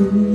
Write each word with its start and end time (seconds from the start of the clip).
Espírito, 0.00 0.29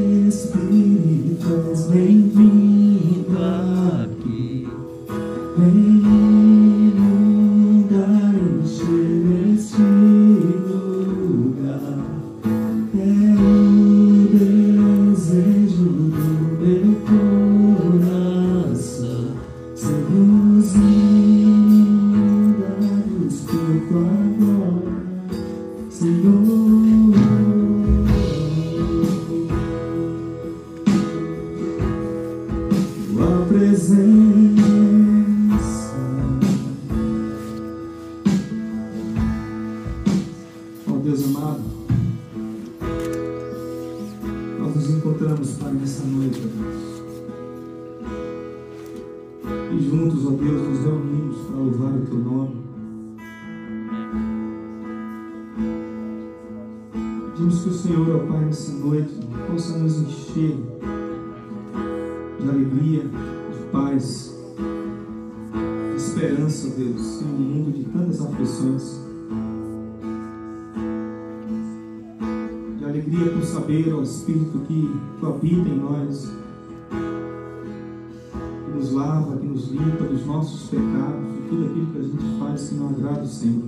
faz 83.06 83.06
que 83.06 83.06
não 83.06 83.11
agrada 83.11 83.23
o 83.23 83.28
Senhor. 83.28 83.64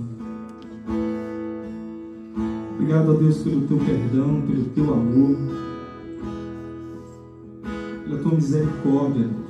Obrigado, 2.74 3.10
ó 3.10 3.14
Deus, 3.14 3.38
pelo 3.38 3.60
Teu 3.62 3.78
perdão, 3.78 4.42
pelo 4.42 4.64
Teu 4.66 4.92
amor, 4.92 5.36
pela 8.04 8.22
Tua 8.22 8.34
misericórdia, 8.34 9.28
Deus. 9.28 9.48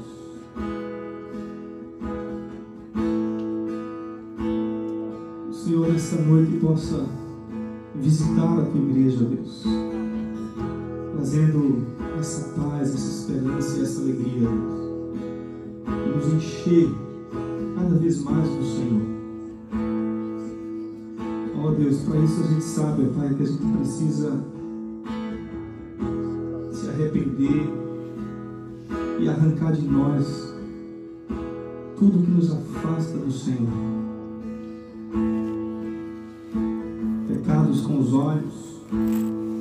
Senhor, 5.53 5.92
nessa 5.92 6.20
noite, 6.23 6.56
possa 6.58 7.06
visitar 7.95 8.58
a 8.58 8.64
Tua 8.64 8.80
igreja, 8.80 9.25
Deus, 9.25 9.64
trazendo 11.14 11.86
essa 12.19 12.48
paz, 12.61 12.95
essa 12.95 13.20
esperança 13.20 13.78
e 13.78 13.83
essa 13.83 14.00
alegria, 14.00 14.48
Deus, 16.05 16.27
nos 16.27 16.34
encher 16.34 16.89
cada 17.77 17.95
vez 17.97 18.23
mais 18.25 18.48
do 18.48 18.64
Senhor. 18.64 19.17
Deus, 21.78 21.98
para 22.00 22.18
isso 22.18 22.40
a 22.42 22.46
gente 22.48 22.64
sabe, 22.64 23.06
Pai, 23.16 23.32
que 23.34 23.42
a 23.44 23.46
gente 23.46 23.76
precisa 23.76 24.44
se 26.72 26.88
arrepender 26.88 27.70
e 29.20 29.28
arrancar 29.28 29.72
de 29.72 29.86
nós 29.86 30.55
tudo 31.96 32.24
que 32.24 32.30
nos 32.33 32.52
afasta 32.52 33.17
do 33.18 33.30
Senhor. 33.30 33.68
Pecados 37.28 37.83
com 37.83 38.00
os 38.00 38.12
olhos, 38.12 38.83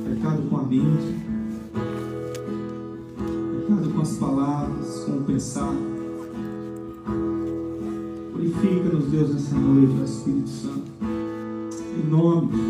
pecado 0.04 0.42
com 0.50 0.58
a 0.58 0.64
mente, 0.64 1.16
pecado 3.62 3.90
com 3.94 4.02
as 4.02 4.18
palavras, 4.18 5.04
com 5.06 5.12
o 5.18 5.24
pensar. 5.24 5.76
Purifica-nos, 8.34 9.06
Deus, 9.06 9.34
nessa 9.36 9.56
noite, 9.56 10.04
Espírito 10.04 10.50
Santo. 10.50 11.07
Em 11.98 12.67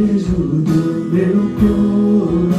desejo 0.00 0.32
do 0.32 1.10
meu 1.12 1.50
coração. 1.60 2.49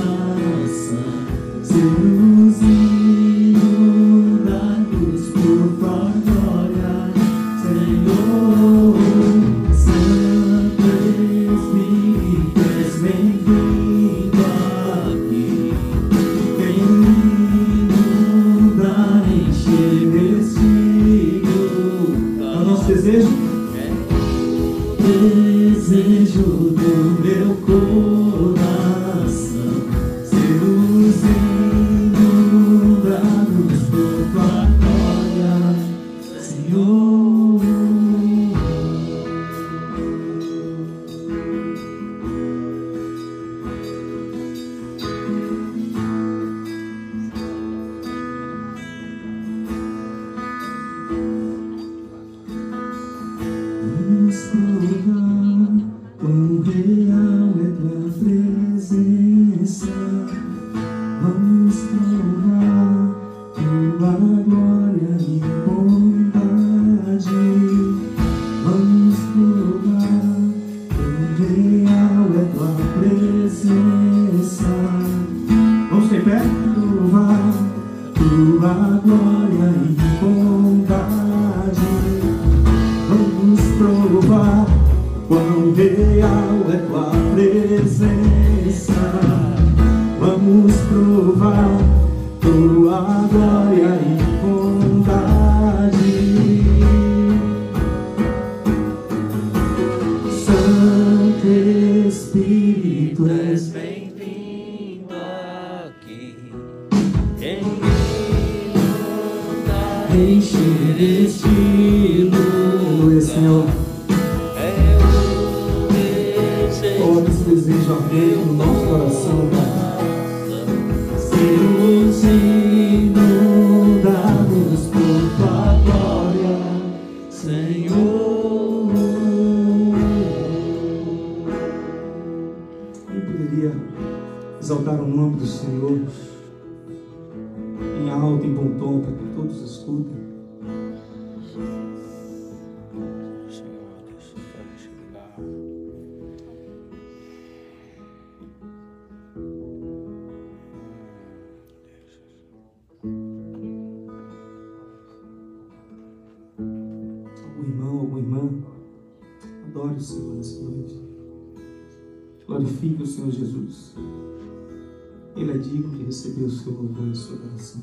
Receber 166.21 166.43
o 166.43 166.49
seu 166.51 166.71
louvor 166.73 167.07
e 167.07 167.11
a 167.11 167.15
sua 167.15 167.35
adoração. 167.35 167.81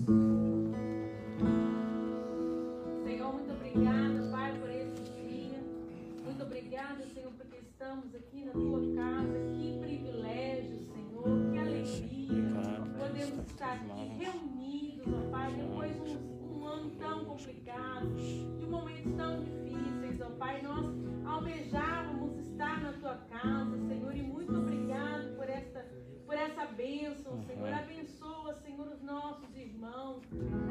Senhor, 3.04 3.32
muito 3.32 3.52
obrigada, 3.52 4.30
Pai, 4.30 4.58
por 4.60 4.70
esse 4.70 5.02
dia. 5.10 5.58
Muito 6.24 6.42
obrigada, 6.44 7.04
Senhor, 7.12 7.32
porque 7.32 7.56
estamos 7.56 8.14
aqui 8.14 8.44
na 8.44 8.52
tua 8.52 8.80
casa. 8.94 9.38
Que 9.56 9.78
privilégio, 9.80 10.78
Senhor. 10.86 11.50
Que 11.50 11.58
alegria. 11.58 12.38
Podemos 12.96 13.50
estar 13.50 13.72
aqui 13.72 14.06
reunidos, 14.18 15.12
ó 15.12 15.30
Pai, 15.30 15.52
depois 15.54 15.94
de 16.04 16.10
um, 16.16 16.60
um 16.60 16.66
ano 16.66 16.90
tão 16.90 17.24
complicado, 17.24 18.14
de 18.14 18.66
momentos 18.66 19.14
tão 19.16 19.42
difíceis, 19.42 20.20
ó 20.20 20.30
Pai. 20.38 20.62
Nós 20.62 20.94
almejávamos 21.26 22.38
estar 22.38 22.80
na 22.82 22.92
tua 22.92 23.16
casa, 23.16 23.76
Senhor, 23.88 24.16
e 24.16 24.22
muito 24.22 24.56
obrigado 24.56 25.34
por 25.36 25.48
esta, 25.48 25.80
por 26.24 26.34
essa 26.34 26.66
bênção, 26.66 27.42
Senhor. 27.42 27.68
Os 27.68 27.74
nossos 29.08 29.56
irmãos. 29.56 30.22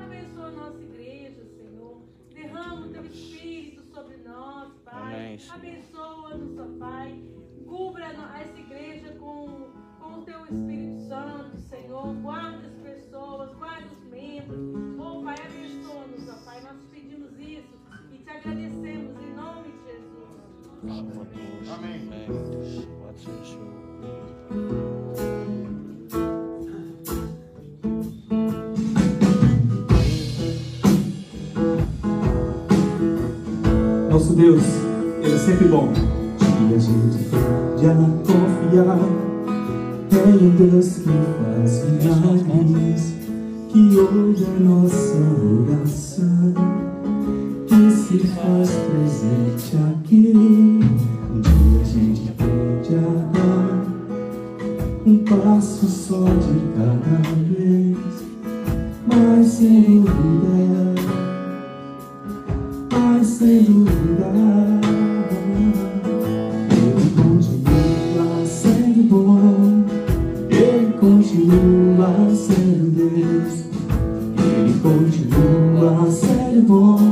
Abençoa 0.04 0.48
a 0.48 0.52
nossa 0.52 0.80
igreja, 0.80 1.44
Senhor. 1.58 2.02
Derrama 2.34 2.86
o 2.86 2.90
teu 2.92 3.06
espírito 3.06 3.84
sobre 3.94 4.18
nós, 4.18 4.72
Pai. 4.86 5.16
Amém. 5.16 5.40
Abençoa-nos, 5.50 6.60
ó 6.60 6.80
Pai. 6.80 7.24
Cubra 7.66 8.06
essa 8.06 8.60
igreja 8.60 9.12
com, 9.14 9.72
com 10.00 10.20
o 10.20 10.24
teu 10.24 10.42
Espírito 10.46 11.00
Santo, 11.08 11.58
Senhor. 11.58 12.14
Guarda 12.22 12.68
as 12.68 12.76
pessoas, 12.76 13.56
guarda 13.58 13.88
os 13.88 14.04
membros. 14.06 14.60
Oh, 15.00 15.24
Pai, 15.24 15.36
abençoa-nos, 15.44 16.30
ó 16.30 16.46
Pai. 16.46 16.62
Nós 16.62 16.78
pedimos 16.92 17.40
isso 17.40 17.76
e 18.14 18.18
te 18.20 18.30
agradecemos 18.30 19.20
em 19.22 19.34
nome 19.34 19.72
de 19.72 19.84
Jesus. 19.86 20.28
Amém. 20.84 21.08
Amém. 21.74 22.08
Ser 24.48 24.97
Nosso 34.18 34.34
Deus, 34.34 34.64
Ele 35.22 35.36
é 35.36 35.38
sempre 35.38 35.68
bom. 35.68 35.94
E 35.94 36.74
a 36.74 36.80
gente 36.80 37.20
a 37.36 37.94
confiar 38.26 38.98
em 40.26 40.44
um 40.44 40.50
Deus 40.56 40.88
que 40.88 41.04
faz 41.04 41.84
milagres, 41.86 43.14
que 43.70 43.96
ouve 43.96 44.44
a 44.44 44.60
nossa 44.60 45.18
oração, 45.70 46.52
que 47.68 47.92
se 47.92 48.18
faz 48.30 48.72
presente 48.90 49.78
aqui. 49.88 50.34
Um 50.34 51.40
dia 51.40 51.80
a 51.80 51.86
gente 51.86 52.32
tende 52.32 52.96
a 52.96 53.08
dar 53.38 53.86
um 55.06 55.18
passo 55.26 55.86
só 55.86 56.24
de 56.24 56.56
cada 56.76 57.22
vez, 57.46 57.98
mas 59.06 59.46
sem 59.46 60.02
dúvida 60.02 60.58
mas 63.18 63.28
sem 63.28 63.64
dúvida 63.64 63.77
continua 76.66 77.07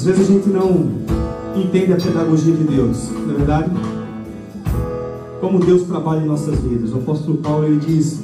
Às 0.00 0.06
vezes 0.06 0.30
a 0.30 0.32
gente 0.32 0.48
não 0.48 0.92
entende 1.54 1.92
a 1.92 1.96
pedagogia 1.96 2.54
de 2.54 2.64
Deus, 2.64 3.10
não 3.10 3.34
é 3.34 3.36
verdade? 3.36 3.70
Como 5.42 5.58
Deus 5.58 5.82
trabalha 5.82 6.22
em 6.22 6.26
nossas 6.26 6.58
vidas. 6.58 6.94
O 6.94 7.00
apóstolo 7.00 7.36
Paulo 7.36 7.66
ele 7.66 7.80
diz: 7.80 8.22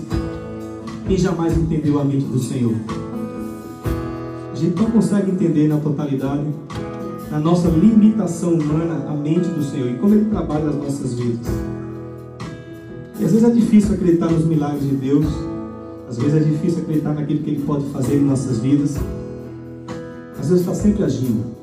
Quem 1.06 1.18
jamais 1.18 1.54
entendeu 1.54 2.00
a 2.00 2.04
mente 2.04 2.25
do 2.25 2.38
Senhor? 2.38 2.73
A 4.50 4.56
gente 4.56 4.75
não 4.75 4.90
consegue 4.90 5.30
entender 5.30 5.68
na 5.68 5.76
totalidade, 5.76 6.47
na 7.30 7.38
nossa 7.38 7.68
limitação 7.68 8.54
humana, 8.54 9.11
a 9.11 9.12
mente 9.12 9.47
do 9.47 9.62
Senhor 9.62 9.90
e 9.90 9.99
como 9.99 10.14
Ele 10.14 10.30
trabalha 10.30 10.64
nas 10.64 10.76
nossas 10.76 11.12
vidas. 11.12 11.47
E 13.21 13.25
às 13.26 13.33
vezes 13.33 13.45
é 13.45 13.50
difícil 13.50 13.97
acreditar 13.97 14.30
nos 14.30 14.47
milagres 14.47 14.83
de 14.83 14.97
Deus, 14.97 15.26
às 16.09 16.16
vezes 16.16 16.37
é 16.37 16.40
difícil 16.40 16.85
acreditar 16.85 17.12
naquilo 17.12 17.40
que 17.40 17.50
Ele 17.50 17.62
pode 17.66 17.85
fazer 17.90 18.16
em 18.16 18.25
nossas 18.25 18.61
vidas. 18.61 18.97
Às 20.40 20.49
vezes 20.49 20.61
está 20.61 20.75
sempre 20.75 21.04
agindo. 21.04 21.55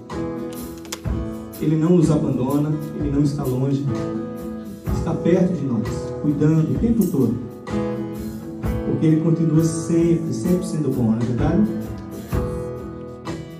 Ele 1.63 1.77
não 1.77 1.91
nos 1.91 2.11
abandona, 2.11 2.73
Ele 2.99 3.09
não 3.09 3.23
está 3.23 3.43
longe, 3.43 3.85
está 4.97 5.13
perto 5.13 5.53
de 5.53 5.65
nós, 5.65 5.87
cuidando 6.21 6.71
o 6.71 6.79
tempo 6.79 7.05
todo. 7.07 7.35
Porque 8.85 9.05
Ele 9.05 9.21
continua 9.21 9.63
sempre, 9.63 10.33
sempre 10.33 10.67
sendo 10.67 10.89
bom, 10.93 11.11
não 11.11 11.17
é 11.17 11.19
verdade? 11.19 11.63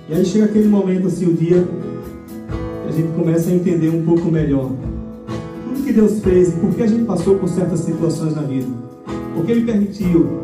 E 0.08 0.14
aí 0.14 0.24
chega 0.24 0.44
aquele 0.44 0.68
momento 0.68 1.06
assim, 1.06 1.26
o 1.26 1.32
dia, 1.32 1.66
que 2.82 2.88
a 2.88 2.92
gente 2.92 3.12
começa 3.14 3.48
a 3.48 3.54
entender 3.54 3.88
um 3.88 4.04
pouco 4.04 4.30
melhor 4.30 4.70
tudo 5.64 5.82
que 5.82 5.92
Deus 5.92 6.20
fez 6.20 6.48
e 6.48 6.60
por 6.60 6.74
que 6.74 6.82
a 6.82 6.86
gente 6.86 7.04
passou 7.04 7.36
por 7.36 7.48
certas 7.48 7.80
situações 7.80 8.34
na 8.34 8.42
vida. 8.42 8.68
Porque 9.34 9.50
Ele 9.50 9.64
permitiu. 9.64 10.43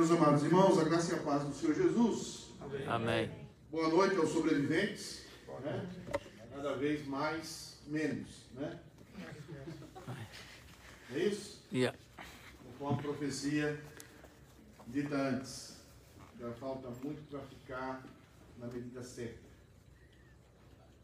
Meus 0.00 0.12
amados 0.12 0.42
irmãos, 0.44 0.78
a 0.78 0.84
graça 0.84 1.14
e 1.14 1.18
a 1.18 1.22
paz 1.22 1.44
do 1.44 1.52
Senhor 1.52 1.74
Jesus. 1.74 2.54
Amém. 2.86 3.30
Boa 3.70 3.90
noite 3.90 4.16
aos 4.16 4.30
sobreviventes. 4.30 5.26
Né? 5.62 5.86
Cada 6.56 6.74
vez 6.76 7.06
mais 7.06 7.76
menos, 7.86 8.46
né? 8.54 8.80
É 11.12 11.18
isso? 11.18 11.62
Yeah. 11.70 11.98
Com 12.78 12.88
a 12.88 12.96
profecia 12.96 13.78
dita 14.86 15.14
antes. 15.16 15.76
Já 16.40 16.50
falta 16.52 16.88
muito 17.04 17.20
para 17.28 17.40
ficar 17.40 18.02
na 18.58 18.68
medida 18.68 19.02
certa. 19.02 19.50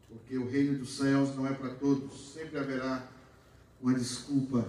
Porque 0.09 0.39
o 0.39 0.49
reino 0.49 0.79
dos 0.79 0.97
céus 0.97 1.35
não 1.35 1.45
é 1.45 1.53
para 1.53 1.75
todos. 1.75 2.33
Sempre 2.33 2.57
haverá 2.57 3.07
uma 3.79 3.93
desculpa 3.93 4.67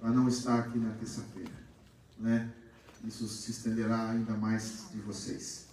para 0.00 0.08
não 0.08 0.26
estar 0.26 0.58
aqui 0.58 0.78
na 0.78 0.94
terça-feira. 0.94 1.52
Né? 2.18 2.50
Isso 3.04 3.28
se 3.28 3.50
estenderá 3.50 4.10
ainda 4.10 4.34
mais 4.34 4.86
de 4.92 5.00
vocês. 5.00 5.66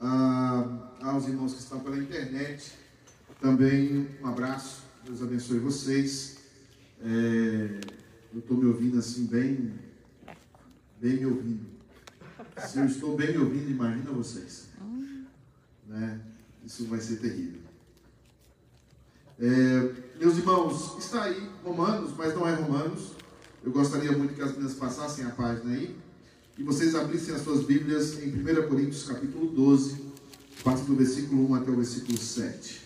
Ah, 0.00 0.92
aos 1.02 1.26
irmãos 1.26 1.52
que 1.52 1.60
estão 1.60 1.80
pela 1.80 1.98
internet, 1.98 2.72
também 3.40 4.08
um 4.22 4.26
abraço. 4.26 4.82
Deus 5.04 5.22
abençoe 5.22 5.58
vocês. 5.58 6.38
É, 7.02 7.80
eu 8.32 8.38
estou 8.38 8.56
me 8.56 8.66
ouvindo 8.66 8.98
assim, 8.98 9.26
bem, 9.26 9.74
bem 11.00 11.18
me 11.18 11.26
ouvindo. 11.26 11.66
Se 12.66 12.78
eu 12.78 12.84
estou 12.84 13.16
bem 13.16 13.32
me 13.32 13.38
ouvindo, 13.38 13.70
imagina 13.70 14.10
vocês. 14.12 14.68
Né? 15.86 16.20
Isso 16.64 16.86
vai 16.86 17.00
ser 17.00 17.16
terrível. 17.16 17.60
É, 19.38 20.18
meus 20.18 20.36
irmãos, 20.36 20.98
está 20.98 21.24
aí 21.24 21.50
Romanos, 21.64 22.14
mas 22.16 22.34
não 22.34 22.46
é 22.46 22.54
Romanos. 22.54 23.12
Eu 23.64 23.72
gostaria 23.72 24.12
muito 24.12 24.34
que 24.34 24.42
as 24.42 24.52
meninas 24.52 24.74
passassem 24.74 25.24
a 25.24 25.30
página 25.30 25.72
aí 25.72 25.98
e 26.60 26.62
vocês 26.62 26.94
abrissem 26.94 27.34
as 27.34 27.40
suas 27.40 27.64
Bíblias 27.64 28.22
em 28.22 28.28
1 28.28 28.68
Coríntios 28.68 29.04
capítulo 29.04 29.46
12, 29.50 29.96
parte 30.62 30.82
do 30.82 30.94
versículo 30.94 31.50
1 31.52 31.54
até 31.54 31.70
o 31.70 31.76
versículo 31.76 32.18
7. 32.18 32.82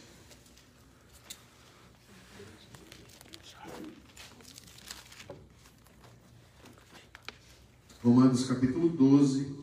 Romanos 8.00 8.47
capítulo 8.47 8.90
12, 8.90 9.57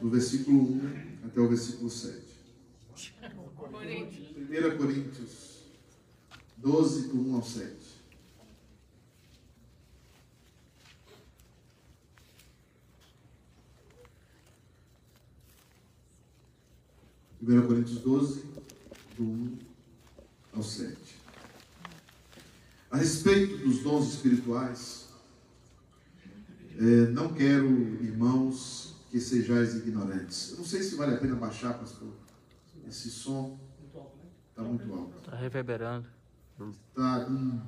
do 0.00 0.08
versículo 0.08 0.62
1 0.62 1.26
até 1.26 1.38
o 1.38 1.48
versículo 1.48 1.90
7. 1.90 2.22
1 4.50 4.78
Coríntios 4.78 5.58
12, 6.56 7.08
do 7.08 7.20
1 7.20 7.36
ao 7.36 7.42
7. 7.42 7.87
Primeira 17.38 17.66
Coríntios 17.66 18.00
12, 18.00 18.44
do 19.16 19.22
1 19.22 19.58
ao 20.54 20.62
7. 20.62 20.96
A 22.90 22.96
respeito 22.96 23.58
dos 23.58 23.82
dons 23.82 24.08
espirituais, 24.14 25.08
é, 26.76 27.10
não 27.10 27.32
quero, 27.32 27.66
irmãos, 28.02 28.96
que 29.10 29.20
sejais 29.20 29.74
ignorantes. 29.76 30.50
Eu 30.52 30.58
não 30.58 30.64
sei 30.64 30.82
se 30.82 30.96
vale 30.96 31.14
a 31.14 31.18
pena 31.18 31.36
baixar, 31.36 31.74
pastor, 31.78 32.12
esse 32.86 33.10
som. 33.10 33.58
Está 34.50 34.62
muito 34.62 34.92
alto. 34.92 35.18
Está 35.18 35.36
reverberando. 35.36 36.08
Está. 36.90 37.28
Hum, 37.28 37.60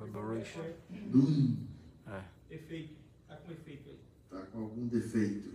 Reverberation. 0.00 0.62
hum, 1.12 1.56
É. 2.06 2.22
Efeito. 2.54 2.94
Tá 3.28 3.36
com 3.36 3.52
efeito 3.52 3.90
aí. 3.90 3.98
tá 4.30 4.40
com 4.46 4.58
algum 4.60 4.86
defeito. 4.86 5.50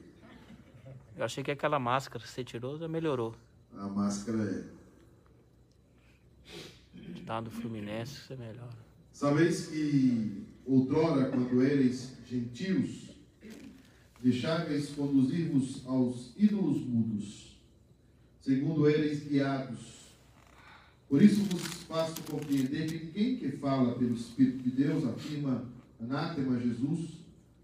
Eu 1.19 1.25
achei 1.25 1.43
que 1.43 1.51
aquela 1.51 1.77
máscara 1.77 2.23
que 2.23 2.29
você 2.29 2.45
tirou 2.45 2.77
já 2.77 2.87
melhorou. 2.87 3.35
A 3.75 3.89
máscara 3.89 4.41
é. 4.41 4.63
Tá 7.25 7.41
do 7.41 7.51
Fluminense, 7.51 8.21
você 8.21 8.37
melhora. 8.37 8.69
Sabeis 9.11 9.67
que 9.67 10.47
outrora, 10.65 11.29
quando 11.29 11.61
eres 11.61 12.15
gentios, 12.25 13.09
deixáveis 14.21 14.91
conduzir-vos 14.91 15.85
aos 15.85 16.33
ídolos 16.37 16.85
mudos, 16.85 17.59
segundo 18.39 18.89
eres 18.89 19.27
guiados. 19.27 20.15
Por 21.09 21.21
isso 21.21 21.43
vos 21.43 21.83
faço 21.83 22.23
compreender 22.31 22.87
que 22.87 23.05
ninguém 23.07 23.35
que 23.35 23.57
fala 23.57 23.93
pelo 23.99 24.13
Espírito 24.13 24.63
de 24.63 24.71
Deus 24.71 25.03
afirma 25.03 25.65
anátema 25.99 26.57
Jesus. 26.61 27.19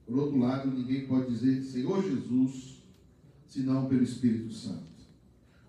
Por 0.05 0.17
outro 0.17 0.39
lado, 0.39 0.69
ninguém 0.69 1.07
pode 1.07 1.29
dizer 1.29 1.61
Senhor 1.63 2.03
Jesus, 2.03 2.74
senão 3.55 3.87
pelo 3.87 4.03
Espírito 4.03 4.51
Santo. 4.51 4.83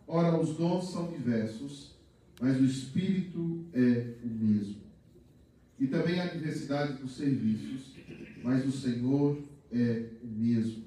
Ora, 0.09 0.41
os 0.41 0.57
dons 0.57 0.91
são 0.91 1.13
diversos, 1.13 1.95
mas 2.41 2.61
o 2.61 2.65
Espírito 2.65 3.65
é 3.73 4.15
o 4.25 4.29
mesmo. 4.29 4.81
E 5.79 5.87
também 5.87 6.19
há 6.19 6.27
diversidade 6.27 6.95
dos 6.95 7.17
serviços, 7.17 7.95
mas 8.43 8.67
o 8.67 8.73
Senhor 8.73 9.41
é 9.71 10.09
o 10.21 10.27
mesmo. 10.27 10.85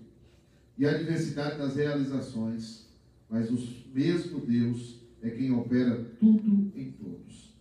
E 0.78 0.86
há 0.86 0.98
diversidade 0.98 1.58
das 1.58 1.76
realizações, 1.76 2.88
mas 3.30 3.50
o 3.50 3.58
mesmo 3.94 4.46
Deus 4.46 5.00
é 5.22 5.30
quem 5.30 5.52
opera 5.54 6.04
tudo 6.20 6.72
em 6.76 6.92
todos. 6.92 7.54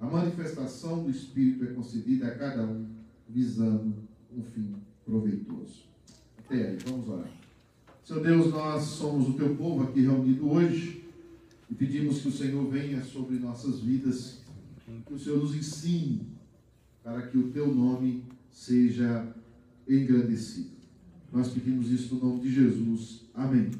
A 0.00 0.06
manifestação 0.06 1.04
do 1.04 1.10
Espírito 1.10 1.64
é 1.64 1.74
concedida 1.74 2.28
a 2.28 2.34
cada 2.34 2.64
um, 2.64 2.86
visando 3.28 3.94
um 4.34 4.42
fim 4.42 4.76
proveitoso. 5.04 5.84
Até 6.38 6.68
aí, 6.68 6.78
vamos 6.86 7.08
orar. 7.08 7.47
Senhor 8.08 8.22
Deus, 8.22 8.50
nós 8.50 8.84
somos 8.84 9.28
o 9.28 9.34
teu 9.34 9.54
povo 9.54 9.82
aqui 9.82 10.00
reunido 10.00 10.50
hoje 10.50 11.04
e 11.70 11.74
pedimos 11.74 12.22
que 12.22 12.28
o 12.28 12.32
Senhor 12.32 12.66
venha 12.66 13.04
sobre 13.04 13.36
nossas 13.36 13.80
vidas, 13.80 14.40
que 15.06 15.12
o 15.12 15.18
Senhor 15.18 15.38
nos 15.38 15.54
ensine 15.54 16.26
para 17.04 17.26
que 17.26 17.36
o 17.36 17.50
teu 17.50 17.66
nome 17.66 18.24
seja 18.50 19.30
engrandecido. 19.86 20.70
Nós 21.30 21.48
pedimos 21.48 21.90
isso 21.90 22.14
no 22.14 22.30
nome 22.30 22.40
de 22.40 22.50
Jesus. 22.50 23.26
Amém. 23.34 23.70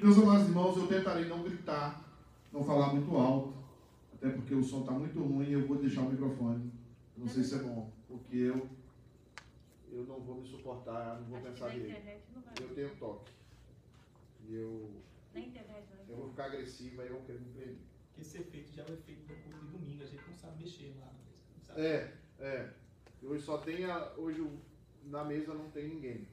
Meus 0.00 0.16
amados 0.16 0.46
irmãos, 0.46 0.76
eu 0.76 0.86
tentarei 0.86 1.24
não 1.24 1.42
gritar, 1.42 2.08
não 2.52 2.62
falar 2.62 2.94
muito 2.94 3.16
alto, 3.16 3.52
até 4.14 4.28
porque 4.30 4.54
o 4.54 4.62
som 4.62 4.82
está 4.82 4.92
muito 4.92 5.18
ruim 5.20 5.48
e 5.48 5.52
eu 5.54 5.66
vou 5.66 5.78
deixar 5.78 6.02
o 6.02 6.10
microfone. 6.10 6.70
Não 7.18 7.26
sei 7.26 7.42
se 7.42 7.56
é 7.56 7.58
bom, 7.58 7.90
porque 8.06 8.36
eu, 8.36 8.68
eu 9.90 10.04
não 10.04 10.20
vou 10.20 10.40
me 10.40 10.46
suportar, 10.46 11.20
não 11.20 11.26
vou 11.26 11.38
Acho 11.38 11.48
pensar 11.48 11.74
na 12.32 12.33
vai. 12.58 12.64
Eu 12.70 12.74
tenho 12.74 12.96
toque. 12.96 13.32
E 14.46 14.54
eu, 14.54 14.90
Na 15.32 15.40
internet 15.40 15.86
não 15.96 16.04
eu 16.08 16.16
vou 16.20 16.28
ficar 16.30 16.44
agressivo, 16.46 17.00
aí 17.00 17.08
eu 17.08 17.14
vou 17.14 17.24
querer 17.24 17.40
me 17.40 17.52
prender. 17.52 17.76
Esse 18.18 18.38
efeito 18.38 18.72
já 18.72 18.82
é 18.82 18.96
feito 18.96 19.22
no 19.32 19.36
culto 19.42 19.58
de 19.66 19.72
domingo, 19.72 20.02
a 20.02 20.06
gente 20.06 20.26
não 20.28 20.34
sabe 20.34 20.62
mexer 20.62 20.94
lá. 21.00 21.12
Não 21.56 21.64
sabe. 21.64 21.80
É, 21.80 22.14
é. 22.40 22.70
Hoje 23.22 23.42
só 23.42 23.58
tem 23.58 23.84
a, 23.86 24.12
hoje 24.16 24.40
o- 24.40 24.60
na 25.04 25.24
mesa 25.24 25.54
não 25.54 25.70
tem 25.70 25.88
ninguém. 25.88 26.28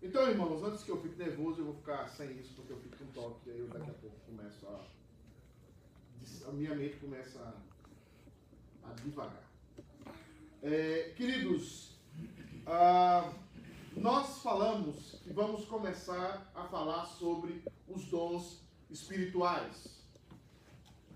Então, 0.00 0.28
irmãos, 0.28 0.62
antes 0.62 0.82
que 0.82 0.90
eu 0.90 1.00
fique 1.00 1.16
nervoso, 1.16 1.60
eu 1.60 1.66
vou 1.66 1.74
ficar 1.74 2.08
sem 2.08 2.38
isso, 2.38 2.54
porque 2.54 2.72
eu 2.72 2.80
fico 2.80 2.96
com 2.96 3.06
toque, 3.12 3.50
aí 3.50 3.58
eu 3.60 3.68
daqui 3.68 3.90
a 3.90 3.94
pouco 3.94 4.16
começo 4.26 4.66
a. 4.66 4.86
A 6.48 6.52
minha 6.52 6.74
mente 6.74 6.96
começa 6.96 7.38
a, 7.40 8.88
a 8.90 8.92
divagar. 8.94 9.48
É, 10.62 11.12
queridos, 11.16 11.96
ah, 12.66 13.32
nós 13.96 14.38
falamos 14.38 15.20
que 15.22 15.32
vamos 15.32 15.64
começar 15.66 16.50
a 16.54 16.64
falar 16.64 17.04
sobre 17.06 17.62
os 17.86 18.04
dons 18.06 18.60
espirituais. 18.90 20.02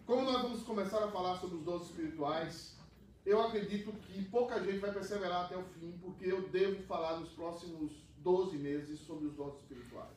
Como 0.04 0.22
nós 0.22 0.42
vamos 0.42 0.62
começar 0.62 1.02
a 1.02 1.10
falar 1.10 1.38
sobre 1.38 1.56
os 1.56 1.64
dons 1.64 1.82
espirituais, 1.82 2.76
eu 3.24 3.42
acredito 3.42 3.92
que 3.92 4.24
pouca 4.26 4.62
gente 4.62 4.78
vai 4.78 4.92
perseverar 4.92 5.46
até 5.46 5.56
o 5.56 5.64
fim, 5.64 5.98
porque 6.00 6.26
eu 6.26 6.48
devo 6.48 6.82
falar 6.84 7.18
nos 7.18 7.30
próximos 7.30 7.92
12 8.18 8.56
meses 8.58 9.00
sobre 9.00 9.26
os 9.26 9.34
dons 9.34 9.54
espirituais. 9.56 10.16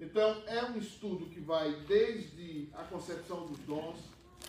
Então, 0.00 0.42
é 0.46 0.64
um 0.64 0.76
estudo 0.76 1.26
que 1.26 1.40
vai 1.40 1.72
desde 1.86 2.68
a 2.74 2.82
concepção 2.84 3.46
dos 3.46 3.58
dons, 3.60 4.00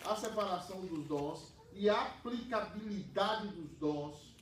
a 0.04 0.16
separação 0.16 0.80
dos 0.80 1.06
dons 1.06 1.52
e 1.72 1.88
a 1.88 2.02
aplicabilidade 2.02 3.48
dos 3.48 3.70
dons 3.78 4.35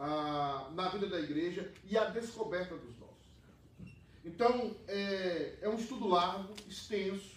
ah, 0.00 0.70
na 0.72 0.88
vida 0.88 1.06
da 1.06 1.20
igreja 1.20 1.70
e 1.84 1.96
a 1.96 2.06
descoberta 2.06 2.74
dos 2.74 2.94
dons. 2.96 3.10
Então, 4.24 4.74
é, 4.88 5.58
é 5.60 5.68
um 5.68 5.76
estudo 5.76 6.08
largo, 6.08 6.54
extenso, 6.66 7.36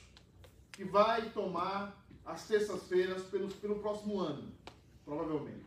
que 0.72 0.86
vai 0.86 1.30
tomar 1.32 2.02
as 2.26 2.48
terças-feiras 2.48 3.24
pelo, 3.24 3.50
pelo 3.50 3.80
próximo 3.80 4.20
ano, 4.20 4.52
provavelmente. 5.04 5.66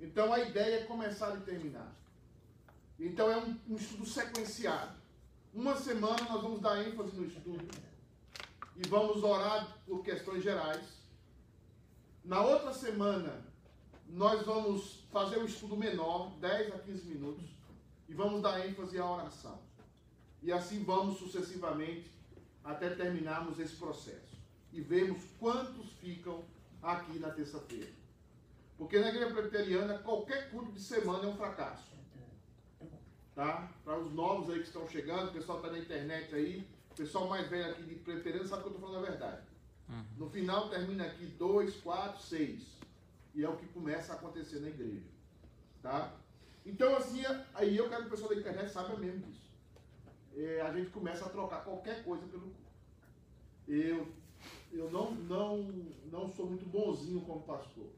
Então 0.00 0.32
a 0.32 0.40
ideia 0.40 0.80
é 0.80 0.84
começar 0.84 1.36
e 1.36 1.40
terminar. 1.42 1.94
Então 2.98 3.30
é 3.30 3.36
um, 3.36 3.56
um 3.68 3.76
estudo 3.76 4.04
sequenciado. 4.04 4.96
Uma 5.54 5.76
semana 5.76 6.24
nós 6.28 6.42
vamos 6.42 6.60
dar 6.60 6.84
ênfase 6.84 7.14
no 7.14 7.26
estudo 7.26 7.68
e 8.76 8.88
vamos 8.88 9.22
orar 9.22 9.78
por 9.86 10.02
questões 10.02 10.42
gerais. 10.42 10.84
Na 12.24 12.42
outra 12.42 12.72
semana 12.72 13.51
nós 14.12 14.44
vamos 14.44 15.06
fazer 15.10 15.38
um 15.38 15.46
estudo 15.46 15.74
menor, 15.74 16.30
10 16.38 16.74
a 16.74 16.78
15 16.78 17.06
minutos, 17.06 17.44
e 18.08 18.14
vamos 18.14 18.42
dar 18.42 18.66
ênfase 18.66 18.98
à 18.98 19.10
oração. 19.10 19.58
E 20.42 20.52
assim 20.52 20.84
vamos 20.84 21.18
sucessivamente 21.18 22.10
até 22.62 22.90
terminarmos 22.90 23.58
esse 23.58 23.74
processo 23.74 24.36
e 24.70 24.80
vermos 24.80 25.22
quantos 25.38 25.90
ficam 25.92 26.44
aqui 26.82 27.18
na 27.18 27.30
terça-feira. 27.30 27.90
Porque 28.76 28.98
na 28.98 29.08
igreja 29.08 29.32
presbiteriana, 29.32 29.98
qualquer 29.98 30.50
culto 30.50 30.72
de 30.72 30.80
semana 30.80 31.24
é 31.24 31.28
um 31.28 31.36
fracasso. 31.36 31.92
Tá? 33.34 33.70
Para 33.82 33.98
os 33.98 34.12
novos 34.12 34.50
aí 34.50 34.58
que 34.58 34.66
estão 34.66 34.86
chegando, 34.88 35.30
o 35.30 35.32
pessoal 35.32 35.58
está 35.58 35.70
na 35.70 35.78
internet 35.78 36.34
aí, 36.34 36.68
o 36.90 36.94
pessoal 36.94 37.28
mais 37.28 37.48
velho 37.48 37.70
aqui 37.70 37.82
de 37.82 37.94
presbiteriano 37.94 38.46
sabe 38.46 38.62
que 38.62 38.68
eu 38.68 38.74
estou 38.74 38.88
falando 38.88 39.06
a 39.06 39.10
verdade. 39.10 39.42
No 40.18 40.28
final 40.28 40.68
termina 40.68 41.04
aqui 41.04 41.24
2, 41.26 41.76
4, 41.76 42.22
6. 42.22 42.81
E 43.34 43.44
é 43.44 43.48
o 43.48 43.56
que 43.56 43.66
começa 43.68 44.12
a 44.12 44.16
acontecer 44.16 44.60
na 44.60 44.68
igreja. 44.68 45.06
Tá? 45.82 46.14
Então, 46.64 46.94
assim, 46.96 47.22
aí 47.54 47.76
eu 47.76 47.88
quero 47.88 48.02
que 48.02 48.08
o 48.08 48.10
pessoal 48.10 48.30
da 48.30 48.36
internet 48.36 48.70
saiba 48.70 48.96
mesmo 48.96 49.20
disso. 49.20 49.50
É, 50.36 50.60
a 50.60 50.72
gente 50.72 50.90
começa 50.90 51.26
a 51.26 51.28
trocar 51.28 51.64
qualquer 51.64 52.04
coisa 52.04 52.26
pelo 52.26 52.42
culto. 52.42 52.72
Eu, 53.66 54.08
eu 54.72 54.90
não, 54.90 55.12
não, 55.12 55.62
não 56.10 56.28
sou 56.28 56.46
muito 56.46 56.64
bonzinho 56.66 57.20
como 57.22 57.42
pastor. 57.42 57.88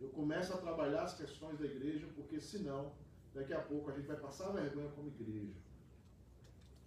Eu 0.00 0.08
começo 0.08 0.52
a 0.52 0.56
trabalhar 0.56 1.02
as 1.02 1.14
questões 1.14 1.58
da 1.58 1.64
igreja, 1.64 2.06
porque 2.16 2.40
senão, 2.40 2.92
daqui 3.32 3.54
a 3.54 3.60
pouco, 3.60 3.90
a 3.90 3.94
gente 3.94 4.06
vai 4.06 4.16
passar 4.16 4.50
vergonha 4.50 4.90
como 4.90 5.08
igreja. 5.08 5.52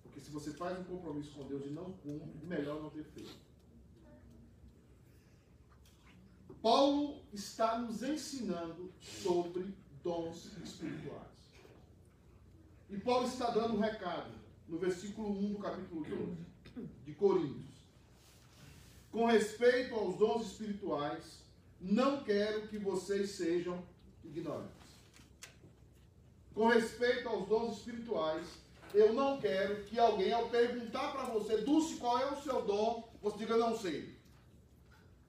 Porque 0.04 0.20
se 0.20 0.32
você 0.32 0.52
faz 0.52 0.78
um 0.80 0.84
compromisso 0.84 1.34
com 1.34 1.48
Deus 1.48 1.66
e 1.66 1.70
não 1.70 1.94
cumpre, 1.94 2.46
melhor 2.46 2.82
não 2.82 2.90
ter 2.90 3.04
feito. 3.04 3.45
Paulo 6.66 7.22
está 7.32 7.78
nos 7.78 8.02
ensinando 8.02 8.92
sobre 9.00 9.72
dons 10.04 10.46
espirituais. 10.64 11.22
E 12.90 12.98
Paulo 12.98 13.28
está 13.28 13.52
dando 13.52 13.76
um 13.76 13.80
recado 13.80 14.32
no 14.68 14.80
versículo 14.80 15.30
1 15.30 15.54
do 15.54 15.60
capítulo 15.60 16.04
12 16.04 16.90
de 17.06 17.14
Coríntios. 17.14 17.76
Com 19.12 19.28
respeito 19.28 19.94
aos 19.94 20.18
dons 20.18 20.48
espirituais, 20.48 21.44
não 21.80 22.24
quero 22.24 22.68
que 22.68 22.80
vocês 22.80 23.30
sejam 23.30 23.84
ignorantes. 24.24 24.74
Com 26.56 26.66
respeito 26.70 27.30
aos 27.30 27.48
dons 27.48 27.78
espirituais, 27.78 28.48
eu 28.92 29.14
não 29.14 29.40
quero 29.40 29.84
que 29.84 30.00
alguém, 30.00 30.34
ao 30.34 30.50
perguntar 30.50 31.12
para 31.12 31.26
você, 31.26 31.58
Dulce, 31.58 31.98
qual 31.98 32.18
é 32.18 32.32
o 32.32 32.42
seu 32.42 32.66
dom, 32.66 33.08
você 33.22 33.38
diga, 33.38 33.56
não 33.56 33.78
sei. 33.78 34.15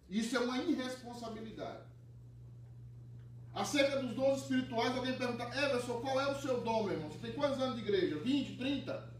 Isso 0.08 0.36
é 0.36 0.40
uma 0.40 0.58
irresponsabilidade. 0.58 1.84
Acerca 3.54 4.02
dos 4.02 4.14
dons 4.14 4.42
espirituais, 4.42 4.94
alguém 4.94 5.16
pergunta, 5.16 5.44
Everson, 5.44 5.94
qual 6.00 6.20
é 6.20 6.30
o 6.30 6.40
seu 6.40 6.60
dom, 6.60 6.84
meu 6.84 6.92
irmão? 6.92 7.10
Você 7.10 7.18
tem 7.18 7.32
quantos 7.32 7.60
anos 7.60 7.76
de 7.76 7.82
igreja? 7.82 8.18
20, 8.18 8.56
30? 8.58 9.16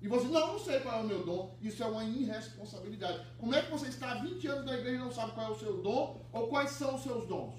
E 0.00 0.08
você, 0.08 0.26
não, 0.28 0.54
não 0.54 0.58
sei 0.58 0.80
qual 0.80 1.00
é 1.00 1.02
o 1.02 1.06
meu 1.06 1.24
dom. 1.24 1.56
Isso 1.60 1.82
é 1.82 1.86
uma 1.86 2.04
irresponsabilidade. 2.04 3.26
Como 3.38 3.54
é 3.54 3.62
que 3.62 3.70
você 3.70 3.88
está 3.88 4.12
há 4.12 4.14
20 4.16 4.46
anos 4.48 4.64
na 4.64 4.74
igreja 4.74 4.96
e 4.96 4.98
não 4.98 5.12
sabe 5.12 5.32
qual 5.32 5.48
é 5.48 5.50
o 5.50 5.58
seu 5.58 5.82
dom 5.82 6.26
ou 6.32 6.48
quais 6.48 6.70
são 6.70 6.94
os 6.94 7.02
seus 7.02 7.26
dons? 7.26 7.54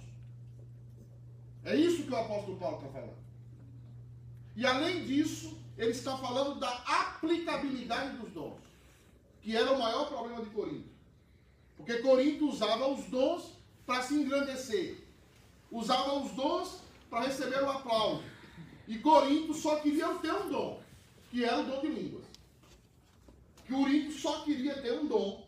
É 1.63 1.75
isso 1.75 2.03
que 2.03 2.11
o 2.11 2.15
apóstolo 2.15 2.57
Paulo 2.57 2.77
está 2.77 2.89
falando. 2.89 3.17
E 4.55 4.65
além 4.65 5.05
disso, 5.05 5.57
ele 5.77 5.91
está 5.91 6.17
falando 6.17 6.59
da 6.59 6.69
aplicabilidade 6.69 8.17
dos 8.17 8.31
dons, 8.31 8.61
que 9.41 9.55
era 9.55 9.71
o 9.71 9.79
maior 9.79 10.07
problema 10.07 10.43
de 10.43 10.49
Corinto. 10.49 10.94
Porque 11.77 11.97
Corinto 11.99 12.49
usava 12.49 12.87
os 12.87 13.05
dons 13.05 13.53
para 13.85 14.01
se 14.01 14.15
engrandecer, 14.15 15.03
usava 15.71 16.13
os 16.13 16.31
dons 16.31 16.81
para 17.09 17.25
receber 17.25 17.61
o 17.63 17.69
aplauso. 17.69 18.23
E 18.87 18.97
Corinto 18.99 19.53
só 19.53 19.77
queria 19.77 20.07
ter 20.15 20.33
um 20.33 20.49
dom, 20.49 20.81
que 21.29 21.43
era 21.43 21.59
o 21.59 21.63
dom 21.63 21.81
de 21.81 21.87
línguas 21.87 22.25
que 23.65 23.73
o 23.73 23.79
Urico 23.79 24.11
só 24.11 24.41
queria 24.41 24.79
ter 24.81 24.93
um 24.93 25.07
dom, 25.07 25.45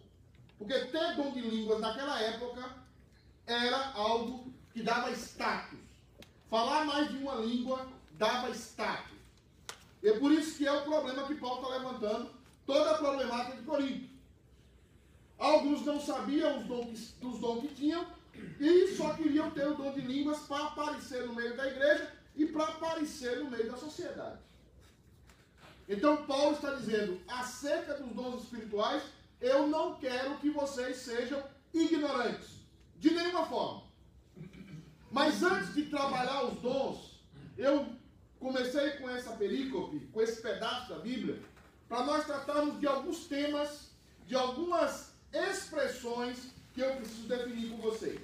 porque 0.58 0.74
ter 0.86 1.16
dom 1.16 1.32
de 1.32 1.42
línguas 1.42 1.80
naquela 1.80 2.20
época 2.20 2.76
era 3.46 3.92
algo 3.92 4.52
que 4.74 4.82
dava 4.82 5.12
status. 5.12 5.80
Falar 6.50 6.86
mais 6.86 7.10
de 7.10 7.18
uma 7.18 7.36
língua 7.36 7.88
dava 8.14 8.50
status. 8.52 9.18
É 10.04 10.14
por 10.14 10.32
isso 10.32 10.58
que 10.58 10.68
é 10.68 10.72
o 10.72 10.84
problema 10.84 11.28
que 11.28 11.36
Paulo 11.36 11.62
está 11.62 11.78
levantando, 11.78 12.32
toda 12.66 12.92
a 12.92 12.98
problemática 12.98 13.58
de 13.58 13.64
Corinto. 13.64 14.17
Alguns 15.38 15.86
não 15.86 16.00
sabiam 16.02 16.60
os 16.60 16.66
dons, 16.66 17.12
dos 17.22 17.40
dons 17.40 17.62
que 17.62 17.76
tinham 17.76 18.06
e 18.60 18.96
só 18.96 19.14
queriam 19.14 19.52
ter 19.52 19.68
o 19.68 19.76
dom 19.76 19.92
de 19.92 20.02
línguas 20.02 20.40
para 20.40 20.66
aparecer 20.66 21.26
no 21.26 21.36
meio 21.36 21.56
da 21.56 21.68
igreja 21.68 22.12
e 22.36 22.46
para 22.46 22.66
aparecer 22.66 23.40
no 23.40 23.50
meio 23.50 23.70
da 23.70 23.78
sociedade. 23.78 24.40
Então 25.88 26.26
Paulo 26.26 26.56
está 26.56 26.74
dizendo, 26.74 27.20
acerca 27.28 27.96
dos 27.96 28.12
dons 28.14 28.44
espirituais, 28.44 29.04
eu 29.40 29.68
não 29.68 29.96
quero 29.96 30.38
que 30.38 30.50
vocês 30.50 30.98
sejam 30.98 31.42
ignorantes, 31.74 32.50
de 32.98 33.12
nenhuma 33.12 33.46
forma. 33.46 33.84
Mas 35.12 35.42
antes 35.44 35.74
de 35.74 35.84
trabalhar 35.86 36.46
os 36.46 36.60
dons, 36.60 37.22
eu 37.58 37.88
comecei 38.40 38.92
com 38.92 39.10
essa 39.10 39.32
perícope, 39.32 40.00
com 40.12 40.22
esse 40.22 40.42
pedaço 40.42 40.90
da 40.90 41.00
Bíblia, 41.00 41.42
para 41.88 42.04
nós 42.04 42.26
tratarmos 42.26 42.80
de 42.80 42.88
alguns 42.88 43.26
temas, 43.26 43.92
de 44.26 44.36
algumas 44.36 45.17
expressões 45.34 46.38
que 46.74 46.82
eu 46.82 46.96
preciso 46.96 47.28
definir 47.28 47.70
com 47.70 47.78
vocês. 47.78 48.20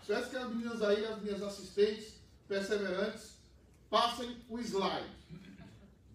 Espero 0.00 0.28
que 0.28 0.36
as 0.36 0.48
meninas 0.48 0.82
aí, 0.82 1.04
as 1.04 1.22
minhas 1.22 1.42
assistentes 1.42 2.14
perseverantes, 2.48 3.32
passem 3.88 4.36
o 4.48 4.58
slide. 4.58 5.08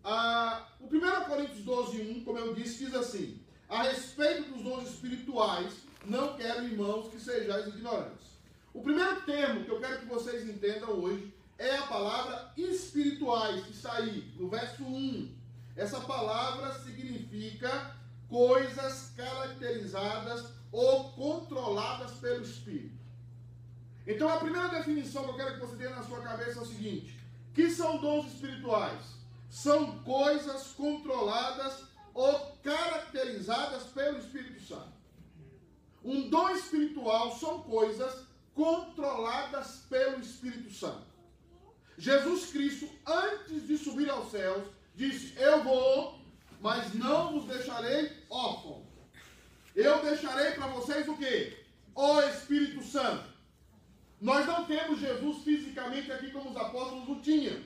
Ah, 0.04 0.68
o 0.80 0.86
1 0.86 1.26
Coríntios 1.26 1.64
12, 1.64 2.02
1, 2.02 2.24
como 2.24 2.40
eu 2.40 2.54
disse, 2.54 2.86
diz 2.86 2.94
assim: 2.94 3.40
A 3.68 3.84
respeito 3.84 4.52
dos 4.52 4.64
dons 4.64 4.90
espirituais, 4.90 5.74
não 6.06 6.36
quero, 6.36 6.66
irmãos, 6.66 7.10
que 7.10 7.20
sejais 7.20 7.68
ignorantes. 7.68 8.28
O 8.74 8.82
primeiro 8.82 9.22
termo 9.22 9.66
que 9.66 9.72
eu 9.72 9.80
quero 9.80 10.00
que 10.00 10.06
vocês 10.06 10.48
entendam 10.48 10.92
hoje 10.92 11.34
é 11.58 11.76
a 11.76 11.88
palavra 11.88 12.54
espirituais, 12.56 13.66
que 13.66 13.72
está 13.72 13.94
aí, 13.94 14.32
no 14.38 14.48
verso 14.48 14.84
1. 14.84 15.36
Essa 15.76 16.00
palavra 16.02 16.72
significa 16.80 17.97
coisas 18.30 19.14
caracterizadas 19.16 20.46
ou 20.72 21.12
controladas 21.12 22.12
pelo 22.14 22.44
Espírito. 22.44 22.98
Então 24.06 24.30
a 24.30 24.38
primeira 24.38 24.70
definição 24.70 25.24
que 25.24 25.30
eu 25.30 25.36
quero 25.36 25.54
que 25.56 25.60
você 25.60 25.76
tenha 25.76 25.90
na 25.92 26.04
sua 26.04 26.22
cabeça 26.22 26.60
é 26.60 26.62
o 26.62 26.66
seguinte: 26.66 27.20
que 27.54 27.70
são 27.70 27.98
dons 27.98 28.28
espirituais? 28.28 29.18
são 29.50 30.00
coisas 30.00 30.68
controladas 30.74 31.84
ou 32.14 32.58
caracterizadas 32.64 33.84
pelo 33.84 34.20
Espírito 34.20 34.62
Santo. 34.62 34.98
Um 36.04 36.30
dom 36.30 36.50
espiritual 36.50 37.36
são 37.38 37.62
coisas 37.62 38.26
controladas 38.54 39.86
pelo 39.90 40.20
Espírito 40.20 40.72
Santo. 40.72 41.06
Jesus 41.98 42.52
Cristo, 42.52 42.90
antes 43.06 43.68
de 43.68 43.78
subir 43.78 44.10
aos 44.10 44.32
céus, 44.32 44.68
disse: 44.96 45.34
Eu 45.38 45.64
vou, 45.64 46.20
mas 46.60 46.94
não 46.94 47.34
vos 47.34 47.46
deixarei 47.46 48.12
órfãos. 48.30 48.86
Eu 49.76 50.02
deixarei 50.04 50.52
para 50.52 50.68
vocês 50.68 51.08
o 51.08 51.16
que? 51.16 51.58
O 51.94 52.22
Espírito 52.22 52.84
Santo. 52.84 53.30
Nós 54.20 54.46
não 54.48 54.66
temos 54.66 55.00
Jesus 55.00 55.44
fisicamente 55.44 56.12
aqui 56.12 56.32
como 56.32 56.50
os 56.50 56.58
apóstolos 56.58 57.08
o 57.08 57.22
tinham. 57.22 57.62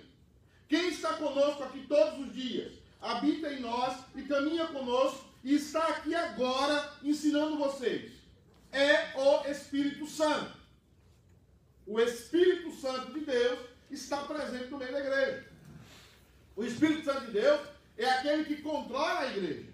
Quem 0.68 0.90
está 0.90 1.14
conosco 1.14 1.64
aqui 1.64 1.86
todos 1.88 2.28
os 2.28 2.34
dias, 2.34 2.74
habita 3.02 3.52
em 3.52 3.62
nós 3.62 3.98
e 4.16 4.24
caminha 4.24 4.68
conosco 4.68 5.26
e 5.44 5.56
está 5.56 5.88
aqui 5.88 6.14
agora 6.14 6.94
ensinando 7.04 7.58
vocês. 7.58 8.12
É 8.72 9.18
o 9.18 9.48
Espírito 9.50 10.06
Santo. 10.08 10.58
O 11.86 12.00
Espírito 12.00 12.72
Santo 12.76 13.14
de 13.14 13.22
Deus 13.22 13.60
está 13.90 14.18
presente 14.24 14.70
no 14.70 14.78
meio 14.78 14.92
da 14.92 15.00
igreja. 15.00 15.46
O 16.56 16.64
Espírito 16.64 17.06
Santo 17.06 17.26
de 17.28 17.32
Deus 17.34 17.62
é 18.04 18.10
aquele 18.10 18.46
que 18.46 18.62
controla 18.62 19.20
a 19.20 19.28
igreja. 19.28 19.70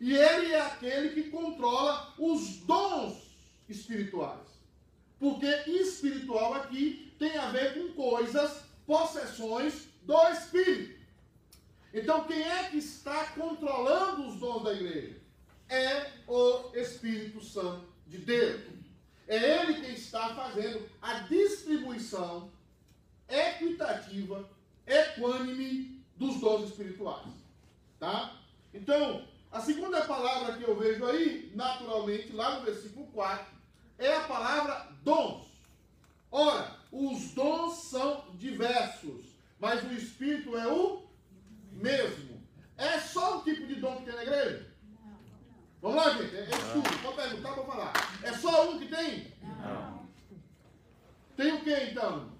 E 0.00 0.14
ele 0.14 0.52
é 0.52 0.60
aquele 0.60 1.10
que 1.10 1.30
controla 1.30 2.14
os 2.18 2.58
dons 2.58 3.16
espirituais. 3.68 4.46
Porque 5.18 5.46
espiritual 5.66 6.54
aqui 6.54 7.14
tem 7.18 7.36
a 7.36 7.50
ver 7.50 7.74
com 7.74 7.94
coisas, 7.94 8.64
possessões 8.86 9.88
do 10.02 10.28
Espírito. 10.28 11.00
Então, 11.92 12.24
quem 12.24 12.42
é 12.42 12.64
que 12.64 12.76
está 12.76 13.26
controlando 13.28 14.28
os 14.28 14.38
dons 14.38 14.62
da 14.62 14.72
igreja? 14.74 15.16
É 15.68 16.12
o 16.28 16.76
Espírito 16.76 17.42
Santo 17.42 17.86
de 18.06 18.18
Deus. 18.18 18.60
É 19.26 19.62
ele 19.62 19.80
quem 19.80 19.94
está 19.94 20.34
fazendo 20.34 20.86
a 21.00 21.20
distribuição 21.20 22.50
equitativa, 23.28 24.48
equânime 24.86 26.04
dos 26.16 26.38
dons 26.38 26.68
espirituais. 26.68 27.26
Tá? 28.06 28.32
Então, 28.72 29.26
a 29.50 29.60
segunda 29.60 30.04
palavra 30.04 30.56
que 30.56 30.62
eu 30.62 30.76
vejo 30.76 31.04
aí, 31.06 31.50
naturalmente, 31.54 32.32
lá 32.32 32.58
no 32.58 32.64
versículo 32.64 33.06
4, 33.08 33.46
é 33.98 34.14
a 34.14 34.20
palavra 34.20 34.88
dons. 35.02 35.46
Ora, 36.30 36.76
os 36.92 37.32
dons 37.32 37.74
são 37.84 38.26
diversos 38.34 39.36
mas 39.58 39.82
o 39.84 39.92
Espírito 39.92 40.56
é 40.56 40.66
o 40.66 41.06
mesmo. 41.72 42.42
É 42.76 42.98
só 43.00 43.38
um 43.38 43.42
tipo 43.42 43.66
de 43.66 43.76
dom 43.76 43.96
que 43.96 44.04
tem 44.04 44.14
na 44.14 44.22
igreja? 44.22 44.66
Vamos 45.80 45.96
lá, 45.96 46.10
gente. 46.10 46.36
É, 46.36 46.40
é 46.40 46.50
estudo. 46.50 47.02
Pode 47.02 47.16
perguntar, 47.16 47.52
vou 47.52 47.64
falar. 47.64 47.92
É 48.22 48.32
só 48.34 48.70
um 48.70 48.78
que 48.78 48.88
tem? 48.88 49.32
Não. 49.42 50.06
Tem 51.36 51.52
o 51.52 51.60
que 51.62 51.74
então? 51.74 52.32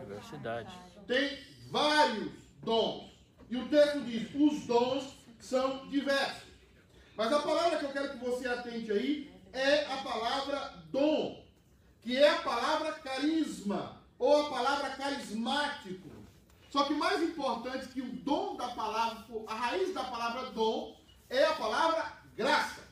Diversidade. 0.00 0.72
Tem 1.06 1.38
vários 1.70 2.32
dons. 2.62 3.11
E 3.52 3.56
o 3.58 3.68
texto 3.68 4.00
diz: 4.00 4.30
os 4.34 4.66
dons 4.66 5.14
são 5.38 5.86
diversos. 5.88 6.48
Mas 7.14 7.30
a 7.30 7.40
palavra 7.40 7.78
que 7.78 7.84
eu 7.84 7.92
quero 7.92 8.12
que 8.12 8.24
você 8.24 8.48
atente 8.48 8.90
aí 8.90 9.30
é 9.52 9.84
a 9.92 9.98
palavra 9.98 10.82
dom, 10.90 11.44
que 12.00 12.16
é 12.16 12.30
a 12.30 12.40
palavra 12.40 12.92
carisma, 12.92 14.00
ou 14.18 14.46
a 14.46 14.48
palavra 14.48 14.90
carismático. 14.96 16.08
Só 16.70 16.84
que 16.84 16.94
mais 16.94 17.22
importante 17.22 17.88
que 17.88 18.00
o 18.00 18.16
dom 18.22 18.56
da 18.56 18.68
palavra, 18.68 19.22
a 19.46 19.54
raiz 19.54 19.92
da 19.92 20.04
palavra 20.04 20.50
dom, 20.52 20.98
é 21.28 21.44
a 21.44 21.52
palavra 21.52 22.10
graça. 22.34 22.88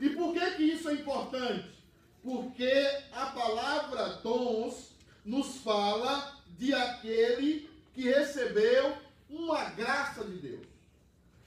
E 0.00 0.08
por 0.08 0.32
que, 0.32 0.50
que 0.52 0.62
isso 0.62 0.88
é 0.88 0.94
importante? 0.94 1.84
Porque 2.22 2.72
a 3.12 3.26
palavra 3.26 4.08
dons 4.22 4.96
nos 5.22 5.58
fala 5.58 6.34
de 6.56 6.72
aquele 6.72 7.68
que 7.92 8.04
recebeu 8.04 9.06
uma 9.28 9.64
graça 9.70 10.24
de 10.24 10.36
Deus. 10.38 10.66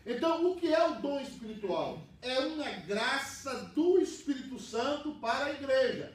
Então, 0.06 0.52
o 0.52 0.56
que 0.56 0.74
é 0.74 0.88
o 0.88 0.96
dom 0.96 1.20
espiritual? 1.20 2.02
É 2.22 2.40
uma 2.40 2.70
graça 2.72 3.54
do 3.76 4.00
Espírito 4.00 4.60
Santo 4.60 5.16
para 5.16 5.46
a 5.46 5.54
igreja. 5.54 6.14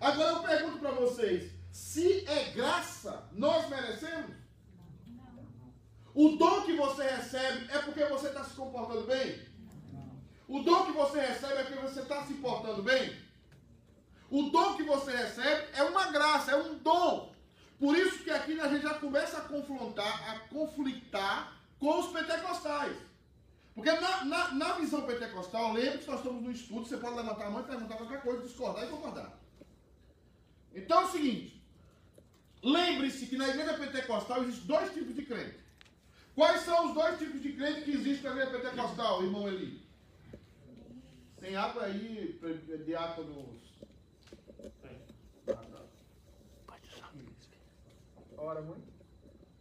Agora 0.00 0.36
eu 0.36 0.42
pergunto 0.42 0.78
para 0.78 0.92
vocês: 0.92 1.52
se 1.70 2.26
é 2.26 2.50
graça, 2.50 3.28
nós 3.32 3.68
merecemos? 3.68 4.36
O 6.14 6.36
dom 6.36 6.62
que 6.62 6.72
você 6.74 7.02
recebe 7.04 7.70
é 7.70 7.78
porque 7.78 8.04
você 8.04 8.28
está 8.28 8.42
se 8.44 8.54
comportando 8.54 9.06
bem? 9.06 9.48
O 10.48 10.60
dom 10.60 10.86
que 10.86 10.92
você 10.92 11.20
recebe 11.20 11.54
é 11.54 11.64
porque 11.64 11.80
você 11.80 12.00
está 12.00 12.24
se 12.24 12.34
portando 12.34 12.82
bem? 12.82 13.14
O 14.30 14.44
dom 14.50 14.76
que 14.76 14.82
você 14.82 15.14
recebe 15.14 15.68
é 15.74 15.82
uma 15.82 16.10
graça, 16.10 16.52
é 16.52 16.56
um 16.56 16.78
dom. 16.78 17.34
Por 17.78 17.96
isso 17.96 18.24
que 18.24 18.30
aqui 18.30 18.58
a 18.60 18.68
gente 18.68 18.82
já 18.82 18.94
começa 18.94 19.38
a 19.38 19.42
confrontar, 19.42 20.30
a 20.30 20.40
conflitar 20.48 21.56
com 21.78 22.00
os 22.00 22.12
pentecostais. 22.12 22.96
Porque 23.74 23.92
na, 23.92 24.24
na, 24.24 24.54
na 24.54 24.72
visão 24.72 25.02
pentecostal, 25.02 25.72
lembre 25.72 25.98
que 25.98 26.06
nós 26.08 26.18
estamos 26.18 26.42
no 26.42 26.50
estudo, 26.50 26.84
você 26.84 26.96
pode 26.96 27.14
levantar 27.14 27.46
a 27.46 27.50
mão 27.50 27.60
e 27.60 27.64
perguntar 27.64 27.96
qualquer 27.96 28.22
coisa, 28.22 28.42
discordar 28.42 28.84
e 28.84 28.88
concordar. 28.88 29.38
Então 30.74 31.02
é 31.02 31.04
o 31.04 31.10
seguinte, 31.12 31.62
lembre-se 32.60 33.26
que 33.26 33.36
na 33.36 33.48
igreja 33.48 33.74
pentecostal 33.74 34.42
existem 34.42 34.66
dois 34.66 34.92
tipos 34.92 35.14
de 35.14 35.22
crente. 35.24 35.60
Quais 36.34 36.62
são 36.62 36.88
os 36.88 36.94
dois 36.94 37.18
tipos 37.18 37.40
de 37.40 37.52
crente 37.52 37.82
que 37.82 37.92
existem 37.92 38.28
na 38.28 38.36
igreja 38.36 38.58
pentecostal, 38.58 39.22
irmão 39.22 39.46
Eli? 39.46 39.80
Tem 41.40 41.54
água 41.54 41.84
aí, 41.84 42.40
diáconos? 42.84 43.67
Ora 48.38 48.62
muito? 48.62 48.82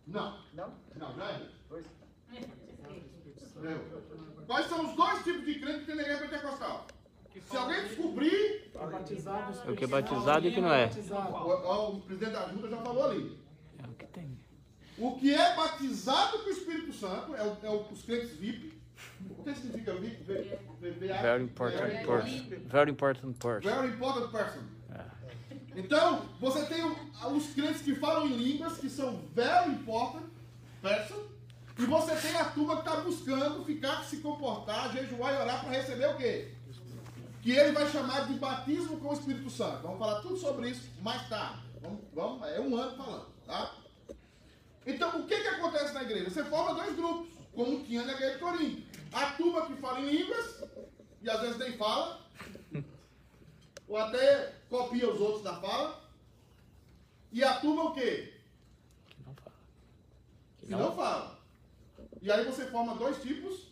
Não. 0.06 0.40
Não? 0.54 0.74
Não, 0.96 1.16
não 1.18 1.26
é. 1.28 1.42
Dois? 1.70 1.86
Não. 3.56 4.46
Quais 4.46 4.68
são 4.68 4.86
os 4.90 4.96
dois 4.96 5.24
tipos 5.24 5.46
de 5.46 5.60
crente 5.60 5.80
que 5.80 5.86
tem 5.88 5.96
na 5.96 6.02
igreja 6.04 6.22
pentecostal? 6.28 6.88
Se 7.50 7.56
alguém 7.58 7.84
descobrir, 7.88 8.72
É 8.74 8.88
batizado, 8.88 9.72
O 9.72 9.76
que 9.76 9.84
é 9.84 9.88
batizado 9.88 10.48
e 10.48 10.50
o 10.50 10.54
que 10.54 10.62
não 10.62 10.74
é. 10.74 10.90
o, 10.90 11.90
o 11.98 12.02
presidente 12.02 12.32
da 12.34 12.48
junta 12.50 12.68
já 12.70 12.78
falou 12.78 13.04
ali. 13.10 13.38
É 13.84 13.88
o 13.88 13.94
que 13.94 14.06
tem. 14.08 14.40
O 14.98 15.16
que 15.18 15.34
é 15.34 15.56
batizado 15.56 16.40
com 16.40 16.50
o 16.50 16.52
Espírito 16.52 16.94
Santo 16.94 17.36
é, 17.36 17.44
o, 17.44 17.58
é 17.64 17.70
o- 17.70 17.82
os 17.92 18.02
crentes 18.04 18.32
VIP. 18.32 18.76
O 19.30 19.44
que 19.44 19.54
significa 19.54 19.94
VIP? 19.94 20.24
V- 20.24 20.60
V- 20.80 20.92
VA? 20.92 21.22
Very 21.22 21.44
important 21.44 21.78
Very 21.92 22.06
person. 22.08 22.50
Very 22.70 22.92
important 22.92 23.38
person. 23.40 23.70
Very 23.70 23.88
important 23.94 24.32
person. 24.32 24.62
É. 24.96 25.06
Então, 25.78 26.26
você 26.40 26.66
tem 26.66 26.84
os 26.84 27.54
crentes 27.54 27.84
que 27.84 27.94
falam 27.94 28.26
em 28.26 28.36
línguas, 28.36 28.80
que 28.80 28.90
são 28.90 29.22
very 29.36 29.70
important 29.74 30.26
person, 30.82 31.22
e 31.78 31.86
você 31.86 32.16
tem 32.16 32.36
a 32.36 32.46
turma 32.46 32.82
que 32.82 32.90
está 32.90 33.02
buscando 33.02 33.64
ficar, 33.64 34.04
se 34.04 34.18
comportar, 34.18 34.92
jejuar 34.92 35.36
e 35.36 35.38
orar 35.38 35.62
para 35.62 35.78
receber 35.78 36.08
o 36.08 36.18
quê? 36.18 36.52
Que 37.44 37.52
ele 37.52 37.74
vai 37.74 37.88
chamar 37.92 38.26
de 38.26 38.34
batismo 38.40 39.00
com 39.00 39.10
o 39.10 39.14
Espírito 39.14 39.52
Santo. 39.52 39.84
Vamos 39.84 40.00
falar 40.00 40.20
tudo 40.22 40.36
sobre 40.38 40.72
isso 40.72 40.90
mais 41.04 41.30
tarde. 41.30 41.62
Vamos, 41.80 42.00
vamos, 42.12 42.48
é 42.48 42.60
um 42.60 42.76
ano 42.76 42.98
falando, 42.98 43.28
tá? 43.46 43.76
Então, 44.84 45.20
o 45.20 45.28
que, 45.28 45.40
que 45.40 45.48
acontece 45.48 45.94
na 45.94 46.02
igreja? 46.02 46.32
Você 46.32 46.44
forma 46.46 46.74
dois 46.74 46.96
grupos, 46.96 47.28
como 47.54 47.84
tinha 47.84 48.04
na 48.04 48.14
igreja 48.14 48.34
de 48.34 48.40
Corinto. 48.40 48.82
A 49.14 49.28
turma 49.34 49.68
que 49.68 49.76
fala 49.76 50.00
em 50.00 50.10
línguas, 50.10 50.64
e 51.22 51.30
às 51.30 51.40
vezes 51.40 51.60
nem 51.60 51.78
fala, 51.78 52.20
ou 53.88 53.98
até 53.98 54.54
copia 54.70 55.10
os 55.10 55.20
outros 55.22 55.44
da 55.44 55.56
fala. 55.60 56.04
E 57.32 57.44
a 57.44 57.60
turma 57.60 57.86
o 57.86 57.94
quê? 57.94 58.34
Que 59.08 59.24
não 59.26 59.36
fala. 59.36 59.56
Que 60.58 60.72
não 60.72 60.96
fala. 60.96 61.40
E 62.22 62.32
aí 62.32 62.44
você 62.46 62.66
forma 62.68 62.96
dois 62.96 63.22
tipos 63.22 63.68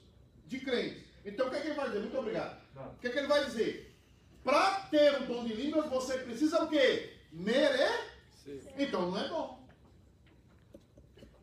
de 0.47 0.60
crentes. 0.60 1.04
Então 1.25 1.47
o 1.47 1.49
que, 1.49 1.56
é 1.58 1.62
que 1.62 1.67
ele 1.67 1.75
vai 1.75 1.88
dizer? 1.88 1.99
Muito 1.99 2.17
obrigado. 2.17 2.62
O 2.75 2.99
que, 2.99 3.08
é 3.08 3.10
que 3.10 3.17
ele 3.17 3.28
vai 3.28 3.45
dizer? 3.45 3.95
Para 4.43 4.82
ter 4.91 5.21
o 5.21 5.25
dom 5.25 5.43
de 5.43 5.54
línguas, 5.54 5.89
você 5.89 6.19
precisa 6.19 6.63
o 6.63 6.69
quê? 6.69 7.17
Merecer. 7.32 8.73
Então 8.78 9.10
não 9.10 9.17
é 9.17 9.28
dom. 9.28 9.65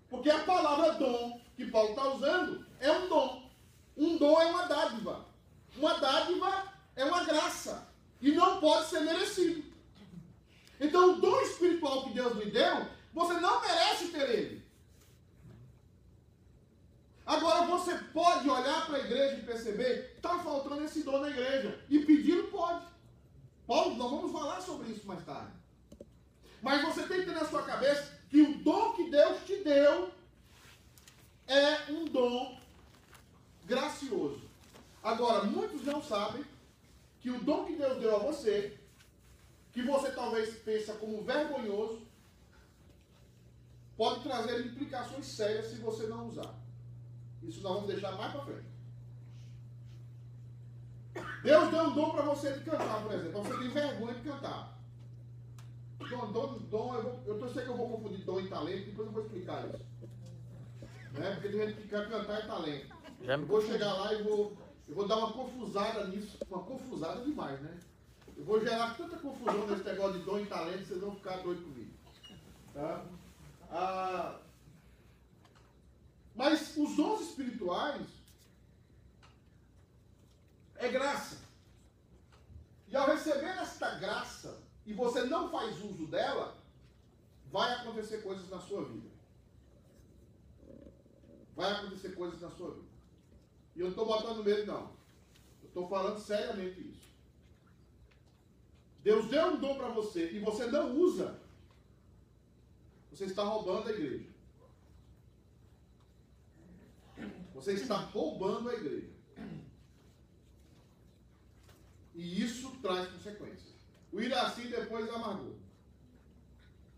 Porque 0.08 0.30
a 0.30 0.44
palavra 0.44 0.92
dom 0.94 1.40
que 1.56 1.70
Paulo 1.70 1.90
está 1.90 2.08
usando 2.08 2.66
é 2.78 2.90
um 2.90 3.08
dom. 3.08 3.50
Um 3.96 4.16
dom 4.18 4.40
é 4.40 4.46
uma 4.46 4.66
dádiva. 4.66 5.26
Uma 5.76 5.98
dádiva 5.98 6.72
é 6.94 7.04
uma 7.04 7.24
graça. 7.24 7.91
E 8.22 8.30
não 8.32 8.60
pode 8.60 8.88
ser 8.88 9.00
merecido. 9.00 9.64
Então 10.80 11.12
o 11.12 11.20
dom 11.20 11.40
espiritual 11.42 12.04
que 12.04 12.14
Deus 12.14 12.36
lhe 12.38 12.50
deu, 12.50 12.86
você 13.12 13.34
não 13.34 13.60
merece 13.60 14.08
ter 14.08 14.30
ele. 14.30 14.62
Agora 17.26 17.66
você 17.66 17.94
pode 18.12 18.48
olhar 18.48 18.86
para 18.86 18.96
a 18.96 19.00
igreja 19.00 19.36
e 19.36 19.42
perceber, 19.42 20.14
está 20.16 20.38
faltando 20.38 20.84
esse 20.84 21.02
dom 21.02 21.18
na 21.18 21.30
igreja. 21.30 21.84
E 21.88 21.98
pedir 22.00 22.50
pode. 22.50 22.84
Paulo, 23.66 23.96
nós 23.96 24.10
vamos 24.10 24.32
falar 24.32 24.60
sobre 24.60 24.92
isso 24.92 25.06
mais 25.06 25.24
tarde. 25.24 25.52
Mas 26.60 26.82
você 26.82 27.02
tem 27.06 27.20
que 27.20 27.26
ter 27.26 27.34
na 27.34 27.46
sua 27.46 27.62
cabeça 27.62 28.18
que 28.30 28.40
o 28.40 28.58
dom 28.58 28.92
que 28.92 29.10
Deus 29.10 29.44
te 29.44 29.56
deu 29.64 30.12
é 31.46 31.90
um 31.90 32.04
dom 32.04 32.58
gracioso. 33.64 34.40
Agora, 35.02 35.44
muitos 35.44 35.82
não 35.84 36.02
sabem 36.02 36.44
que 37.22 37.30
o 37.30 37.42
dom 37.42 37.64
que 37.64 37.76
Deus 37.76 38.00
deu 38.00 38.16
a 38.16 38.18
você, 38.18 38.76
que 39.72 39.82
você 39.82 40.10
talvez 40.10 40.56
pensa 40.58 40.94
como 40.94 41.22
vergonhoso, 41.22 42.02
pode 43.96 44.24
trazer 44.24 44.66
implicações 44.66 45.26
sérias 45.26 45.66
se 45.66 45.76
você 45.76 46.08
não 46.08 46.28
usar. 46.28 46.52
Isso 47.44 47.62
nós 47.62 47.74
vamos 47.74 47.88
deixar 47.88 48.12
mais 48.16 48.32
para 48.32 48.44
frente. 48.44 48.72
Deus 51.44 51.70
deu 51.70 51.84
um 51.84 51.94
dom 51.94 52.10
para 52.10 52.22
você 52.22 52.52
de 52.54 52.64
cantar, 52.64 53.02
por 53.02 53.12
exemplo. 53.12 53.42
Você 53.44 53.58
tem 53.58 53.68
vergonha 53.68 54.14
de 54.14 54.28
cantar. 54.28 54.78
Dom, 55.98 56.32
dom, 56.32 56.58
dom 56.68 56.94
eu, 56.94 57.02
vou, 57.02 57.38
eu 57.38 57.54
sei 57.54 57.62
que 57.62 57.68
eu 57.68 57.76
vou 57.76 57.88
confundir 57.88 58.24
dom 58.24 58.40
e 58.40 58.48
talento, 58.48 58.86
depois 58.86 59.06
eu 59.06 59.12
vou 59.12 59.22
explicar 59.22 59.68
isso. 59.68 59.84
Né? 61.12 61.30
Porque 61.34 61.48
tem 61.48 61.68
gente 61.68 61.80
que 61.82 61.88
quer 61.88 62.08
cantar 62.08 62.40
é 62.40 62.46
talento. 62.46 62.96
Já 63.22 63.36
me 63.36 63.44
Eu 63.44 63.48
vou 63.48 63.62
chegar 63.62 63.92
lá 63.92 64.12
e 64.12 64.22
vou, 64.22 64.56
eu 64.92 64.96
vou 64.96 65.08
dar 65.08 65.16
uma 65.16 65.32
confusada 65.32 66.06
nisso. 66.08 66.36
Uma 66.50 66.62
confusada 66.64 67.24
demais, 67.24 67.58
né? 67.62 67.80
Eu 68.36 68.44
vou 68.44 68.60
gerar 68.60 68.94
tanta 68.94 69.16
confusão 69.16 69.66
nesse 69.66 69.84
negócio 69.84 70.18
de 70.18 70.24
dom 70.26 70.38
e 70.38 70.44
talento, 70.44 70.86
vocês 70.86 71.00
vão 71.00 71.14
ficar 71.16 71.38
doidos 71.38 71.64
comigo. 71.64 71.90
Tá? 72.74 73.06
Ah, 73.70 74.38
mas 76.34 76.76
os 76.76 76.94
dons 76.94 77.22
espirituais 77.22 78.06
é 80.76 80.88
graça. 80.88 81.38
E 82.86 82.94
ao 82.94 83.06
receber 83.06 83.46
esta 83.46 83.94
graça 83.94 84.60
e 84.84 84.92
você 84.92 85.24
não 85.24 85.50
faz 85.50 85.82
uso 85.82 86.06
dela, 86.06 86.54
vai 87.50 87.72
acontecer 87.76 88.18
coisas 88.18 88.46
na 88.50 88.60
sua 88.60 88.84
vida. 88.84 89.08
Vai 91.56 91.72
acontecer 91.72 92.10
coisas 92.10 92.38
na 92.42 92.50
sua 92.50 92.74
vida. 92.74 92.91
E 93.74 93.80
eu 93.80 93.84
não 93.84 93.90
estou 93.90 94.06
botando 94.06 94.44
medo, 94.44 94.66
não. 94.66 94.92
Eu 95.62 95.68
estou 95.68 95.88
falando 95.88 96.18
seriamente 96.18 96.80
isso. 96.80 97.12
Deus 99.02 99.28
deu 99.28 99.46
um 99.48 99.60
dom 99.60 99.76
para 99.76 99.88
você 99.88 100.30
e 100.30 100.38
você 100.38 100.66
não 100.66 100.96
usa, 100.96 101.40
você 103.10 103.24
está 103.24 103.42
roubando 103.42 103.88
a 103.88 103.92
igreja. 103.92 104.30
Você 107.54 107.72
está 107.74 107.96
roubando 107.96 108.70
a 108.70 108.74
igreja. 108.74 109.10
E 112.14 112.42
isso 112.42 112.70
traz 112.80 113.08
consequências. 113.10 113.74
O 114.12 114.20
Iraci 114.20 114.68
depois 114.68 115.08
amargou. 115.08 115.56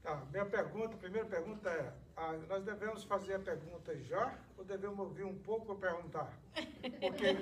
Tá, 0.02 0.22
minha 0.30 0.44
pergunta, 0.44 0.94
a 0.94 0.98
primeira 0.98 1.26
pergunta 1.26 1.70
é, 1.70 1.94
ah, 2.16 2.32
nós 2.48 2.64
devemos 2.64 3.04
fazer 3.04 3.34
a 3.34 3.38
pergunta 3.38 3.96
já 4.02 4.38
ou 4.56 4.64
devemos 4.64 4.98
ouvir 4.98 5.24
um 5.24 5.36
pouco 5.38 5.74
para 5.74 5.90
perguntar? 5.90 6.32
Porque 7.00 7.34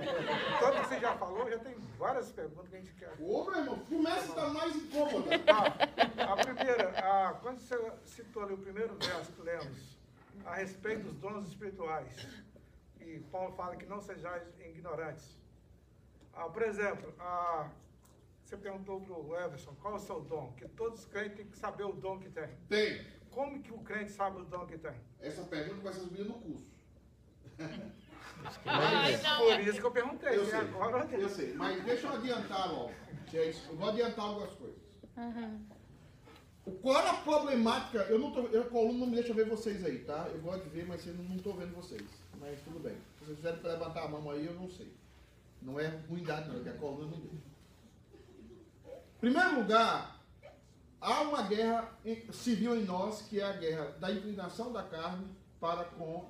tanto 0.61 0.81
que 0.81 0.89
você 0.89 1.01
já 1.01 1.17
falou, 1.17 1.51
já 1.51 1.59
tem 1.59 1.75
várias 1.99 2.31
perguntas 2.33 2.69
que 2.69 2.77
a 2.77 2.79
gente 2.79 2.95
quer. 2.95 3.13
Ô, 3.21 3.45
meu 3.45 3.61
irmão, 3.61 3.79
começa 3.79 4.21
a 4.21 4.29
estar 4.29 4.49
mais 4.49 4.77
incômoda. 4.77 5.39
Tá, 5.41 6.33
a 6.33 6.37
primeira, 6.37 6.91
ah, 6.99 7.39
quando 7.43 7.59
você 7.59 7.93
citou 8.07 8.45
ali 8.45 8.55
o 8.55 8.59
primeiro 8.59 8.95
verso 8.95 9.33
que 9.33 9.43
lemos, 9.43 9.99
a 10.45 10.55
respeito 10.55 11.05
dos 11.05 11.17
dons 11.17 11.49
espirituais, 11.49 12.27
e 13.01 13.21
Paulo 13.31 13.55
fala 13.57 13.77
que 13.77 13.87
não 13.87 14.01
sejais 14.01 14.43
ignorantes. 14.61 15.37
Ah, 16.33 16.49
por 16.49 16.63
exemplo, 16.63 17.13
ah, 17.19 17.71
você 18.43 18.57
perguntou 18.57 19.01
para 19.01 19.15
o 19.15 19.37
Everson 19.37 19.75
qual 19.81 19.95
é 19.95 19.97
o 19.97 20.01
seu 20.01 20.21
dom, 20.21 20.53
que 20.53 20.69
todos 20.69 21.01
os 21.01 21.07
crentes 21.07 21.37
têm 21.37 21.47
que 21.47 21.57
saber 21.57 21.85
o 21.85 21.93
dom 21.93 22.19
que 22.19 22.31
tem. 22.31 22.49
Tem. 22.69 23.05
Como 23.31 23.63
que 23.63 23.73
o 23.73 23.79
crente 23.79 24.13
sabe 24.13 24.41
o 24.41 24.45
dom 24.45 24.67
que 24.67 24.79
tem? 24.79 24.95
Essa 25.21 25.43
pergunta 25.45 25.81
vai 25.81 25.93
ser 25.93 26.01
subida 26.01 26.25
no 26.25 26.35
curso. 26.35 26.72
Ai, 28.67 29.17
não. 29.23 29.39
Por 29.39 29.61
isso 29.61 29.81
que 29.81 29.87
eu 29.87 29.91
perguntei. 29.93 30.37
Eu 30.37 30.45
sei, 30.47 30.59
agora 30.59 31.09
eu 31.13 31.29
sei, 31.29 31.55
mas 31.55 31.83
deixa 31.85 32.07
eu 32.07 32.13
adiantar 32.15 32.73
logo. 32.73 32.93
que 33.27 33.39
é 33.39 33.49
isso. 33.51 33.69
Eu 33.71 33.77
vou 33.77 33.89
adiantar 33.89 34.25
algumas 34.25 34.51
coisas. 34.55 34.79
O- 36.65 36.73
Qual 36.73 36.97
era 36.97 37.11
a 37.11 37.17
problemática? 37.19 37.99
Eu 38.05 38.19
não 38.19 38.31
tô, 38.33 38.41
eu, 38.49 38.63
aluno 38.79 38.99
não 38.99 39.07
me 39.07 39.15
deixa 39.15 39.33
ver 39.35 39.49
vocês 39.49 39.85
aí, 39.85 39.99
tá? 40.01 40.29
Eu 40.33 40.41
gosto 40.41 40.65
de 40.65 40.71
ver, 40.71 40.87
mas 40.87 41.07
eu 41.07 41.15
não 41.15 41.37
estou 41.37 41.55
vendo 41.55 41.75
vocês. 41.75 42.03
Mas 42.41 42.61
tudo 42.63 42.79
bem. 42.81 42.97
Se 43.19 43.25
vocês 43.25 43.37
quiserem 43.39 43.63
levantar 43.63 44.05
a 44.05 44.09
mão 44.09 44.31
aí, 44.31 44.47
eu 44.47 44.55
não 44.55 44.69
sei. 44.71 44.93
Não 45.61 45.79
é 45.79 45.87
ruindade, 46.09 46.49
não, 46.49 46.61
é 46.61 46.63
que 46.63 46.69
a 46.69 46.75
coluna 46.75 47.05
não 47.11 47.21
deixa. 47.21 47.37
Em 49.17 49.21
primeiro 49.21 49.61
lugar, 49.61 50.21
há 51.01 51.21
uma 51.23 51.43
guerra 51.43 51.89
civil 52.33 52.77
em 52.77 52.85
nós, 52.85 53.23
que 53.23 53.41
é 53.41 53.45
a 53.45 53.53
guerra 53.53 53.85
da 54.01 54.11
inclinação 54.11 54.73
da 54.73 54.83
carne 54.83 55.27
para 55.61 55.85
com 55.85 56.29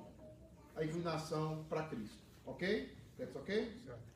a 0.75 0.83
inclinação 0.83 1.65
para 1.69 1.83
Cristo. 1.83 2.17
Ok? 2.45 2.93
That's 3.17 3.35
ok? 3.35 3.71
Certo. 3.85 4.13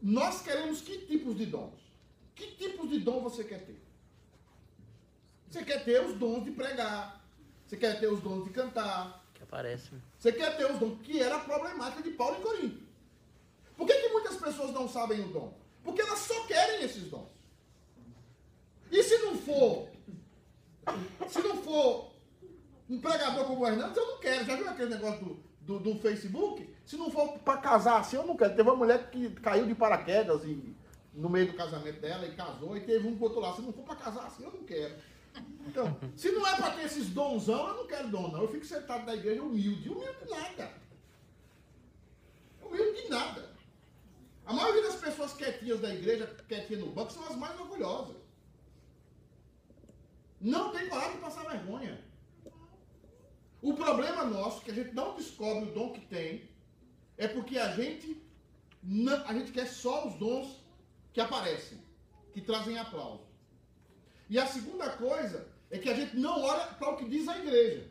Nós 0.00 0.42
queremos 0.42 0.80
que 0.80 0.98
tipos 1.06 1.36
de 1.36 1.46
dons? 1.46 1.80
Que 2.34 2.52
tipos 2.52 2.88
de 2.90 2.98
dom 3.00 3.20
você 3.20 3.44
quer 3.44 3.64
ter? 3.64 3.80
Você 5.48 5.64
quer 5.64 5.84
ter 5.84 6.04
os 6.04 6.16
dons 6.18 6.44
de 6.44 6.50
pregar. 6.50 7.22
Você 7.66 7.76
quer 7.76 8.00
ter 8.00 8.08
os 8.08 8.20
dons 8.20 8.44
de 8.44 8.50
cantar. 8.50 9.24
Que 9.34 9.42
aparece. 9.42 9.94
né? 9.94 10.00
Você 10.18 10.32
quer 10.32 10.56
ter 10.56 10.70
os 10.70 10.78
dons, 10.78 11.00
que 11.02 11.20
era 11.20 11.36
a 11.36 11.40
problemática 11.40 12.02
de 12.02 12.10
Paulo 12.10 12.38
em 12.38 12.42
Corinto. 12.42 12.82
Por 13.76 13.86
que, 13.86 13.94
que 13.94 14.08
muitas 14.08 14.36
pessoas 14.36 14.72
não 14.72 14.88
sabem 14.88 15.20
o 15.20 15.28
dom? 15.28 15.52
Porque 15.82 16.00
elas 16.00 16.20
só 16.20 16.46
querem 16.46 16.84
esses 16.84 17.04
dons. 17.10 17.28
E 18.90 19.02
se 19.02 19.18
não 19.18 19.36
for, 19.38 19.88
se 21.28 21.40
não 21.40 21.62
for 21.62 22.11
um 22.92 23.00
pregador 23.00 23.46
como 23.46 23.62
o 23.62 23.66
Hernandes, 23.66 23.96
eu 23.96 24.06
não 24.06 24.18
quero. 24.18 24.44
Já 24.44 24.54
viu 24.54 24.68
aquele 24.68 24.90
negócio 24.90 25.24
do, 25.24 25.78
do, 25.78 25.94
do 25.94 25.98
Facebook? 26.00 26.68
Se 26.84 26.96
não 26.96 27.10
for 27.10 27.38
para 27.38 27.56
casar 27.56 28.00
assim, 28.00 28.16
eu 28.16 28.26
não 28.26 28.36
quero. 28.36 28.54
Teve 28.54 28.68
uma 28.68 28.76
mulher 28.76 29.10
que 29.10 29.30
caiu 29.36 29.66
de 29.66 29.74
paraquedas 29.74 30.44
e, 30.44 30.76
no 31.14 31.30
meio 31.30 31.46
do 31.46 31.54
casamento 31.54 32.00
dela 32.00 32.26
e 32.26 32.34
casou, 32.34 32.76
e 32.76 32.80
teve 32.80 33.08
um 33.08 33.14
botou 33.14 33.40
lá. 33.40 33.54
Se 33.54 33.62
não 33.62 33.72
for 33.72 33.84
para 33.84 33.96
casar 33.96 34.26
assim, 34.26 34.44
eu 34.44 34.52
não 34.52 34.62
quero. 34.64 34.94
Então, 35.66 35.96
se 36.14 36.30
não 36.32 36.46
é 36.46 36.54
para 36.56 36.72
ter 36.72 36.84
esses 36.84 37.08
donzão, 37.08 37.68
eu 37.68 37.76
não 37.76 37.86
quero 37.86 38.08
dom, 38.08 38.28
não. 38.28 38.42
Eu 38.42 38.48
fico 38.48 38.66
sentado 38.66 39.06
na 39.06 39.14
igreja 39.14 39.42
humilde. 39.42 39.88
Humilde 39.88 40.28
nada. 40.28 40.70
Humilde 42.62 43.02
de 43.02 43.08
nada. 43.08 43.50
A 44.44 44.52
maioria 44.52 44.82
das 44.82 44.96
pessoas 44.96 45.32
quietinhas 45.32 45.80
da 45.80 45.94
igreja, 45.94 46.26
quietinhas 46.46 46.84
no 46.84 46.90
banco, 46.90 47.10
são 47.10 47.24
as 47.26 47.36
mais 47.36 47.58
orgulhosas. 47.58 48.16
Não 50.38 50.72
tem 50.72 50.88
coragem 50.88 51.12
de 51.12 51.18
passar 51.18 51.48
vergonha. 51.48 52.11
O 53.62 53.74
problema 53.74 54.24
nosso, 54.24 54.60
que 54.62 54.70
a 54.72 54.74
gente 54.74 54.92
não 54.92 55.14
descobre 55.14 55.70
o 55.70 55.72
dom 55.72 55.92
que 55.92 56.00
tem, 56.00 56.48
é 57.16 57.28
porque 57.28 57.56
a 57.58 57.68
gente, 57.76 58.20
não, 58.82 59.24
a 59.26 59.32
gente 59.32 59.52
quer 59.52 59.66
só 59.68 60.08
os 60.08 60.14
dons 60.16 60.56
que 61.12 61.20
aparecem, 61.20 61.78
que 62.32 62.40
trazem 62.40 62.76
aplauso. 62.76 63.24
E 64.28 64.36
a 64.38 64.46
segunda 64.46 64.90
coisa 64.90 65.46
é 65.70 65.78
que 65.78 65.88
a 65.88 65.94
gente 65.94 66.16
não 66.16 66.42
olha 66.42 66.66
para 66.74 66.90
o 66.90 66.96
que 66.96 67.08
diz 67.08 67.28
a 67.28 67.38
igreja. 67.38 67.88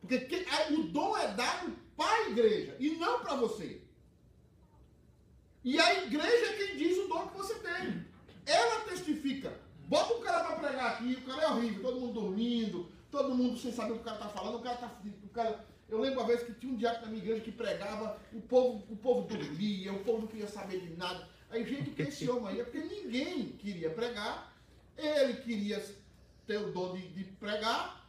Porque 0.00 0.18
que- 0.20 0.46
a- 0.50 0.72
o 0.72 0.84
dom 0.84 1.16
é 1.16 1.28
dado 1.34 1.72
para 1.96 2.10
a 2.24 2.28
igreja 2.30 2.76
e 2.80 2.90
não 2.96 3.20
para 3.20 3.36
você. 3.36 3.80
E 5.64 5.78
a 5.78 6.04
igreja 6.04 6.46
é 6.46 6.56
quem 6.56 6.76
diz 6.76 6.98
o 6.98 7.08
dom 7.08 7.28
que 7.28 7.36
você 7.36 7.54
tem. 7.56 8.04
Ela 8.46 8.80
testifica. 8.82 9.52
Bota 9.86 10.14
um 10.14 10.20
cara 10.22 10.44
para 10.44 10.56
pregar 10.56 10.92
aqui, 10.92 11.14
o 11.14 11.22
cara 11.22 11.42
é 11.42 11.48
horrível, 11.50 11.82
todo 11.82 12.00
mundo 12.00 12.20
dormindo, 12.20 12.90
todo 13.10 13.34
mundo 13.34 13.58
sem 13.58 13.72
saber 13.72 13.92
o 13.92 13.94
que 13.96 14.00
o 14.02 14.04
cara 14.04 14.16
está 14.16 14.28
falando, 14.28 14.56
o 14.56 14.62
cara 14.62 14.76
tá. 14.76 15.00
O 15.24 15.28
cara, 15.28 15.64
eu 15.88 16.00
lembro 16.00 16.20
uma 16.20 16.26
vez 16.26 16.42
que 16.42 16.52
tinha 16.54 16.72
um 16.72 16.76
diácono 16.76 17.06
na 17.06 17.10
minha 17.12 17.22
igreja 17.22 17.42
que 17.42 17.52
pregava, 17.52 18.18
o 18.32 18.40
povo, 18.40 18.84
o 18.90 18.96
povo 18.96 19.26
dormia, 19.26 19.92
o 19.92 20.04
povo 20.04 20.20
não 20.20 20.26
queria 20.26 20.48
saber 20.48 20.80
de 20.80 20.96
nada. 20.96 21.28
Aí, 21.50 21.64
gente, 21.66 21.90
o 21.90 21.94
que 21.94 22.02
esse 22.02 22.28
homem 22.28 22.48
aí? 22.48 22.60
É 22.60 22.64
porque 22.64 22.80
ninguém 22.80 23.52
queria 23.52 23.90
pregar, 23.90 24.54
ele 24.96 25.34
queria 25.40 25.82
ter 26.46 26.58
o 26.58 26.72
dom 26.72 26.94
de, 26.94 27.08
de 27.08 27.24
pregar, 27.24 28.06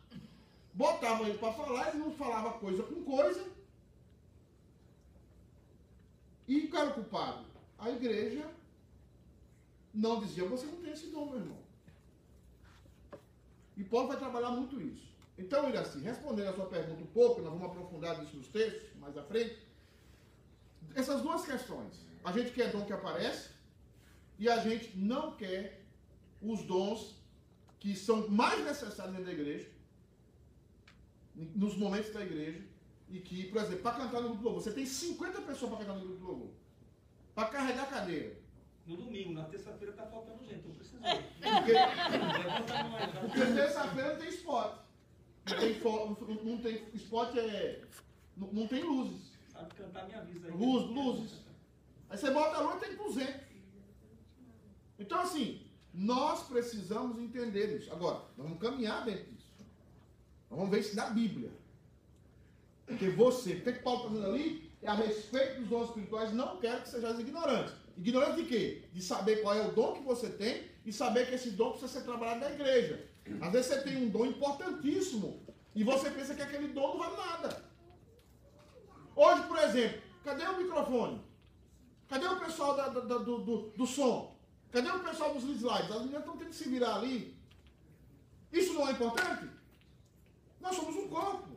botava 0.73 1.23
ele 1.23 1.37
para 1.37 1.53
falar, 1.53 1.89
ele 1.89 1.99
não 1.99 2.11
falava 2.11 2.53
coisa 2.59 2.83
com 2.83 3.03
coisa. 3.03 3.47
E 6.47 6.65
o 6.65 6.93
culpado? 6.93 7.45
A 7.77 7.89
igreja 7.91 8.49
não 9.93 10.19
dizia, 10.19 10.45
você 10.45 10.65
não 10.65 10.81
tem 10.81 10.91
esse 10.91 11.07
dom, 11.07 11.27
meu 11.27 11.39
irmão. 11.39 11.68
E 13.79 13.83
Paulo 13.85 14.09
vai 14.09 14.17
trabalhar 14.17 14.51
muito 14.51 14.79
isso. 14.81 15.07
Então, 15.37 15.69
Iraci, 15.69 15.99
respondendo 15.99 16.49
a 16.49 16.53
sua 16.53 16.65
pergunta 16.65 17.01
um 17.01 17.07
pouco, 17.07 17.41
nós 17.41 17.49
vamos 17.49 17.65
aprofundar 17.65 18.21
isso 18.21 18.35
nos 18.35 18.49
textos 18.49 18.93
mais 18.99 19.17
à 19.17 19.23
frente. 19.23 19.57
Essas 20.93 21.21
duas 21.21 21.45
questões. 21.45 22.05
A 22.25 22.33
gente 22.33 22.51
quer 22.51 22.73
dom 22.73 22.83
que 22.85 22.91
aparece 22.91 23.51
e 24.37 24.49
a 24.49 24.57
gente 24.57 24.97
não 24.97 25.37
quer 25.37 25.85
os 26.41 26.61
dons 26.65 27.15
que 27.79 27.95
são 27.95 28.27
mais 28.27 28.61
necessários 28.65 29.15
dentro 29.15 29.27
da 29.27 29.31
igreja, 29.31 29.71
nos 31.33 31.77
momentos 31.77 32.11
da 32.11 32.21
igreja, 32.21 32.61
e 33.09 33.21
que, 33.21 33.45
por 33.45 33.61
exemplo, 33.61 33.81
para 33.81 33.95
cantar 33.95 34.21
no 34.21 34.27
grupo 34.27 34.37
de 34.39 34.43
louvor, 34.43 34.61
você 34.61 34.73
tem 34.73 34.85
50 34.85 35.41
pessoas 35.43 35.71
para 35.71 35.79
cantar 35.79 35.93
no 35.93 36.01
grupo 36.01 36.17
de 36.17 36.25
louvor. 36.25 36.51
Para 37.33 37.47
carregar 37.47 37.89
cadeira. 37.89 38.37
No 38.89 38.97
domingo, 38.97 39.33
na 39.33 39.43
terça-feira 39.45 39.93
tá 39.93 40.03
faltando 40.07 40.43
gente, 40.43 40.65
eu 40.65 40.73
preciso. 40.73 40.97
Porque, 40.99 41.73
já. 41.73 43.21
porque 43.21 43.39
terça-feira 43.53 44.15
tem 44.15 44.29
spot. 44.29 44.79
Não 45.47 45.57
tem, 45.59 45.73
fo- 45.75 46.17
não 46.43 46.57
tem 46.57 46.83
spot, 46.95 47.35
é, 47.37 47.81
não, 48.35 48.47
não 48.51 48.67
tem 48.67 48.83
luzes. 48.83 49.31
Sabe 49.53 49.75
cantar, 49.75 50.07
me 50.07 50.15
avisa 50.15 50.47
aí. 50.47 50.53
Luz, 50.53 50.89
luzes. 50.89 51.39
Aí 52.09 52.17
você 52.17 52.31
bota 52.31 52.57
a 52.57 52.61
luz 52.61 52.77
e 52.77 52.79
tem 52.87 52.95
200. 52.97 53.35
Então, 54.97 55.21
assim, 55.21 55.61
nós 55.93 56.47
precisamos 56.47 57.19
entender 57.19 57.77
isso. 57.77 57.91
Agora, 57.93 58.17
nós 58.35 58.47
vamos 58.47 58.59
caminhar 58.59 59.05
dentro 59.05 59.31
disso. 59.31 59.53
Nós 60.49 60.57
vamos 60.59 60.69
ver 60.71 60.79
isso 60.79 60.95
na 60.95 61.11
Bíblia. 61.11 61.51
Porque 62.87 63.09
você, 63.11 63.53
o 63.53 63.61
que 63.63 63.73
que 63.73 63.83
Paulo 63.83 63.99
está 63.99 64.09
dizendo 64.15 64.33
ali? 64.33 64.71
É 64.81 64.87
a 64.87 64.93
respeito 64.95 65.59
dos 65.59 65.69
dons 65.69 65.87
espirituais, 65.89 66.33
não 66.33 66.57
quero 66.57 66.81
que 66.81 66.89
sejais 66.89 67.19
ignorantes. 67.19 67.75
Ignorante 67.99 68.41
de 68.43 68.47
quê? 68.47 68.83
De 68.93 69.01
saber 69.01 69.41
qual 69.41 69.53
é 69.55 69.67
o 69.67 69.71
dom 69.73 69.93
que 69.93 70.03
você 70.03 70.29
tem 70.29 70.63
e 70.85 70.91
saber 70.93 71.27
que 71.27 71.35
esse 71.35 71.51
dom 71.51 71.71
precisa 71.71 71.99
ser 71.99 72.05
trabalhado 72.05 72.39
na 72.39 72.51
igreja. 72.51 73.07
Às 73.41 73.51
vezes 73.51 73.67
você 73.67 73.81
tem 73.81 73.97
um 73.97 74.09
dom 74.09 74.25
importantíssimo 74.25 75.45
e 75.75 75.83
você 75.83 76.09
pensa 76.09 76.33
que 76.33 76.41
aquele 76.41 76.69
dom 76.69 76.89
não 76.95 76.97
vale 76.97 77.17
nada. 77.17 77.65
Hoje, 79.15 79.43
por 79.43 79.57
exemplo, 79.59 80.01
cadê 80.23 80.43
o 80.45 80.57
microfone? 80.57 81.21
Cadê 82.07 82.25
o 82.27 82.39
pessoal 82.39 82.75
da- 82.75 82.87
da- 82.87 83.17
do, 83.17 83.39
do- 83.39 83.69
do 83.77 83.85
som? 83.85 84.35
Cadê 84.71 84.89
o 84.89 84.99
pessoal 84.99 85.33
dos 85.33 85.43
slides? 85.43 85.91
As 85.91 85.99
meninas 86.01 86.21
estão 86.21 86.37
tendo 86.37 86.49
que 86.49 86.55
se 86.55 86.69
virar 86.69 86.95
ali. 86.95 87.35
Isso 88.51 88.73
não 88.73 88.87
é 88.87 88.91
importante? 88.93 89.49
Nós 90.61 90.75
somos 90.75 90.95
um 90.95 91.07
corpo. 91.07 91.49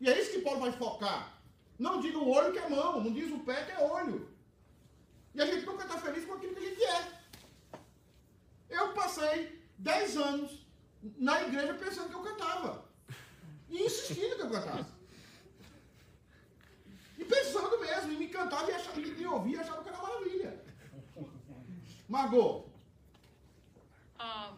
E 0.00 0.08
é 0.08 0.18
isso 0.20 0.30
que 0.32 0.40
Paulo 0.42 0.60
vai 0.60 0.72
focar. 0.72 1.40
Não 1.78 2.00
diga 2.00 2.18
o 2.18 2.28
olho 2.30 2.52
que 2.52 2.58
é 2.58 2.68
mão, 2.68 3.02
não 3.02 3.12
diz 3.12 3.30
o 3.32 3.40
pé 3.40 3.64
que 3.64 3.72
é 3.72 3.84
olho. 3.84 4.28
E 5.36 5.42
a 5.42 5.44
gente 5.44 5.66
nunca 5.66 5.84
está 5.84 5.98
feliz 5.98 6.24
com 6.24 6.32
aquilo 6.32 6.54
que 6.54 6.64
a 6.64 6.68
gente 6.68 6.82
é. 6.82 7.12
Eu 8.70 8.94
passei 8.94 9.62
10 9.76 10.16
anos 10.16 10.66
na 11.18 11.42
igreja 11.42 11.74
pensando 11.74 12.08
que 12.08 12.14
eu 12.14 12.22
cantava. 12.22 12.88
E 13.68 13.82
insistindo 13.82 14.36
que 14.36 14.42
eu 14.42 14.50
cantasse. 14.50 14.90
E 17.18 17.24
pensando 17.24 17.78
mesmo, 17.78 18.12
e 18.12 18.16
me 18.16 18.28
cantava 18.28 18.70
e, 18.70 18.74
achava, 18.74 18.98
e 18.98 19.10
me 19.10 19.26
ouvia 19.26 19.58
e 19.58 19.60
achava 19.60 19.82
que 19.82 19.88
era 19.90 19.98
maravilha. 19.98 20.64
Margot, 22.08 22.70
Ah, 24.18 24.54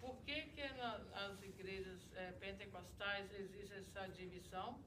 por 0.00 0.16
que 0.24 0.42
que 0.54 0.66
nas 0.78 1.42
igrejas 1.42 2.00
eh, 2.14 2.32
pentecostais 2.40 3.30
existe 3.34 3.74
essa 3.74 4.06
divisão? 4.08 4.78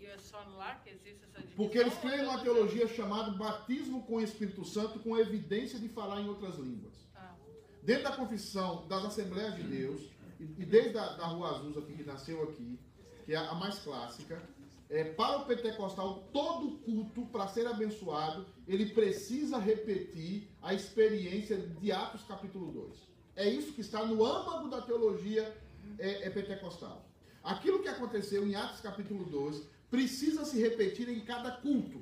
E 0.00 0.06
é 0.06 0.16
só 0.18 0.38
lá 0.56 0.76
que 0.76 0.90
existe 0.90 1.24
essa 1.24 1.38
divisão? 1.40 1.56
porque 1.56 1.78
eles 1.78 1.94
creem 1.98 2.18
numa 2.22 2.38
todas 2.38 2.42
teologia 2.44 2.88
chamada 2.88 3.30
batismo 3.32 4.02
com 4.04 4.16
o 4.16 4.20
Espírito 4.20 4.64
Santo 4.64 4.98
com 5.00 5.16
evidência 5.16 5.78
de 5.78 5.88
falar 5.88 6.20
em 6.20 6.28
outras 6.28 6.56
línguas. 6.56 6.94
as- 7.14 7.22
Ah, 7.22 7.34
Dentro 7.82 8.04
da 8.04 8.12
confissão 8.16 8.86
das 8.88 9.04
Assembleias 9.04 9.54
de 9.56 9.62
Deus, 9.62 10.00
e, 10.38 10.44
e 10.44 10.64
desde 10.64 10.96
a 10.98 11.06
da 11.16 11.26
Rua 11.26 11.50
Azusa, 11.56 11.80
aqui, 11.80 11.92
que 11.94 12.02
nasceu 12.04 12.42
aqui, 12.44 12.78
que 13.26 13.32
é 13.34 13.36
a 13.36 13.54
mais 13.54 13.78
clássica, 13.80 14.42
é, 14.88 15.04
para 15.04 15.38
o 15.38 15.44
pentecostal, 15.46 16.24
todo 16.32 16.78
culto, 16.78 17.26
para 17.26 17.46
ser 17.48 17.66
abençoado, 17.66 18.46
ele 18.66 18.86
precisa 18.86 19.58
repetir 19.58 20.48
a 20.62 20.74
experiência 20.74 21.56
de 21.58 21.92
Atos 21.92 22.22
capítulo 22.24 22.72
2. 22.72 22.98
É 23.36 23.48
isso 23.48 23.72
que 23.72 23.82
está 23.82 24.04
no 24.04 24.24
âmago 24.24 24.68
da 24.68 24.80
teologia 24.82 25.54
é, 25.98 26.26
é 26.26 26.30
pentecostal. 26.30 27.04
Aquilo 27.42 27.80
que 27.82 27.88
aconteceu 27.88 28.46
em 28.46 28.54
Atos 28.56 28.80
capítulo 28.80 29.24
2 29.24 29.62
precisa 29.90 30.44
se 30.44 30.60
repetir 30.60 31.08
em 31.08 31.20
cada 31.20 31.50
culto. 31.50 32.00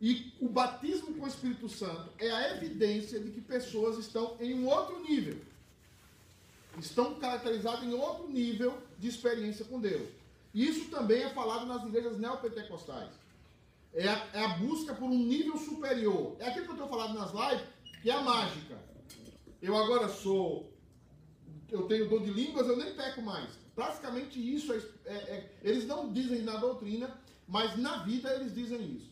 E 0.00 0.32
o 0.40 0.48
batismo 0.48 1.14
com 1.14 1.24
o 1.24 1.28
Espírito 1.28 1.68
Santo 1.68 2.10
é 2.18 2.30
a 2.30 2.56
evidência 2.56 3.20
de 3.20 3.30
que 3.30 3.40
pessoas 3.40 3.98
estão 3.98 4.36
em 4.40 4.54
um 4.54 4.66
outro 4.66 4.98
nível. 5.02 5.36
Estão 6.78 7.16
caracterizadas 7.16 7.84
em 7.84 7.92
outro 7.92 8.28
nível 8.28 8.78
de 8.98 9.08
experiência 9.08 9.64
com 9.66 9.78
Deus. 9.78 10.08
Isso 10.54 10.88
também 10.88 11.22
é 11.22 11.30
falado 11.30 11.66
nas 11.66 11.84
igrejas 11.84 12.18
neopentecostais. 12.18 13.10
É 13.92 14.08
a, 14.08 14.28
é 14.32 14.44
a 14.44 14.48
busca 14.58 14.94
por 14.94 15.04
um 15.10 15.18
nível 15.18 15.58
superior. 15.58 16.36
É 16.38 16.48
aquilo 16.48 16.64
que 16.64 16.70
eu 16.70 16.76
estou 16.76 16.88
falando 16.88 17.18
nas 17.18 17.32
lives, 17.32 17.66
que 18.02 18.10
é 18.10 18.14
a 18.14 18.22
mágica. 18.22 18.78
Eu 19.60 19.76
agora 19.76 20.08
sou. 20.08 20.72
Eu 21.68 21.82
tenho 21.82 22.08
dom 22.08 22.22
de 22.22 22.32
línguas, 22.32 22.66
eu 22.66 22.76
nem 22.76 22.94
peco 22.94 23.20
mais. 23.20 23.50
Praticamente 23.80 24.38
isso. 24.38 24.74
É, 24.74 24.78
é, 25.06 25.14
é, 25.14 25.50
eles 25.62 25.86
não 25.86 26.12
dizem 26.12 26.42
na 26.42 26.58
doutrina, 26.58 27.18
mas 27.48 27.78
na 27.78 28.02
vida 28.02 28.30
eles 28.34 28.54
dizem 28.54 28.78
isso. 28.96 29.10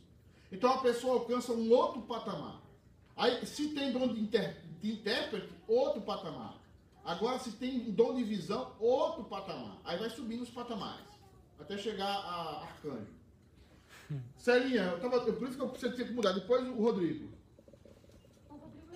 Então 0.53 0.71
a 0.71 0.83
pessoa 0.83 1.14
alcança 1.14 1.55
um 1.55 1.73
outro 1.73 2.03
patamar. 2.03 2.61
Aí, 3.16 3.47
se 3.47 3.69
tem 3.69 3.91
dom 3.93 4.12
de, 4.12 4.21
inter, 4.21 4.62
de 4.83 4.93
intérprete, 4.93 5.49
outro 5.66 6.03
patamar. 6.03 6.55
Agora, 7.03 7.39
se 7.39 7.53
tem 7.53 7.91
dom 7.93 8.14
de 8.14 8.25
visão, 8.25 8.75
outro 8.79 9.25
patamar. 9.25 9.79
Aí 9.85 9.97
vai 9.99 10.11
subindo 10.11 10.43
os 10.43 10.51
patamares. 10.51 11.07
Até 11.59 11.79
chegar 11.79 12.07
a 12.07 12.64
arcanjo. 12.64 13.14
Celinha, 14.37 14.83
eu 14.83 15.01
tava, 15.01 15.21
por 15.33 15.49
isso 15.49 15.57
que 15.57 15.87
eu 15.87 15.95
tinha 15.95 16.07
que 16.07 16.12
mudar. 16.12 16.33
Depois 16.33 16.62
o 16.69 16.75
Rodrigo. 16.75 17.33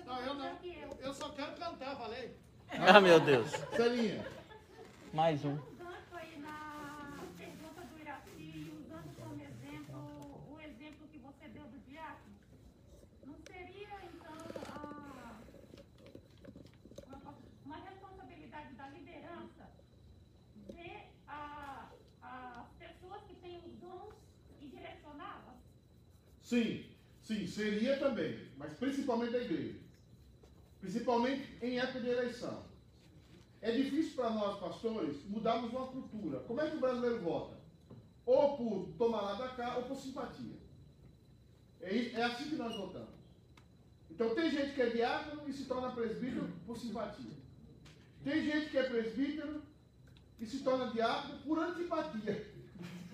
Não, 0.05 0.21
eu 0.21 0.35
não. 0.35 0.55
Eu 0.99 1.13
só 1.15 1.29
quero 1.29 1.53
cantar, 1.53 1.97
falei. 1.97 2.37
Ah, 2.69 3.01
meu 3.01 3.19
Deus. 3.19 3.49
Celinha. 3.75 4.23
Mais 5.13 5.45
um. 5.45 5.55
gancho 5.77 6.15
aí 6.15 6.39
na 6.39 7.27
pergunta 7.37 7.81
do 7.85 7.99
Iraci, 7.99 8.71
usando 8.79 9.15
como 9.15 9.41
exemplo 9.43 10.51
o 10.51 10.59
exemplo 10.59 11.07
que 11.07 11.19
você 11.19 11.47
deu 11.49 11.65
do 11.67 11.77
diácono, 11.79 12.35
não 13.23 13.35
seria 13.47 14.05
então 14.05 14.33
a- 14.71 15.39
uma, 17.07 17.35
uma 17.63 17.77
responsabilidade 17.77 18.73
da 18.75 18.89
liderança 18.89 19.69
ver 20.73 21.09
a- 21.27 21.91
as 22.21 22.67
pessoas 22.79 23.21
que 23.27 23.35
têm 23.35 23.59
os 23.59 23.73
dons 23.79 24.15
e 24.61 24.67
direcioná-las? 24.67 25.57
Sim, 26.41 26.89
sim, 27.21 27.45
seria 27.47 27.97
também. 27.99 28.49
Mas 28.57 28.73
principalmente 28.73 29.31
da 29.33 29.39
igreja. 29.41 29.79
Principalmente 30.81 31.57
em 31.61 31.79
época 31.79 31.99
de 32.01 32.09
eleição. 32.09 32.72
É 33.63 33.71
difícil 33.71 34.13
para 34.17 34.29
nós, 34.29 34.59
pastores, 34.59 35.23
mudarmos 35.29 35.71
uma 35.71 35.87
cultura. 35.87 36.39
Como 36.41 36.59
é 36.59 36.69
que 36.69 36.75
o 36.75 36.81
brasileiro 36.81 37.21
vota? 37.21 37.55
Ou 38.25 38.57
por 38.57 38.89
tomar 38.97 39.21
lá 39.21 39.33
da 39.35 39.47
cá, 39.55 39.77
ou 39.77 39.83
por 39.83 39.95
simpatia. 39.95 40.57
É, 41.79 42.11
é 42.11 42.23
assim 42.23 42.49
que 42.49 42.55
nós 42.57 42.75
votamos. 42.75 43.07
Então 44.11 44.35
tem 44.35 44.51
gente 44.51 44.73
que 44.73 44.81
é 44.81 44.89
diácono 44.89 45.47
e 45.47 45.53
se 45.53 45.63
torna 45.63 45.91
presbítero 45.91 46.49
por 46.67 46.77
simpatia. 46.77 47.31
Tem 48.21 48.43
gente 48.43 48.69
que 48.69 48.77
é 48.77 48.83
presbítero 48.83 49.63
e 50.41 50.45
se 50.45 50.59
torna 50.59 50.91
diácono 50.91 51.39
por 51.39 51.57
antipatia. 51.57 52.45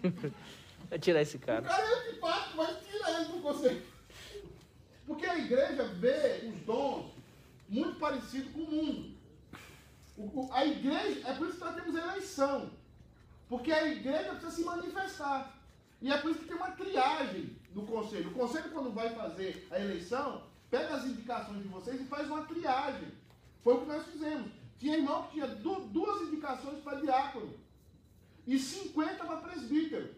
Vai 0.89 0.97
tirar 0.97 1.22
esse 1.22 1.38
O 1.38 1.39
cara. 1.41 1.62
cara 1.62 1.84
é 1.84 2.10
antipático, 2.10 2.58
mas 2.58 2.84
tira 2.88 3.22
ele 3.22 3.34
do 3.34 3.41
conselho. 3.43 3.84
Porque 5.06 5.28
a 5.28 5.38
igreja 5.38 5.84
vê 5.84 6.50
os 6.50 6.60
dons 6.66 7.12
muito 7.68 8.00
parecidos 8.00 8.52
com 8.52 8.62
o 8.62 8.72
mundo. 8.72 9.18
A 10.51 10.65
igreja, 10.65 11.28
é 11.30 11.34
por 11.34 11.47
isso 11.47 11.57
que 11.57 11.63
nós 11.63 11.76
temos 11.76 11.95
eleição. 11.95 12.72
Porque 13.47 13.72
a 13.72 13.88
igreja 13.88 14.30
precisa 14.32 14.51
se 14.51 14.63
manifestar. 14.63 15.57
E 16.01 16.11
é 16.11 16.17
por 16.17 16.32
isso 16.32 16.39
que 16.41 16.45
tem 16.47 16.55
uma 16.57 16.72
triagem 16.72 17.55
no 17.74 17.86
conselho. 17.86 18.30
O 18.30 18.34
conselho, 18.34 18.70
quando 18.72 18.91
vai 18.91 19.09
fazer 19.15 19.67
a 19.72 19.80
eleição, 19.80 20.43
pega 20.70 20.95
as 20.95 21.05
indicações 21.05 21.61
de 21.61 21.67
vocês 21.67 21.99
e 22.01 22.05
faz 22.05 22.28
uma 22.28 22.45
triagem. 22.45 23.09
Foi 23.63 23.74
o 23.76 23.82
que 23.82 23.88
nós 23.88 24.05
fizemos. 24.07 24.51
Tinha 24.78 24.97
irmão 24.97 25.24
que 25.24 25.34
tinha 25.34 25.47
du- 25.47 25.88
duas 25.88 26.22
indicações 26.22 26.82
para 26.84 26.99
diácono 27.01 27.53
e 28.47 28.57
50 28.57 29.26
para 29.26 29.38
presbítero. 29.38 30.15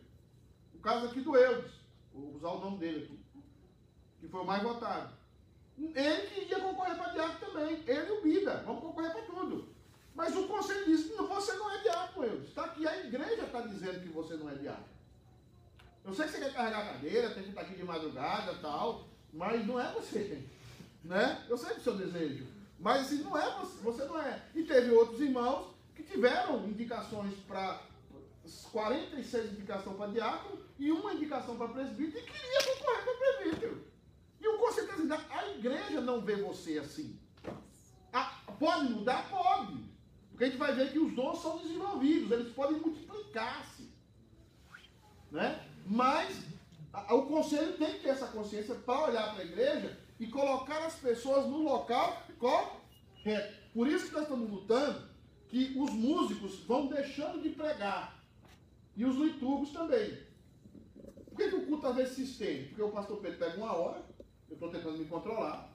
O 0.76 0.80
caso 0.80 1.08
aqui 1.08 1.22
do 1.22 1.36
Eudes, 1.36 1.72
vou 2.14 2.36
usar 2.36 2.50
o 2.50 2.60
nome 2.60 2.78
dele 2.78 3.06
aqui, 3.06 3.20
que 4.20 4.28
foi 4.28 4.42
o 4.42 4.46
mais 4.46 4.62
votado. 4.62 5.14
Ele 5.80 6.28
que 6.28 6.52
ia 6.52 6.60
concorrer 6.60 6.96
para 6.96 7.12
diácono 7.14 7.52
também, 7.54 7.84
ele 7.88 8.08
e 8.08 8.12
o 8.12 8.22
Bida, 8.22 8.64
vamos 8.66 8.82
concorrer 8.84 9.12
para 9.12 9.24
tudo. 9.24 9.71
Mas 10.22 10.36
o 10.36 10.48
conselho 10.48 10.86
disse, 10.86 11.16
não, 11.16 11.26
você 11.26 11.52
não 11.54 11.72
é 11.72 11.80
diácono, 11.80 12.28
Eudes. 12.28 12.50
Está 12.50 12.66
aqui, 12.66 12.88
a 12.88 12.96
igreja 13.08 13.42
está 13.42 13.62
dizendo 13.62 14.02
que 14.02 14.10
você 14.10 14.36
não 14.36 14.52
é 14.52 14.54
diácono. 14.54 14.86
Eu 16.06 16.14
sei 16.14 16.26
que 16.26 16.34
você 16.34 16.40
quer 16.42 16.54
carregar 16.54 16.82
a 16.82 16.94
cadeira, 16.94 17.32
tem 17.32 17.42
que 17.42 17.50
estar 17.50 17.62
aqui 17.62 17.74
de 17.74 17.84
madrugada 17.84 18.54
tal, 18.62 19.08
mas 19.34 19.66
não 19.66 19.80
é 19.80 19.92
você. 19.94 20.44
Né? 21.04 21.44
Eu 21.50 21.58
sei 21.58 21.74
do 21.74 21.82
seu 21.82 21.98
desejo. 21.98 22.46
Mas 22.80 23.02
assim, 23.02 23.24
não 23.24 23.36
é 23.36 23.58
você, 23.58 23.82
você 23.82 24.06
não 24.06 24.22
é. 24.22 24.40
E 24.54 24.62
teve 24.62 24.92
outros 24.92 25.20
irmãos 25.20 25.74
que 25.96 26.04
tiveram 26.04 26.68
indicações 26.68 27.34
para 27.48 27.82
46 28.72 29.54
indicações 29.54 29.98
para 29.98 30.12
diácono 30.12 30.60
e 30.78 30.92
uma 30.92 31.16
indicação 31.16 31.58
para 31.58 31.70
presbítero 31.70 32.24
e 32.24 32.28
queria 32.30 32.76
concorrer 32.76 33.04
para 33.04 33.14
presbítero. 33.16 33.88
E 34.40 34.48
o 34.48 34.60
conselho 34.60 34.84
está 34.84 34.96
dizendo, 34.96 35.26
a 35.32 35.50
igreja 35.50 36.02
não 36.02 36.22
vê 36.22 36.36
você 36.36 36.78
assim. 36.78 37.20
Ah, 38.14 38.40
pode 38.60 38.94
mudar? 38.94 39.28
Pode. 39.28 39.91
Porque 40.42 40.46
a 40.46 40.48
gente 40.48 40.58
vai 40.58 40.74
ver 40.74 40.92
que 40.92 40.98
os 40.98 41.14
dons 41.14 41.40
são 41.40 41.60
desenvolvidos, 41.60 42.32
eles 42.32 42.52
podem 42.54 42.80
multiplicar-se. 42.80 43.88
Né? 45.32 45.64
Mas 45.86 46.36
a- 46.92 47.14
o 47.14 47.28
conselho 47.28 47.78
tem 47.78 47.94
que 47.94 48.00
ter 48.00 48.10
essa 48.10 48.26
consciência 48.26 48.74
para 48.74 49.06
olhar 49.06 49.36
para 49.36 49.44
a 49.44 49.46
igreja 49.46 50.00
e 50.20 50.26
colocar 50.26 50.84
as 50.84 50.96
pessoas 50.96 51.46
no 51.46 51.60
local 51.62 52.24
correto. 52.40 53.56
Por 53.72 53.88
isso 53.88 54.08
que 54.08 54.14
nós 54.14 54.24
estamos 54.24 54.50
lutando 54.50 55.08
que 55.48 55.76
os 55.78 55.92
músicos 55.92 56.56
vão 56.62 56.88
deixando 56.88 57.40
de 57.40 57.50
pregar. 57.50 58.20
E 58.98 59.06
os 59.06 59.16
liturgos 59.18 59.72
também. 59.72 60.18
Por 61.30 61.38
que, 61.38 61.50
que 61.50 61.56
o 61.56 61.68
culto 61.68 61.86
às 61.86 61.96
vezes 61.98 62.16
se 62.16 62.24
estende? 62.24 62.70
Porque 62.70 62.82
o 62.82 62.90
pastor 62.92 63.18
Pedro 63.22 63.38
pega 63.38 63.58
uma 63.58 63.74
hora, 63.74 64.04
eu 64.50 64.56
estou 64.56 64.72
tentando 64.72 64.98
me 64.98 65.06
controlar. 65.06 65.72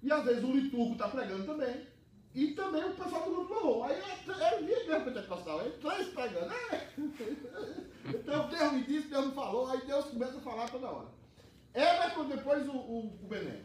E 0.00 0.12
às 0.12 0.24
vezes 0.24 0.44
o 0.44 0.52
liturgo 0.52 0.92
está 0.92 1.08
pregando 1.08 1.44
também. 1.44 1.90
E 2.34 2.52
também 2.54 2.82
o 2.84 2.94
pessoal 2.94 3.24
do 3.24 3.34
grupo 3.34 3.54
louvor. 3.54 3.90
Aí 3.90 4.00
é, 4.00 4.54
é 4.54 4.62
via 4.62 4.82
igreja 4.82 5.00
pentecostal, 5.00 5.60
é 5.60 5.68
três 5.70 6.08
pregando. 6.08 6.52
É. 6.52 6.88
Então 8.08 8.48
Deus 8.48 8.72
me 8.72 8.84
disse, 8.84 9.08
Deus 9.08 9.26
me 9.26 9.32
falou, 9.32 9.68
aí 9.68 9.86
Deus 9.86 10.06
começa 10.06 10.38
a 10.38 10.40
falar 10.40 10.68
toda 10.70 10.90
hora. 10.90 11.08
Everton, 11.74 12.28
depois 12.28 12.66
o, 12.68 12.72
o, 12.72 13.06
o 13.22 13.28
Bené. 13.28 13.62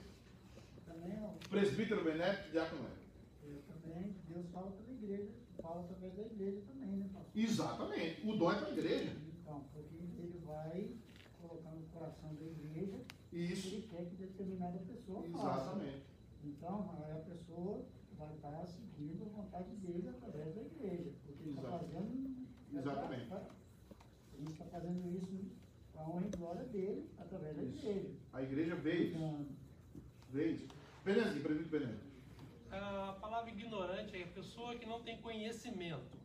Presbítero 1.50 2.04
Bené, 2.04 2.34
diácono 2.52 2.82
Everton. 2.84 3.08
eu 3.44 3.62
também, 3.74 4.16
Deus 4.28 4.46
fala 4.52 4.72
pela 4.72 4.98
igreja, 4.98 5.32
fala 5.62 5.82
através 5.82 6.14
da 6.14 6.24
igreja 6.24 6.62
também, 6.68 6.98
né, 6.98 7.10
pastor? 7.14 7.42
Exatamente. 7.42 8.28
O 8.28 8.36
dom 8.36 8.52
é 8.52 8.56
para 8.56 8.68
a 8.68 8.72
igreja. 8.72 9.16
Então, 9.42 9.64
porque 9.74 9.96
ele 9.96 10.42
vai 10.46 10.92
colocar 11.42 11.72
no 11.72 11.86
coração 11.88 12.36
da 12.36 12.46
igreja 12.46 12.98
Isso. 13.32 13.68
ele 13.68 13.88
quer 13.90 14.06
que 14.06 14.16
determinada 14.16 14.78
pessoa 14.80 15.24
faça. 15.24 15.62
Exatamente. 15.62 16.04
Então, 16.44 16.96
aí 16.98 17.12
a 17.14 17.22
pessoa 17.22 17.86
vai 18.18 18.34
estar 18.34 18.66
seguindo 18.68 19.24
a 19.26 19.30
vontade 19.42 19.70
dele 19.76 20.10
através 20.10 20.56
da 20.56 20.62
igreja, 20.62 21.12
porque 21.26 21.44
ele 21.44 21.50
está 21.52 21.62
fazendo. 21.70 22.38
Exatamente. 22.74 23.26
pra- 23.28 23.40
pra- 23.40 23.56
Ele 24.40 24.52
está 24.52 24.66
fazendo 24.66 25.18
isso 25.18 25.46
para 25.94 26.04
a 26.04 26.10
honra 26.10 26.28
e 26.28 26.38
glória 26.38 26.64
dele 26.66 27.10
através 27.18 27.56
da 27.56 27.64
Isso. 27.64 27.88
igreja. 27.88 28.10
A 28.34 28.42
igreja 28.44 28.76
vê 28.76 28.94
isso. 29.06 29.16
Então, 29.18 29.46
isso. 30.36 30.68
Benézinho, 31.04 31.44
presbítero 31.44 31.86
Bené. 31.88 31.98
A 32.72 33.14
palavra 33.20 33.50
ignorante 33.50 34.16
é 34.16 34.24
a 34.24 34.28
pessoa 34.28 34.76
que 34.76 34.86
não 34.86 35.02
tem 35.02 35.20
conhecimento. 35.22 36.18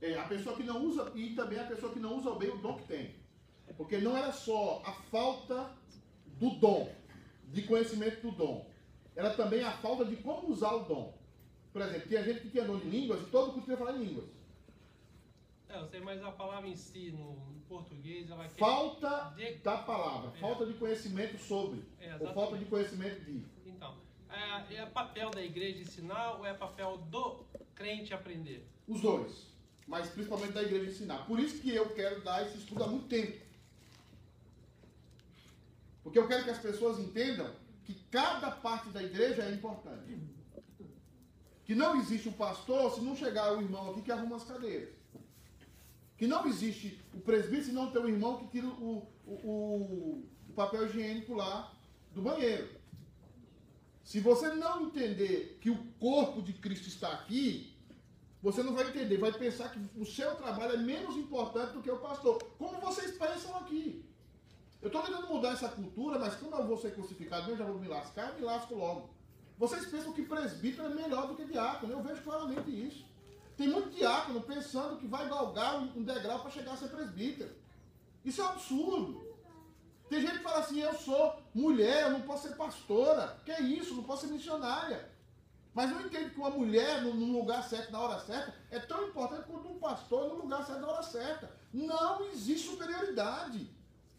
É, 0.00 0.14
a 0.16 0.26
pessoa 0.28 0.56
que 0.56 0.62
não 0.62 0.82
usa, 0.84 1.12
e 1.14 1.34
também 1.34 1.58
a 1.58 1.64
pessoa 1.66 1.92
que 1.92 1.98
não 1.98 2.16
usa 2.16 2.34
bem 2.36 2.48
o 2.50 2.58
dom 2.58 2.76
que 2.78 2.86
tem. 2.86 3.16
Porque 3.76 3.98
não 3.98 4.16
era 4.16 4.32
só 4.32 4.80
a 4.86 4.92
falta 4.92 5.70
do 6.38 6.50
dom, 6.50 6.90
de 7.52 7.62
conhecimento 7.64 8.22
do 8.22 8.30
dom. 8.30 8.70
Era 9.16 9.34
também 9.34 9.62
a 9.62 9.72
falta 9.72 10.04
de 10.06 10.16
como 10.16 10.48
usar 10.48 10.72
o 10.72 10.84
dom. 10.84 11.17
Por 11.78 11.86
exemplo, 11.86 12.08
tinha 12.08 12.24
gente 12.24 12.40
que 12.40 12.50
tinha 12.50 12.64
dom 12.64 12.76
de 12.78 12.88
línguas 12.88 13.20
e 13.22 13.26
todo 13.26 13.52
mundo 13.52 13.60
queria 13.60 13.76
falar 13.76 13.92
em 13.96 14.02
línguas. 14.04 14.28
É, 15.68 15.78
eu 15.78 15.86
sei, 15.86 16.00
mas 16.00 16.20
a 16.24 16.32
palavra 16.32 16.68
em 16.68 16.74
si, 16.74 17.12
no, 17.12 17.34
no 17.34 17.60
português, 17.68 18.28
ela. 18.28 18.48
Falta 18.48 19.32
de- 19.36 19.54
da 19.58 19.76
palavra, 19.78 20.32
É. 20.36 20.40
falta 20.40 20.66
de 20.66 20.72
conhecimento 20.74 21.38
sobre, 21.38 21.84
É, 22.00 22.16
ou 22.16 22.34
falta 22.34 22.58
de 22.58 22.64
conhecimento 22.64 23.20
de. 23.24 23.44
Então, 23.64 23.94
é, 24.28 24.74
é 24.74 24.86
papel 24.86 25.30
da 25.30 25.40
igreja 25.40 25.78
ensinar 25.82 26.32
ou 26.32 26.44
é 26.44 26.52
papel 26.52 26.96
do 27.12 27.44
crente 27.76 28.12
aprender? 28.12 28.66
Os 28.88 29.00
dois. 29.00 29.46
Mas 29.86 30.08
principalmente 30.10 30.54
da 30.54 30.62
igreja 30.64 30.90
ensinar. 30.90 31.26
Por 31.26 31.38
isso 31.38 31.62
que 31.62 31.72
eu 31.72 31.88
quero 31.94 32.22
dar 32.24 32.44
esse 32.44 32.58
estudo 32.58 32.82
há 32.82 32.88
muito 32.88 33.06
tempo. 33.06 33.38
Porque 36.02 36.18
eu 36.18 36.26
quero 36.26 36.42
que 36.42 36.50
as 36.50 36.58
pessoas 36.58 36.98
entendam 36.98 37.54
que 37.84 37.94
cada 38.10 38.50
parte 38.50 38.88
da 38.88 39.00
igreja 39.00 39.42
é 39.44 39.52
importante. 39.52 40.18
Que 41.68 41.74
não 41.74 41.96
existe 41.96 42.30
o 42.30 42.32
pastor 42.32 42.90
se 42.92 43.02
não 43.02 43.14
chegar 43.14 43.54
o 43.54 43.60
irmão 43.60 43.90
aqui 43.90 44.00
que 44.00 44.10
arruma 44.10 44.36
as 44.36 44.44
cadeiras. 44.44 44.88
Que 46.16 46.26
não 46.26 46.46
existe 46.46 46.98
o 47.12 47.20
presbítero 47.20 47.66
se 47.66 47.72
não 47.72 47.90
ter 47.90 47.98
o 47.98 48.08
irmão 48.08 48.38
que 48.38 48.46
tira 48.46 48.66
o, 48.66 49.06
o, 49.26 50.24
o 50.48 50.52
papel 50.56 50.86
higiênico 50.86 51.34
lá 51.34 51.70
do 52.14 52.22
banheiro. 52.22 52.70
Se 54.02 54.18
você 54.18 54.48
não 54.54 54.86
entender 54.86 55.58
que 55.60 55.68
o 55.68 55.76
corpo 56.00 56.40
de 56.40 56.54
Cristo 56.54 56.88
está 56.88 57.12
aqui, 57.12 57.76
você 58.42 58.62
não 58.62 58.74
vai 58.74 58.88
entender, 58.88 59.18
vai 59.18 59.30
pensar 59.30 59.70
que 59.70 59.78
o 59.94 60.06
seu 60.06 60.36
trabalho 60.36 60.72
é 60.72 60.78
menos 60.78 61.18
importante 61.18 61.74
do 61.74 61.82
que 61.82 61.90
o 61.90 61.98
pastor. 61.98 62.42
Como 62.56 62.80
vocês 62.80 63.10
pensam 63.18 63.54
aqui. 63.58 64.06
Eu 64.80 64.86
estou 64.86 65.02
tentando 65.02 65.28
mudar 65.28 65.52
essa 65.52 65.68
cultura, 65.68 66.18
mas 66.18 66.34
como 66.36 66.56
eu 66.56 66.66
vou 66.66 66.78
ser 66.78 66.94
crucificado, 66.94 67.50
eu 67.50 67.58
já 67.58 67.66
vou 67.66 67.78
me 67.78 67.88
lascar, 67.88 68.34
me 68.36 68.40
lasco 68.40 68.74
logo. 68.74 69.17
Vocês 69.58 69.86
pensam 69.86 70.12
que 70.12 70.22
presbítero 70.22 70.86
é 70.86 70.94
melhor 70.94 71.26
do 71.26 71.34
que 71.34 71.44
diácono. 71.44 71.92
Eu 71.92 72.02
vejo 72.02 72.22
claramente 72.22 72.70
isso. 72.70 73.04
Tem 73.56 73.66
muito 73.66 73.90
diácono 73.90 74.40
pensando 74.40 74.96
que 74.98 75.06
vai 75.06 75.28
galgar 75.28 75.80
um 75.80 76.02
degrau 76.02 76.38
para 76.40 76.50
chegar 76.50 76.74
a 76.74 76.76
ser 76.76 76.88
presbítero. 76.88 77.50
Isso 78.24 78.40
é 78.40 78.44
um 78.44 78.48
absurdo. 78.48 79.28
Tem 80.08 80.20
gente 80.20 80.38
que 80.38 80.44
fala 80.44 80.60
assim, 80.60 80.80
eu 80.80 80.94
sou 80.94 81.42
mulher, 81.52 82.04
eu 82.04 82.10
não 82.10 82.22
posso 82.22 82.46
ser 82.46 82.54
pastora. 82.54 83.36
Que 83.44 83.50
é 83.50 83.60
isso? 83.60 83.94
Não 83.94 84.04
posso 84.04 84.26
ser 84.26 84.32
missionária. 84.32 85.10
Mas 85.74 85.90
não 85.90 86.02
entende 86.02 86.30
que 86.30 86.38
uma 86.38 86.50
mulher 86.50 87.02
no 87.02 87.12
lugar 87.12 87.62
certo, 87.68 87.90
na 87.90 88.00
hora 88.00 88.20
certa, 88.20 88.54
é 88.70 88.78
tão 88.78 89.08
importante 89.08 89.46
quanto 89.48 89.68
um 89.68 89.78
pastor 89.78 90.28
no 90.28 90.42
lugar 90.42 90.64
certo, 90.64 90.80
na 90.80 90.88
hora 90.88 91.02
certa. 91.02 91.50
Não 91.72 92.24
existe 92.26 92.68
superioridade. 92.68 93.68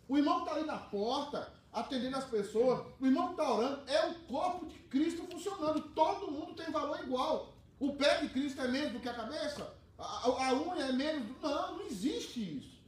O 0.07 0.17
irmão 0.17 0.39
está 0.39 0.55
ali 0.55 0.65
na 0.65 0.77
porta, 0.77 1.51
atendendo 1.71 2.17
as 2.17 2.25
pessoas, 2.25 2.85
o 2.99 3.05
irmão 3.05 3.31
está 3.31 3.51
orando, 3.51 3.89
é 3.89 4.07
o 4.07 4.15
corpo 4.21 4.65
de 4.65 4.77
Cristo 4.79 5.23
funcionando. 5.29 5.81
Todo 5.89 6.31
mundo 6.31 6.55
tem 6.55 6.71
valor 6.71 6.99
igual. 7.01 7.53
O 7.79 7.93
pé 7.95 8.21
de 8.21 8.29
Cristo 8.29 8.61
é 8.61 8.67
menos 8.67 8.93
do 8.93 8.99
que 8.99 9.09
a 9.09 9.13
cabeça? 9.13 9.73
A, 9.97 10.27
a, 10.27 10.53
unha 10.53 10.85
é 10.85 10.91
menos 10.91 11.27
do... 11.27 11.35
Não, 11.41 11.77
não 11.77 11.85
existe 11.85 12.57
isso. 12.57 12.79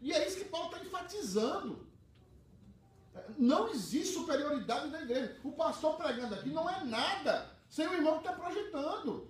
E 0.00 0.12
é 0.12 0.26
isso 0.26 0.38
que 0.38 0.44
Paulo 0.44 0.66
está 0.66 0.84
enfatizando. 0.84 1.86
Não 3.36 3.68
existe 3.68 4.14
superioridade 4.14 4.88
na 4.88 5.02
igreja. 5.02 5.36
O 5.42 5.52
pastor 5.52 5.96
pregando 5.96 6.34
aqui 6.34 6.50
não 6.50 6.68
é 6.70 6.84
nada 6.84 7.50
sem 7.68 7.86
o 7.86 7.94
irmão 7.94 8.20
que 8.20 8.28
está 8.28 8.32
projetando. 8.32 9.28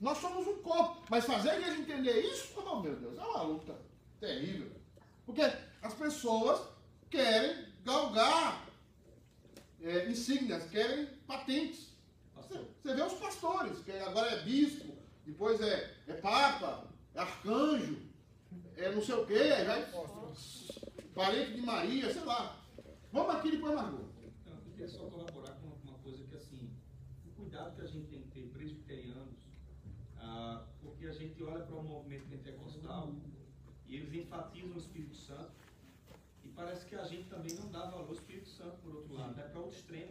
Nós 0.00 0.18
somos 0.18 0.46
um 0.46 0.62
corpo. 0.62 1.04
Mas 1.10 1.26
fazer 1.26 1.50
a 1.50 1.58
igreja 1.58 1.80
entender 1.80 2.20
isso, 2.20 2.54
oh 2.56 2.80
meu 2.80 2.96
Deus, 2.96 3.18
é 3.18 3.22
uma 3.22 3.42
luta 3.42 3.76
terrível. 4.18 4.72
Porque 5.26 5.42
as 5.82 5.94
pessoas 5.94 6.66
querem 7.10 7.69
galgar 7.84 8.66
é, 9.82 10.08
insígnias, 10.08 10.68
querem 10.70 11.06
patentes. 11.26 11.90
Você, 12.36 12.94
vê 12.94 13.02
os 13.02 13.14
pastores, 13.14 13.78
que 13.80 13.92
agora 13.92 14.30
é 14.30 14.42
bispo, 14.42 14.96
depois 15.24 15.60
é, 15.60 15.94
é 16.08 16.14
papa, 16.14 16.86
é 17.14 17.20
arcanjo, 17.20 17.98
é 18.76 18.90
não 18.90 19.02
sei 19.02 19.14
o 19.14 19.26
quê, 19.26 19.48
já 19.48 19.76
é 19.76 19.92
parente 21.14 21.52
de 21.52 21.62
Maria, 21.62 22.12
sei 22.12 22.24
lá. 22.24 22.56
Vamos 23.12 23.34
aqui 23.34 23.50
depois, 23.50 23.74
Margot. 23.74 24.08
Eu 24.46 24.56
queria 24.70 24.88
só 24.88 25.04
colaborar 25.06 25.54
com 25.54 25.68
uma 25.88 25.98
coisa 25.98 26.24
que, 26.24 26.36
assim, 26.36 26.70
o 27.26 27.30
cuidado 27.30 27.76
que 27.76 27.82
a 27.82 27.86
gente 27.86 28.06
tem 28.06 28.22
que 28.22 28.28
ter, 28.28 28.48
presbiterianos, 28.48 29.38
ah, 30.16 30.64
porque 30.82 31.06
a 31.06 31.12
gente 31.12 31.42
olha 31.42 31.64
para 31.64 31.76
o 31.76 31.82
movimento 31.82 32.28
pentecostal 32.28 33.14
e 33.86 33.96
eles 33.96 34.14
enfatizam 34.14 34.76
o 34.76 34.78
Espírito 34.78 35.09
Santo 35.09 35.09
e 35.09 35.09
parece 36.60 36.84
que 36.86 36.94
a 36.94 37.04
gente 37.04 37.28
também 37.28 37.54
não 37.54 37.70
dá 37.70 37.86
valor 37.86 38.08
ao 38.08 38.12
Espírito 38.12 38.48
Santo, 38.48 38.76
por 38.82 38.94
outro 38.94 39.14
lado, 39.14 39.40
é 39.40 39.44
para 39.44 39.60
outro 39.60 39.76
extremo, 39.76 40.10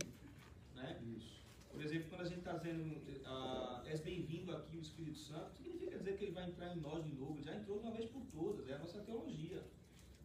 né? 0.75 0.99
Isso. 1.15 1.39
Por 1.71 1.83
exemplo, 1.83 2.09
quando 2.09 2.21
a 2.21 2.25
gente 2.25 2.39
está 2.39 2.53
dizendo, 2.53 2.99
ah, 3.25 3.83
és 3.85 3.99
bem-vindo 3.99 4.55
aqui 4.55 4.77
o 4.77 4.81
Espírito 4.81 5.19
Santo, 5.19 5.55
significa 5.55 5.97
dizer 5.97 6.17
que 6.17 6.25
ele 6.25 6.31
vai 6.31 6.49
entrar 6.49 6.75
em 6.75 6.79
nós 6.79 7.03
de 7.03 7.13
novo, 7.13 7.35
ele 7.35 7.43
já 7.43 7.55
entrou 7.55 7.77
de 7.77 7.85
uma 7.85 7.95
vez 7.95 8.09
por 8.09 8.23
todas, 8.33 8.67
é 8.67 8.73
a 8.73 8.79
nossa 8.79 8.99
teologia. 9.01 9.63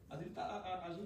A 0.08 0.16
gente 0.16 0.30
está 0.30 0.60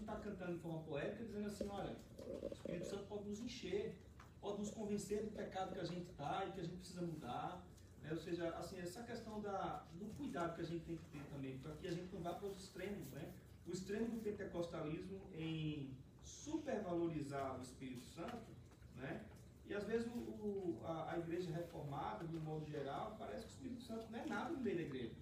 tá 0.06 0.16
cantando 0.16 0.52
de 0.52 0.60
forma 0.60 0.82
poética, 0.82 1.24
dizendo 1.24 1.46
assim, 1.46 1.66
olha, 1.68 1.96
o 2.18 2.52
Espírito 2.52 2.86
Santo 2.86 3.06
pode 3.06 3.28
nos 3.28 3.40
encher, 3.40 3.96
pode 4.40 4.58
nos 4.60 4.70
convencer 4.70 5.24
do 5.24 5.32
pecado 5.32 5.72
que 5.72 5.80
a 5.80 5.84
gente 5.84 6.10
está 6.10 6.44
e 6.46 6.52
que 6.52 6.60
a 6.60 6.64
gente 6.64 6.76
precisa 6.76 7.02
mudar. 7.02 7.64
Né? 8.02 8.12
Ou 8.12 8.18
seja, 8.18 8.48
assim, 8.50 8.78
essa 8.78 9.02
questão 9.02 9.40
da, 9.40 9.84
do 9.94 10.06
cuidado 10.14 10.54
que 10.54 10.60
a 10.60 10.64
gente 10.64 10.84
tem 10.84 10.96
que 10.96 11.04
ter 11.06 11.24
também, 11.32 11.58
para 11.58 11.72
que 11.72 11.88
a 11.88 11.92
gente 11.92 12.14
não 12.14 12.22
vá 12.22 12.34
para 12.34 12.46
os 12.46 12.58
extremos. 12.58 13.08
Né? 13.08 13.32
O 13.68 13.72
extremo 13.72 14.08
do 14.08 14.22
pentecostalismo 14.22 15.20
em 15.34 15.94
supervalorizar 16.22 17.58
o 17.58 17.62
Espírito 17.62 18.06
Santo, 18.06 18.50
né? 18.96 19.24
E 19.66 19.74
às 19.74 19.84
vezes 19.84 20.06
o, 20.06 20.18
o, 20.18 20.80
a, 20.84 21.12
a, 21.12 21.18
igreja 21.18 21.50
reformada, 21.50 22.26
de 22.26 22.34
um 22.36 22.40
modo 22.40 22.64
geral, 22.64 23.16
parece 23.18 23.44
que 23.44 23.50
o 23.50 23.54
Espírito 23.54 23.82
Santo 23.82 24.10
não 24.10 24.18
é 24.18 24.26
nada 24.26 24.50
no 24.50 24.60
meio 24.60 24.76
da 24.76 24.82
igreja. 24.82 25.14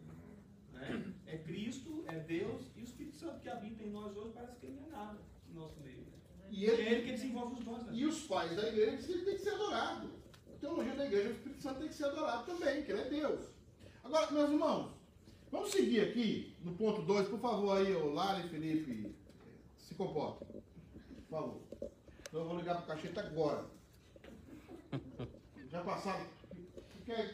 Né? 0.73 1.15
É 1.27 1.39
Cristo, 1.39 2.05
é 2.07 2.21
Deus 2.21 2.71
e 2.77 2.81
o 2.81 2.85
Espírito 2.85 3.17
Santo 3.17 3.41
que 3.41 3.49
habita 3.49 3.83
em 3.83 3.91
nós 3.91 4.17
hoje 4.17 4.33
parece 4.33 4.57
que 4.61 4.67
ele 4.67 4.77
não 4.77 4.87
é 4.87 4.91
nada 4.91 5.19
no 5.49 5.61
nosso 5.61 5.81
meio. 5.81 5.99
Né? 5.99 6.49
E 6.51 6.65
ele, 6.65 6.83
é 6.83 6.93
ele 6.93 7.05
que 7.07 7.13
desenvolve 7.13 7.59
os 7.59 7.65
dons. 7.65 7.83
Né? 7.87 7.93
E 7.95 8.07
os 8.07 8.23
pais 8.23 8.55
da 8.55 8.69
igreja 8.69 8.97
dizem 8.97 9.07
que 9.07 9.13
ele 9.13 9.25
tem 9.25 9.35
que 9.35 9.43
ser 9.43 9.51
adorado. 9.51 10.11
A 10.55 10.59
teologia 10.59 10.95
da 10.95 11.07
igreja, 11.07 11.29
o 11.29 11.33
Espírito 11.33 11.63
Santo 11.63 11.81
tem 11.81 11.89
que 11.89 11.95
ser 11.95 12.05
adorado 12.05 12.47
também, 12.47 12.85
que 12.85 12.93
ele 12.93 13.01
é 13.01 13.09
Deus. 13.09 13.51
Agora, 14.05 14.31
meus 14.31 14.51
irmãos, 14.51 14.96
vamos 15.51 15.71
seguir 15.71 16.01
aqui 16.01 16.57
no 16.63 16.75
ponto 16.75 17.03
2, 17.03 17.29
por 17.29 17.39
favor, 17.39 17.77
aí, 17.77 17.95
o 17.95 18.13
Lari 18.13 18.47
e 18.47 18.49
Felipe, 18.49 19.15
se 19.79 19.95
comportem. 19.95 20.49
Por 20.49 21.31
favor. 21.31 21.61
Então 22.29 22.41
eu 22.41 22.49
vou 22.49 22.59
ligar 22.59 22.77
para 22.77 22.85
o 22.85 22.87
cacheta 22.87 23.21
agora. 23.21 23.65
Já 25.71 25.83
passaram. 25.83 26.27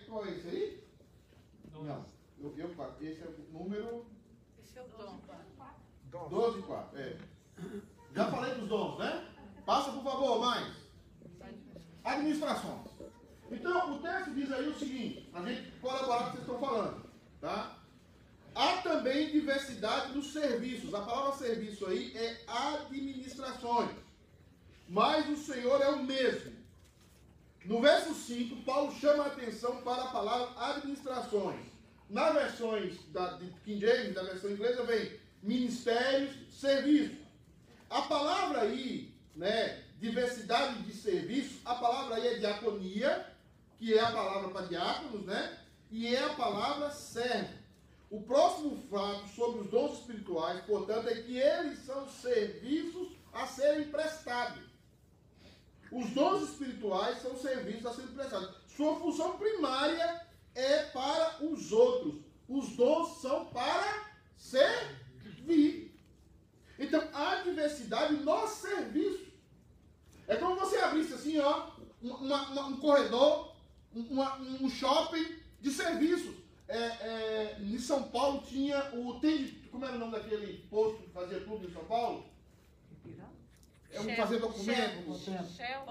Qual 0.07 0.27
é 0.27 0.31
esse 0.31 0.49
aí? 0.49 0.85
Não. 1.73 2.05
Eu, 2.39 2.55
eu, 2.59 2.69
esse 3.01 3.23
é 3.23 3.27
o 3.27 3.53
número. 3.53 4.07
Esse 4.63 4.79
é 4.79 4.83
o 4.83 4.89
dom. 4.89 5.21
12 6.29 6.59
e 6.59 6.63
4. 6.63 6.99
É. 6.99 7.19
Já 8.15 8.31
falei 8.31 8.55
dos 8.55 8.69
dons, 8.69 8.99
né? 8.99 9.29
Passa, 9.65 9.93
por 9.93 10.03
favor, 10.03 10.41
mais. 10.41 10.75
Administrações. 12.05 12.89
Então, 13.51 13.97
o 13.97 14.03
texto 14.03 14.35
diz 14.35 14.51
aí 14.53 14.69
o 14.69 14.79
seguinte, 14.79 15.31
a 15.33 15.43
gente 15.43 15.71
colaborar 15.81 16.19
com 16.19 16.25
o 16.25 16.31
que 16.31 16.37
vocês 16.37 16.43
estão 16.43 16.59
falando. 16.59 17.11
Tá? 17.41 17.82
Há 18.55 18.79
também 18.79 19.31
diversidade 19.31 20.13
nos 20.15 20.33
serviços. 20.33 20.93
A 20.95 21.01
palavra 21.01 21.39
serviço 21.39 21.87
aí 21.87 22.13
é 22.17 22.41
administrações. 22.47 23.91
Mas 24.89 25.29
o 25.29 25.37
Senhor 25.37 25.81
é 25.81 25.89
o 25.89 26.03
mesmo. 26.03 26.53
No 27.65 27.81
verso 27.81 28.15
5, 28.15 28.63
Paulo 28.65 28.93
chama 28.93 29.25
a 29.25 29.29
atenção 29.29 29.83
para 29.83 30.03
a 30.03 30.09
palavra 30.09 30.75
administrações. 30.75 31.61
Nas 32.11 32.35
versões 32.35 32.99
da, 33.11 33.35
de 33.35 33.47
King 33.65 33.81
James, 33.81 34.15
da 34.15 34.23
versão 34.25 34.51
inglesa, 34.51 34.83
vem 34.83 35.19
ministérios, 35.43 36.35
serviços. 36.51 37.17
A 37.89 38.03
palavra 38.03 38.63
aí, 38.63 39.15
né, 39.35 39.83
diversidade 39.99 40.83
de 40.83 40.93
serviços, 40.93 41.61
a 41.65 41.75
palavra 41.77 42.17
aí 42.17 42.27
é 42.27 42.39
diaconia, 42.39 43.27
que 43.79 43.95
é 43.95 44.01
a 44.01 44.13
palavra 44.13 44.51
para 44.51 44.67
diáconos, 44.67 45.25
né? 45.25 45.59
E 45.91 46.15
é 46.15 46.25
a 46.25 46.35
palavra 46.35 46.91
servo. 46.91 47.62
O 48.13 48.21
próximo 48.21 48.77
fato 48.91 49.27
sobre 49.29 49.63
os 49.63 49.71
dons 49.71 50.01
espirituais, 50.01 50.63
portanto, 50.67 51.09
é 51.09 51.15
que 51.23 51.39
eles 51.39 51.79
são 51.79 52.07
serviços 52.07 53.09
a 53.33 53.47
serem 53.47 53.89
prestados. 53.89 54.63
Os 55.91 56.11
dons 56.11 56.43
espirituais 56.43 57.23
são 57.23 57.35
serviços 57.39 57.87
a 57.87 57.95
serem 57.95 58.13
prestados. 58.13 58.55
Sua 58.77 58.97
função 58.97 59.39
primária 59.39 60.27
é 60.55 60.83
para 60.91 61.43
os 61.43 61.73
outros. 61.73 62.17
Os 62.47 62.77
dons 62.77 63.23
são 63.23 63.47
para 63.47 64.11
servir. 64.37 65.99
Então, 66.79 67.09
há 67.15 67.37
diversidade 67.37 68.13
no 68.17 68.47
serviço. 68.47 69.33
É 70.29 70.37
como 70.37 70.57
você 70.57 70.77
abrisse 70.77 71.15
assim, 71.15 71.39
ó, 71.39 71.71
uma, 72.03 72.43
uma, 72.51 72.67
um 72.67 72.77
corredor, 72.77 73.57
uma, 73.95 74.37
um 74.39 74.69
shopping 74.69 75.35
de 75.63 75.71
serviços. 75.71 76.41
É, 76.73 76.77
é, 76.77 77.57
em 77.61 77.79
São 77.79 78.05
Paulo 78.05 78.41
tinha 78.47 78.95
o. 78.95 79.20
Tem, 79.20 79.47
como 79.70 79.85
era 79.85 79.95
o 79.95 79.99
nome 79.99 80.12
daquele 80.12 80.66
posto 80.70 81.03
que 81.03 81.11
fazia 81.11 81.39
tudo 81.41 81.68
em 81.68 81.70
São 81.70 81.85
Paulo? 81.85 82.25
É 83.91 84.01
um 84.01 84.16
fazer 84.16 84.39
documentos. 84.39 85.29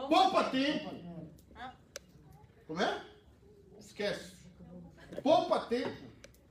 Poupa 0.10 0.50
tempo. 0.50 0.90
Como 2.66 2.82
é? 2.82 3.06
Esquece. 3.80 4.34
Poupa 5.22 5.60
tempo. 5.66 6.04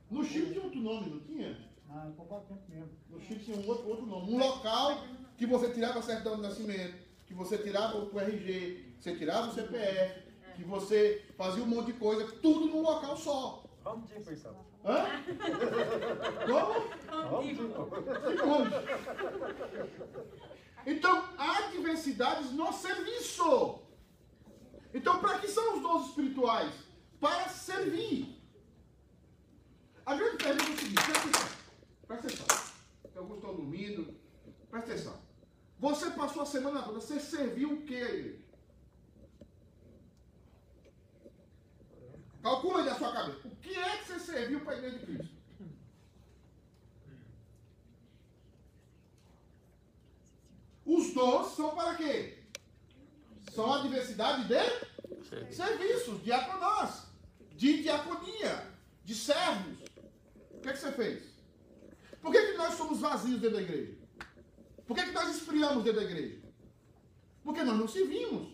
No 0.09 0.23
Chile 0.23 0.53
tinha 0.53 0.63
outro 0.63 0.79
nome, 0.79 1.09
não 1.09 1.19
tinha? 1.19 1.57
Ah, 1.89 2.07
é 2.07 2.11
poupa 2.11 2.39
tempo 2.47 2.61
mesmo. 2.69 2.91
No 3.09 3.19
Chile 3.19 3.43
tinha 3.43 3.57
um 3.57 3.67
outro, 3.67 3.89
outro 3.89 4.05
nome. 4.05 4.31
Um 4.31 4.37
local 4.37 5.03
que 5.37 5.45
você 5.45 5.73
tirava 5.73 5.99
a 5.99 6.01
certidão 6.01 6.37
de 6.37 6.43
nascimento, 6.43 6.95
que 7.27 7.33
você 7.33 7.57
tirava 7.57 7.97
o 7.97 8.17
RG, 8.17 8.95
você 8.97 9.13
tirava 9.17 9.49
o 9.49 9.53
CPF, 9.53 10.21
que 10.55 10.63
você 10.63 11.25
fazia 11.37 11.63
um 11.63 11.67
monte 11.67 11.87
de 11.87 11.99
coisa, 11.99 12.25
tudo 12.41 12.67
num 12.67 12.81
local 12.81 13.17
só. 13.17 13.60
Vamos 13.83 14.09
de 14.09 14.19
pensar. 14.19 14.53
Hã? 14.85 15.05
Como? 16.47 16.73
Vamos 18.37 18.73
Então, 20.85 21.29
há 21.37 21.61
diversidades 21.71 22.51
no 22.51 22.71
serviço. 22.73 23.79
Então, 24.93 25.19
para 25.19 25.39
que 25.39 25.47
são 25.47 25.75
os 25.75 25.81
dons 25.81 26.09
espirituais? 26.09 26.73
Para 27.19 27.49
servir. 27.49 28.41
A 30.05 30.15
grande 30.15 30.37
pergunta 30.37 30.69
é 30.69 30.73
o 30.73 30.77
seguinte, 30.77 31.03
presta 31.05 31.27
atenção. 31.27 31.47
Presta 32.07 32.27
atenção. 32.27 32.47
Alguns 33.15 33.35
estão 33.35 33.55
dormindo. 33.55 34.15
Presta 34.69 34.91
atenção. 34.91 35.21
Você 35.79 36.11
passou 36.11 36.43
a 36.43 36.45
semana 36.45 36.83
toda, 36.83 36.99
você 36.99 37.19
serviu 37.19 37.73
o 37.73 37.81
que 37.81 37.95
a 37.95 38.09
igreja? 38.09 38.50
Calcula 42.41 42.79
aí 42.79 42.85
na 42.85 42.95
sua 42.95 43.11
cabeça. 43.11 43.47
O 43.47 43.55
que 43.57 43.77
é 43.77 43.97
que 43.97 44.07
você 44.07 44.19
serviu 44.19 44.61
para 44.61 44.73
a 44.73 44.77
igreja 44.77 44.99
de 44.99 45.05
Cristo? 45.05 45.41
Os 50.85 51.13
dons 51.13 51.55
são 51.55 51.75
para 51.75 51.95
quê? 51.95 52.39
São 53.53 53.73
a 53.73 53.81
diversidade 53.81 54.47
de 54.47 55.55
serviços, 55.55 56.23
diaconós, 56.23 57.03
de 57.55 57.83
diaconia, 57.83 58.71
de 59.05 59.15
servos. 59.15 59.79
O 60.51 60.59
que, 60.59 60.69
é 60.69 60.73
que 60.73 60.79
você 60.79 60.91
fez? 60.91 61.23
Por 62.21 62.31
que, 62.31 62.51
que 62.51 62.57
nós 62.57 62.73
somos 62.75 62.99
vazios 62.99 63.39
dentro 63.39 63.57
da 63.57 63.63
igreja? 63.63 63.97
Por 64.85 64.95
que, 64.95 65.05
que 65.05 65.11
nós 65.11 65.35
esfriamos 65.35 65.83
dentro 65.83 66.01
da 66.01 66.05
igreja? 66.05 66.41
Porque 67.43 67.63
nós 67.63 67.77
não 67.77 67.87
servimos. 67.87 68.50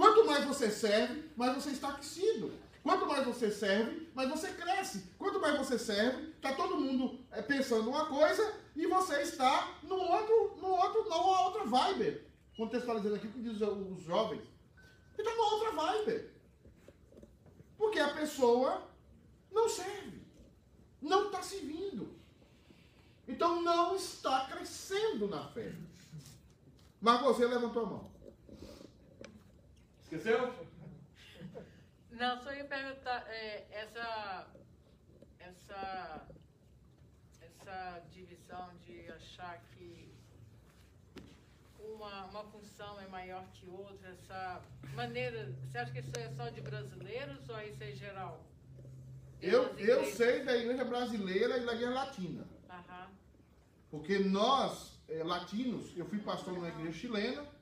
Quanto 0.00 0.24
mais 0.24 0.46
você 0.46 0.70
serve, 0.70 1.30
mais 1.36 1.54
você 1.54 1.72
está 1.72 1.90
aquecido. 1.90 2.50
Quanto 2.82 3.04
mais 3.04 3.22
você 3.26 3.50
serve, 3.50 4.08
mais 4.14 4.30
você 4.30 4.50
cresce. 4.50 5.04
Quanto 5.18 5.38
mais 5.38 5.58
você 5.58 5.78
serve, 5.78 6.30
está 6.30 6.54
todo 6.54 6.80
mundo 6.80 7.22
é, 7.30 7.42
pensando 7.42 7.90
uma 7.90 8.06
coisa 8.06 8.50
e 8.74 8.86
você 8.86 9.20
está 9.20 9.78
no 9.82 9.96
outro, 9.96 10.56
no 10.56 10.68
outro, 10.68 11.04
numa 11.04 11.42
outra 11.42 11.64
vibe. 11.66 12.18
Contextualizando 12.56 13.16
aqui 13.16 13.26
o 13.26 13.30
que 13.30 13.42
diz 13.42 13.60
os 13.60 14.02
jovens. 14.02 14.42
Está 15.18 15.34
numa 15.34 15.52
outra 15.52 15.70
vibe. 15.72 16.30
Porque 17.76 17.98
a 17.98 18.14
pessoa 18.14 18.82
não 19.52 19.68
serve. 19.68 20.22
Não 21.02 21.26
está 21.26 21.42
servindo. 21.42 22.08
Então 23.28 23.60
não 23.60 23.94
está 23.94 24.46
crescendo 24.46 25.28
na 25.28 25.46
fé. 25.48 25.74
Mas 27.02 27.20
você 27.20 27.44
levantou 27.44 27.82
a 27.82 27.86
mão. 27.86 28.19
Esqueceu? 30.10 30.52
Não, 32.10 32.42
só 32.42 32.52
ia 32.52 32.64
perguntar, 32.64 33.24
é, 33.28 33.64
essa, 33.70 34.48
essa, 35.38 36.26
essa 37.40 38.02
divisão 38.10 38.74
de 38.84 39.08
achar 39.12 39.62
que 39.68 40.12
uma, 41.78 42.24
uma 42.24 42.42
função 42.42 43.00
é 43.00 43.06
maior 43.06 43.46
que 43.52 43.68
outra, 43.68 44.08
essa 44.08 44.60
maneira, 44.96 45.54
você 45.62 45.78
acha 45.78 45.92
que 45.92 46.00
isso 46.00 46.10
é 46.18 46.28
só 46.30 46.48
de 46.48 46.60
brasileiros 46.60 47.48
ou 47.48 47.60
isso 47.60 47.84
é 47.84 47.92
geral? 47.92 48.44
Eu, 49.40 49.78
eu 49.78 50.04
sei 50.06 50.42
da 50.42 50.56
igreja 50.56 50.84
brasileira 50.84 51.56
e 51.56 51.64
da 51.64 51.72
igreja 51.72 51.94
latina. 51.94 52.48
Aham. 52.68 53.10
Porque 53.92 54.18
nós, 54.18 55.00
é, 55.08 55.22
latinos, 55.22 55.96
eu 55.96 56.04
fui 56.04 56.18
pastor 56.18 56.52
numa 56.54 56.68
igreja 56.68 56.98
chilena 56.98 57.59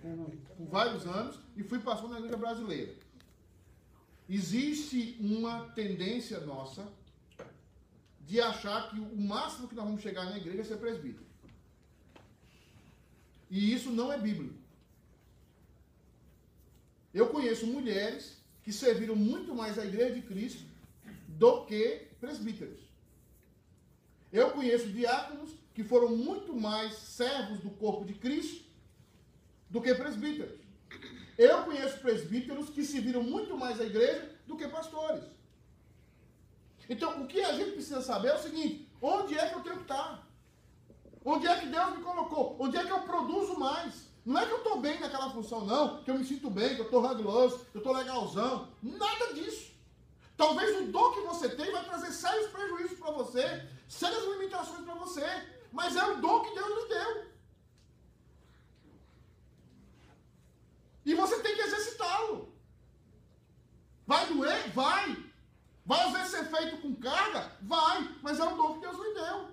por, 0.00 0.30
por 0.56 0.66
vários 0.66 1.06
anos 1.06 1.38
e 1.56 1.62
fui 1.62 1.78
pastor 1.78 2.10
na 2.10 2.18
igreja 2.18 2.36
brasileira. 2.36 2.94
Existe 4.28 5.16
uma 5.20 5.70
tendência 5.70 6.40
nossa 6.40 6.86
de 8.20 8.40
achar 8.40 8.90
que 8.90 9.00
o 9.00 9.16
máximo 9.16 9.68
que 9.68 9.74
nós 9.74 9.86
vamos 9.86 10.02
chegar 10.02 10.26
na 10.26 10.36
igreja 10.36 10.60
é 10.60 10.64
ser 10.64 10.76
presbítero. 10.76 11.26
E 13.50 13.72
isso 13.72 13.90
não 13.90 14.12
é 14.12 14.18
bíblico. 14.18 14.54
Eu 17.14 17.28
conheço 17.28 17.66
mulheres 17.66 18.36
que 18.62 18.70
serviram 18.70 19.16
muito 19.16 19.54
mais 19.54 19.78
a 19.78 19.86
igreja 19.86 20.14
de 20.14 20.20
Cristo 20.22 20.62
do 21.26 21.64
que 21.64 22.06
presbíteros. 22.20 22.80
Eu 24.30 24.50
conheço 24.50 24.88
diáconos 24.88 25.50
que 25.72 25.82
foram 25.82 26.14
muito 26.14 26.52
mais 26.54 26.94
servos 26.94 27.60
do 27.60 27.70
corpo 27.70 28.04
de 28.04 28.12
Cristo 28.12 28.67
do 29.70 29.80
que 29.80 29.94
presbíteros. 29.94 30.58
Eu 31.36 31.62
conheço 31.62 32.00
presbíteros 32.00 32.70
que 32.70 32.84
se 32.84 33.00
viram 33.00 33.22
muito 33.22 33.56
mais 33.56 33.80
a 33.80 33.84
igreja 33.84 34.30
do 34.46 34.56
que 34.56 34.66
pastores. 34.66 35.22
Então, 36.88 37.22
o 37.22 37.26
que 37.26 37.40
a 37.40 37.52
gente 37.52 37.72
precisa 37.72 38.00
saber 38.00 38.28
é 38.28 38.34
o 38.34 38.42
seguinte: 38.42 38.90
onde 39.00 39.38
é 39.38 39.48
que 39.48 39.54
eu 39.54 39.60
tenho 39.60 39.76
que 39.76 39.82
estar? 39.82 40.26
Onde 41.24 41.46
é 41.46 41.60
que 41.60 41.66
Deus 41.66 41.96
me 41.96 42.02
colocou? 42.02 42.56
Onde 42.58 42.76
é 42.76 42.84
que 42.84 42.90
eu 42.90 43.00
produzo 43.00 43.58
mais? 43.58 44.08
Não 44.24 44.38
é 44.38 44.46
que 44.46 44.52
eu 44.52 44.58
estou 44.58 44.80
bem 44.80 44.98
naquela 45.00 45.30
função, 45.30 45.64
não, 45.64 46.02
que 46.02 46.10
eu 46.10 46.18
me 46.18 46.24
sinto 46.24 46.50
bem, 46.50 46.74
que 46.74 46.80
eu 46.80 46.84
estou 46.84 47.00
ranguloso, 47.00 47.64
que 47.66 47.76
eu 47.76 47.80
estou 47.80 47.94
legalzão. 47.94 48.68
Nada 48.82 49.32
disso. 49.32 49.72
Talvez 50.36 50.80
o 50.80 50.92
dom 50.92 51.12
que 51.12 51.20
você 51.20 51.48
tem 51.48 51.70
vai 51.70 51.84
trazer 51.84 52.12
sérios 52.12 52.50
prejuízos 52.50 52.98
para 52.98 53.10
você, 53.10 53.66
sérias 53.88 54.24
limitações 54.24 54.84
para 54.84 54.94
você, 54.94 55.26
mas 55.72 55.96
é 55.96 56.04
o 56.04 56.20
dom 56.20 56.40
que 56.40 56.54
Deus 56.54 56.68
lhe 56.68 56.88
deu. 56.88 57.27
E 61.08 61.14
você 61.14 61.40
tem 61.40 61.54
que 61.54 61.62
exercitá-lo. 61.62 62.52
Vai 64.06 64.26
doer? 64.26 64.70
Vai. 64.72 65.16
Vai 65.86 66.02
às 66.04 66.12
vezes 66.12 66.28
ser 66.32 66.44
feito 66.44 66.82
com 66.82 66.94
carga? 66.96 67.50
Vai. 67.62 68.14
Mas 68.20 68.38
é 68.38 68.44
o 68.44 68.54
dom 68.54 68.74
que 68.74 68.80
Deus 68.80 68.98
lhe 68.98 69.14
deu. 69.14 69.48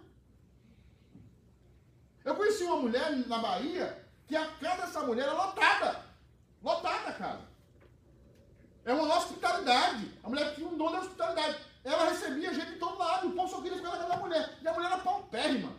Eu 2.25 2.35
conheci 2.35 2.65
uma 2.65 2.75
mulher 2.75 3.09
na 3.25 3.37
Bahia 3.37 4.05
que 4.27 4.35
a 4.35 4.45
casa 4.57 4.81
dessa 4.81 5.03
mulher 5.03 5.29
é 5.29 5.31
lotada. 5.31 6.03
Lotada 6.61 7.11
a 7.11 7.13
casa. 7.13 7.47
É 8.83 8.93
uma 8.93 9.17
hospitalidade. 9.17 10.11
A 10.25 10.29
mulher 10.29 10.55
tinha 10.55 10.67
um 10.67 10.75
dom 10.75 10.91
de 10.91 10.97
hospitalidade. 10.97 11.57
Ela 11.85 12.09
recebia 12.09 12.53
gente 12.53 12.73
de 12.73 12.79
todo 12.79 12.97
lado. 12.97 13.29
O 13.29 13.31
povo 13.31 13.47
só 13.47 13.61
queria 13.61 13.77
ficar 13.77 13.91
na 13.91 13.97
casa 13.99 14.09
da 14.09 14.17
mulher. 14.17 14.57
E 14.61 14.67
a 14.67 14.73
mulher 14.73 14.91
era 14.91 14.97
paupérrima. 14.97 15.73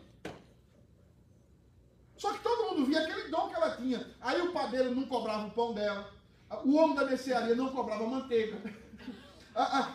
Só 2.17 2.33
que 2.33 2.39
todo 2.39 2.71
mundo 2.71 2.87
via 2.87 3.01
aquele 3.01 3.29
dom 3.29 3.51
que 3.51 3.57
ela 3.57 3.66
Aí 4.21 4.41
o 4.41 4.53
padeiro 4.53 4.95
não 4.95 5.07
cobrava 5.07 5.47
o 5.47 5.51
pão 5.51 5.75
dela. 5.75 6.13
O 6.65 6.77
homem 6.77 6.97
da 6.97 7.05
mercearia 7.05 7.55
não 7.55 7.71
cobrava 7.71 8.07
manteiga. 8.07 8.57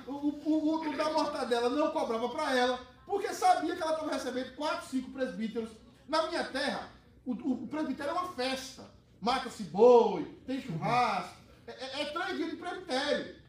o, 0.07 0.11
o, 0.11 0.75
o, 0.75 0.97
da 0.97 1.11
mortadela 1.11 1.69
não 1.69 1.91
cobrava 1.91 2.29
para 2.29 2.55
ela. 2.55 2.79
Porque 3.05 3.33
sabia 3.33 3.75
que 3.75 3.81
ela 3.81 3.93
estava 3.93 4.11
recebendo 4.11 4.55
quatro, 4.55 4.89
cinco 4.89 5.11
presbíteros. 5.11 5.69
Na 6.07 6.27
minha 6.27 6.43
terra, 6.43 6.89
o, 7.25 7.33
o, 7.33 7.69
é 7.73 8.11
uma 8.11 8.31
festa. 8.33 8.89
Mata-se 9.19 9.63
boi, 9.63 10.25
tem 10.45 10.61
churrasco. 10.61 11.35
É, 11.67 11.71
é, 11.71 12.01
é 12.01 12.05
três 12.05 12.37
dias 12.37 12.51
de. 12.51 13.41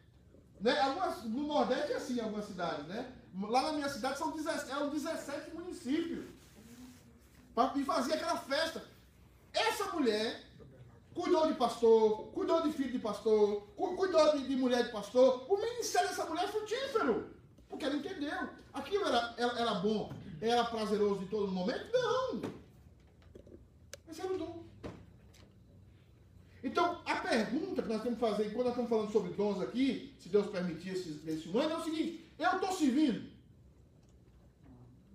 Né? 0.60 0.78
Algumas, 0.80 1.24
no 1.24 1.46
Nordeste 1.46 1.92
é 1.92 1.96
assim, 1.96 2.18
em 2.18 2.20
algumas 2.20 2.44
cidades. 2.44 2.86
Né? 2.86 3.10
Lá 3.40 3.62
na 3.62 3.72
minha 3.72 3.88
cidade 3.88 4.18
são 4.18 4.30
17, 4.30 4.70
eram 4.70 4.90
17 4.90 5.54
municípios 5.54 6.26
e 7.76 7.84
fazia 7.84 8.14
aquela 8.14 8.36
festa. 8.36 8.82
Essa 9.52 9.84
mulher 9.92 10.42
cuidou 11.14 11.46
de 11.46 11.54
pastor, 11.54 12.28
cuidou 12.32 12.62
de 12.62 12.72
filho 12.72 12.92
de 12.92 12.98
pastor, 12.98 13.62
cuidou 13.76 14.36
de, 14.36 14.48
de 14.48 14.56
mulher 14.56 14.84
de 14.84 14.92
pastor. 14.92 15.46
O 15.48 15.56
ministério 15.56 16.08
dessa 16.08 16.24
mulher 16.24 16.44
é 16.44 16.48
frutífero, 16.48 17.30
porque 17.68 17.84
ela 17.84 17.96
entendeu. 17.96 18.48
Aquilo 18.72 19.06
era, 19.06 19.34
era, 19.36 19.58
era 19.60 19.74
bom, 19.74 20.12
era 20.40 20.64
prazeroso 20.64 21.22
em 21.22 21.26
todo 21.26 21.52
momento? 21.52 21.86
Não. 21.92 22.42
Mas 24.06 24.18
era 24.18 24.32
um 24.32 24.38
dom. 24.38 24.62
Então, 26.64 27.00
a 27.04 27.16
pergunta 27.16 27.82
que 27.82 27.88
nós 27.88 28.02
temos 28.02 28.18
que 28.18 28.24
fazer, 28.24 28.44
quando 28.52 28.66
nós 28.66 28.68
estamos 28.68 28.90
falando 28.90 29.12
sobre 29.12 29.32
dons 29.32 29.60
aqui, 29.60 30.14
se 30.18 30.28
Deus 30.28 30.46
permitir 30.46 30.90
esse, 30.90 31.20
esse 31.26 31.56
é 31.56 31.76
o 31.76 31.82
seguinte: 31.82 32.24
eu 32.38 32.52
estou 32.52 32.72
servindo. 32.72 33.31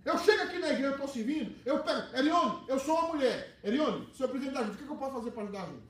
Eu 0.08 0.18
chego 0.20 0.44
aqui 0.44 0.58
na 0.58 0.70
igreja, 0.70 0.88
eu 0.88 0.92
estou 0.92 1.08
servindo, 1.10 1.54
eu 1.66 1.84
pego, 1.84 2.16
Erione, 2.16 2.64
eu 2.70 2.80
sou 2.80 2.98
uma 2.98 3.10
mulher. 3.10 3.60
Erione, 3.62 4.08
senhor 4.16 4.30
presidente 4.30 4.54
da 4.54 4.64
junta, 4.64 4.76
o 4.76 4.78
que, 4.78 4.90
eu 4.90 4.96
posso 4.96 5.16
fazer 5.16 5.32
para 5.32 5.44
ajudar 5.44 5.64
a 5.64 5.66
junta? 5.66 5.88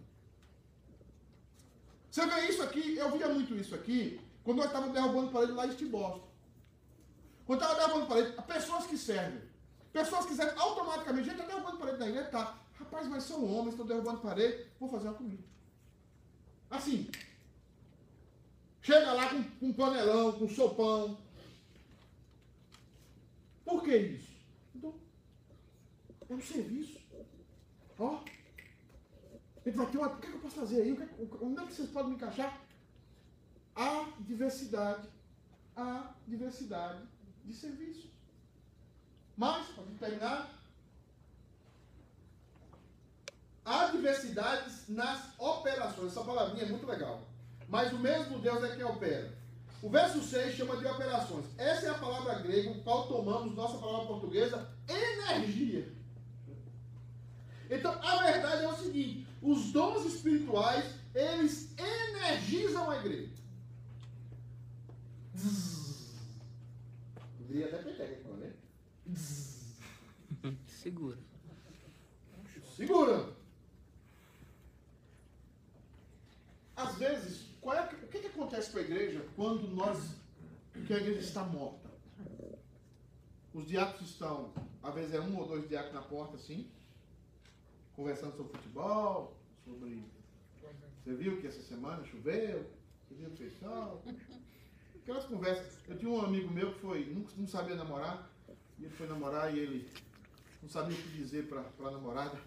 Você 2.09 2.26
vê 2.26 2.49
isso 2.49 2.63
aqui, 2.63 2.97
eu 2.97 3.11
via 3.11 3.28
muito 3.28 3.55
isso 3.55 3.76
aqui, 3.76 4.20
quando 4.43 4.57
nós 4.57 4.65
estávamos 4.65 4.95
derrubando 4.95 5.32
parede 5.32 5.51
lá 5.51 5.68
em 5.68 5.88
Boston. 5.88 6.28
Quando 7.45 7.61
estava 7.61 7.80
derrubando 7.80 8.07
parede, 8.07 8.41
pessoas 8.47 8.88
que 8.88 8.97
servem, 8.97 9.39
pessoas 9.93 10.26
que 10.26 10.34
servem 10.34 10.57
automaticamente, 10.57 11.30
gente, 11.30 11.39
está 11.39 11.53
derrubando 11.53 11.78
parede 11.78 11.99
na 11.99 12.09
igreja, 12.09 12.30
tá. 12.30 12.59
Rapaz, 12.74 13.07
mas 13.07 13.24
são 13.24 13.45
homens, 13.45 13.74
estão 13.74 13.86
derrubando 13.86 14.22
parede, 14.22 14.65
vou 14.80 14.89
fazer 14.89 15.09
uma 15.09 15.13
comida. 15.13 15.43
Assim. 16.72 17.07
Chega 18.82 19.13
lá 19.13 19.30
com, 19.30 19.43
com 19.43 19.68
um 19.68 19.74
panelão, 19.74 20.32
com 20.32 20.45
um 20.45 20.49
sopão, 20.49 21.20
por 23.68 23.84
que 23.84 23.97
isso? 23.97 24.32
Então, 24.74 24.95
é 26.30 26.34
um 26.34 26.41
serviço. 26.41 27.01
Ó. 27.99 28.24
Ele 29.65 29.76
vai 29.76 29.86
ter 29.88 29.97
uma. 29.97 30.07
O 30.07 30.18
que, 30.20 30.28
é 30.28 30.30
que 30.30 30.36
eu 30.38 30.41
posso 30.41 30.55
fazer 30.55 30.82
aí? 30.82 30.91
Onde 31.41 31.61
é 31.61 31.65
que 31.65 31.74
vocês 31.74 31.89
podem 31.89 32.11
me 32.11 32.15
encaixar? 32.15 32.61
Há 33.76 34.05
diversidade. 34.22 35.09
Há 35.76 36.13
diversidade 36.26 37.03
de 37.43 37.53
serviços. 37.53 38.09
Mas, 39.36 39.68
para 39.68 39.84
terminar, 39.99 40.49
há 43.65 43.88
diversidades 43.88 44.88
nas 44.88 45.38
operações. 45.38 46.13
Essa 46.13 46.24
palavrinha 46.24 46.63
é 46.63 46.70
muito 46.70 46.88
legal. 46.88 47.22
Mas 47.68 47.91
o 47.91 47.99
mesmo 47.99 48.39
Deus 48.39 48.63
é 48.63 48.76
quem 48.76 48.86
opera. 48.86 49.38
O 49.82 49.89
verso 49.89 50.24
6 50.24 50.55
chama 50.55 50.78
de 50.78 50.88
operações. 50.88 51.45
É 51.57 51.88
a 51.88 51.93
palavra 51.93 52.39
grega, 52.39 52.72
o 52.72 52.76
qual 52.88 53.05
tomamos 53.05 53.53
nossa 53.53 53.77
palavra 53.79 54.07
portuguesa, 54.07 54.73
energia. 54.88 55.91
Então, 57.69 57.91
a 58.01 58.23
verdade 58.23 58.63
é 58.63 58.67
o 58.69 58.77
seguinte: 58.77 59.27
os 59.41 59.73
dons 59.73 60.05
espirituais, 60.05 60.95
eles 61.13 61.75
energizam 61.77 62.89
a 62.89 62.97
igreja. 62.99 63.33
Poderia 67.38 67.65
até 67.65 67.77
pegar 67.79 68.05
aqui, 68.05 68.23
né? 68.29 68.53
Segura. 70.67 71.17
Segura. 72.73 73.35
Às 76.73 76.95
vezes, 76.95 77.47
qual 77.59 77.75
é, 77.75 77.83
o 77.83 78.07
que, 78.07 78.19
que 78.19 78.27
acontece 78.27 78.71
com 78.71 78.77
a 78.77 78.81
igreja 78.81 79.25
quando 79.35 79.67
nós, 79.67 80.15
que 80.85 80.93
a 80.93 80.97
igreja 80.97 81.19
está 81.19 81.43
morta? 81.43 81.86
Os 83.58 83.66
diáconos 83.66 84.12
estão, 84.12 84.53
às 84.84 84.93
vezes 84.93 85.16
é 85.16 85.20
um 85.20 85.36
ou 85.36 85.47
dois 85.47 85.68
diáconos 85.68 85.95
na 85.95 86.01
porta, 86.03 86.36
assim, 86.36 86.70
conversando 87.95 88.38
sobre 88.38 88.55
futebol, 88.55 89.36
sobre. 89.66 90.03
Você 91.03 91.16
viu 91.16 91.41
que 91.41 91.47
essa 91.47 91.64
semana 91.64 92.05
choveu? 92.05 92.70
Você 93.01 93.16
viu 93.16 93.30
o 93.30 93.32
pessoal? 93.32 94.03
Aquelas 95.01 95.26
conversas. 95.26 95.80
Eu 95.88 95.97
tinha 95.97 96.12
um 96.12 96.22
amigo 96.22 96.53
meu 96.53 96.72
que 96.72 96.82
foi, 96.82 97.05
não, 97.05 97.26
não 97.36 97.47
sabia 97.47 97.76
namorar, 97.76 98.32
e 98.78 98.86
ele 98.86 98.93
foi 98.93 99.08
namorar 99.08 99.51
e 99.51 99.58
ele 99.58 99.89
não 100.62 100.70
sabia 100.70 100.95
o 100.95 101.01
que 101.01 101.18
dizer 101.18 101.47
para 101.47 101.66
a 101.88 101.91
namorada. 101.91 102.39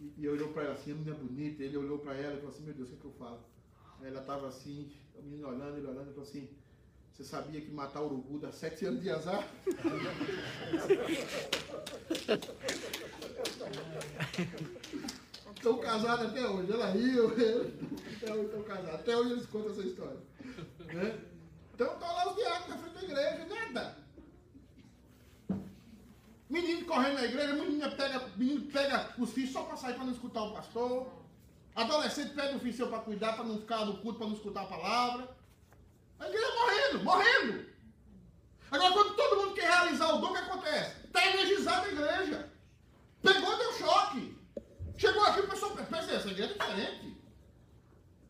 E, 0.00 0.14
e 0.18 0.28
olhou 0.28 0.52
para 0.52 0.64
ela 0.64 0.74
assim, 0.74 0.90
a 0.90 0.94
menina 0.96 1.14
bonita, 1.14 1.62
ele 1.62 1.76
olhou 1.76 2.00
para 2.00 2.14
ela 2.14 2.34
e 2.34 2.38
falou 2.38 2.50
assim, 2.50 2.64
meu 2.64 2.74
Deus, 2.74 2.88
o 2.88 2.90
que, 2.90 2.98
é 2.98 3.00
que 3.02 3.06
eu 3.06 3.12
falo? 3.12 3.40
Aí 4.00 4.08
ela 4.08 4.20
estava 4.20 4.48
assim, 4.48 4.90
a 5.16 5.22
menina 5.22 5.46
olhando, 5.46 5.76
ele 5.76 5.86
olhando, 5.86 6.10
e 6.10 6.14
falou 6.14 6.28
assim, 6.28 6.50
você 7.12 7.24
sabia 7.24 7.60
que 7.60 7.70
matar 7.70 8.02
urubu 8.02 8.38
dá 8.38 8.50
sete 8.50 8.86
anos 8.86 9.02
de 9.02 9.10
azar? 9.10 9.46
Estão 15.54 15.78
casados 15.78 16.26
até 16.26 16.48
hoje, 16.48 16.72
ela 16.72 16.90
riu, 16.90 17.28
até 17.28 17.54
hoje 18.34 18.46
estão 18.46 18.62
casados, 18.64 18.94
até 18.94 19.16
hoje 19.16 19.32
eles 19.32 19.46
contam 19.46 19.70
essa 19.70 19.82
história. 19.82 20.18
Né? 20.92 21.20
Então 21.72 21.92
estão 21.92 22.08
lá 22.08 22.30
os 22.30 22.36
diáconos 22.36 22.68
na 22.68 22.76
frente 22.78 22.94
da 22.94 23.02
igreja, 23.04 23.46
nada. 23.46 23.96
Menino 26.50 26.84
correndo 26.84 27.14
na 27.14 27.24
igreja, 27.24 27.52
menina 27.54 27.90
pega, 27.92 28.28
menino 28.36 28.72
pega 28.72 29.14
os 29.18 29.32
filhos 29.32 29.52
só 29.52 29.62
para 29.62 29.76
sair 29.76 29.94
para 29.94 30.04
não 30.04 30.12
escutar 30.12 30.42
o 30.42 30.52
pastor. 30.52 31.12
Adolescente 31.76 32.34
pega 32.34 32.56
o 32.56 32.58
filho 32.58 32.74
seu 32.74 32.88
para 32.88 32.98
cuidar, 32.98 33.34
para 33.34 33.44
não 33.44 33.58
ficar 33.60 33.84
no 33.84 33.98
culto, 33.98 34.18
para 34.18 34.26
não 34.26 34.34
escutar 34.34 34.62
a 34.62 34.66
palavra. 34.66 35.41
A 36.22 36.28
igreja 36.28 36.54
morrendo, 36.54 37.04
morrendo. 37.04 37.66
Agora, 38.70 38.92
quando 38.92 39.16
todo 39.16 39.36
mundo 39.42 39.54
quer 39.54 39.68
realizar 39.68 40.14
o 40.14 40.20
dom, 40.20 40.30
o 40.30 40.32
que 40.32 40.38
acontece? 40.38 41.06
Está 41.06 41.26
energizada 41.26 41.86
a 41.86 41.92
igreja. 41.92 42.52
Pegou, 43.20 43.58
deu 43.58 43.72
choque. 43.72 44.38
Chegou 44.96 45.24
aqui, 45.24 45.40
o 45.40 45.48
pessoal 45.48 45.72
pensa, 45.72 46.12
essa 46.12 46.30
igreja 46.30 46.54
é 46.54 46.58
diferente. 46.58 47.16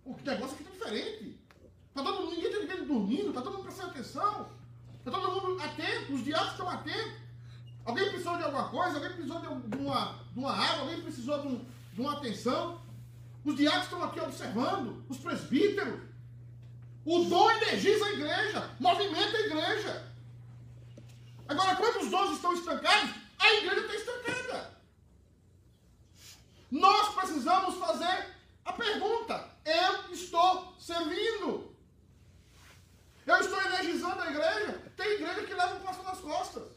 O 0.06 0.16
negócio 0.24 0.54
aqui 0.54 0.62
está 0.62 0.72
diferente. 0.72 1.38
Está 1.88 2.02
todo 2.02 2.20
mundo, 2.20 2.34
ninguém 2.34 2.50
está 2.50 2.60
ninguém 2.60 2.86
dormindo, 2.86 3.28
está 3.28 3.42
todo 3.42 3.52
mundo 3.52 3.64
prestando 3.64 3.90
atenção. 3.90 4.50
Está 5.04 5.10
todo 5.10 5.42
mundo 5.42 5.62
atento, 5.62 6.14
os 6.14 6.24
diabos 6.24 6.50
estão 6.52 6.70
atentos. 6.70 7.20
Alguém 7.84 8.08
precisou 8.08 8.36
de 8.38 8.42
alguma 8.44 8.68
coisa, 8.70 8.96
alguém 8.96 9.12
precisou 9.12 9.40
de 9.40 9.48
uma, 9.48 10.18
de 10.32 10.38
uma 10.38 10.52
água, 10.52 10.80
alguém 10.80 11.02
precisou 11.02 11.42
de, 11.42 11.48
um, 11.48 11.66
de 11.92 12.00
uma 12.00 12.12
atenção. 12.14 12.80
Os 13.44 13.54
diáconos 13.54 13.84
estão 13.84 14.02
aqui 14.02 14.20
observando, 14.20 15.04
os 15.10 15.18
presbíteros. 15.18 16.11
O 17.04 17.24
dom 17.24 17.50
energiza 17.50 18.04
a 18.04 18.12
igreja, 18.12 18.70
movimenta 18.78 19.36
a 19.36 19.40
igreja. 19.40 20.12
Agora, 21.48 21.76
quando 21.76 22.02
os 22.02 22.10
dons 22.10 22.36
estão 22.36 22.52
estancados, 22.54 23.10
a 23.38 23.54
igreja 23.54 23.80
está 23.80 23.94
estancada. 23.94 24.78
Nós 26.70 27.14
precisamos 27.14 27.76
fazer 27.76 28.26
a 28.64 28.72
pergunta: 28.72 29.50
eu 29.64 30.12
estou 30.12 30.74
servindo? 30.78 31.76
Eu 33.26 33.36
estou 33.36 33.60
energizando 33.62 34.20
a 34.20 34.30
igreja? 34.30 34.92
Tem 34.96 35.12
igreja 35.12 35.44
que 35.44 35.54
leva 35.54 35.74
o 35.74 35.80
pastor 35.80 36.04
nas 36.04 36.20
costas. 36.20 36.68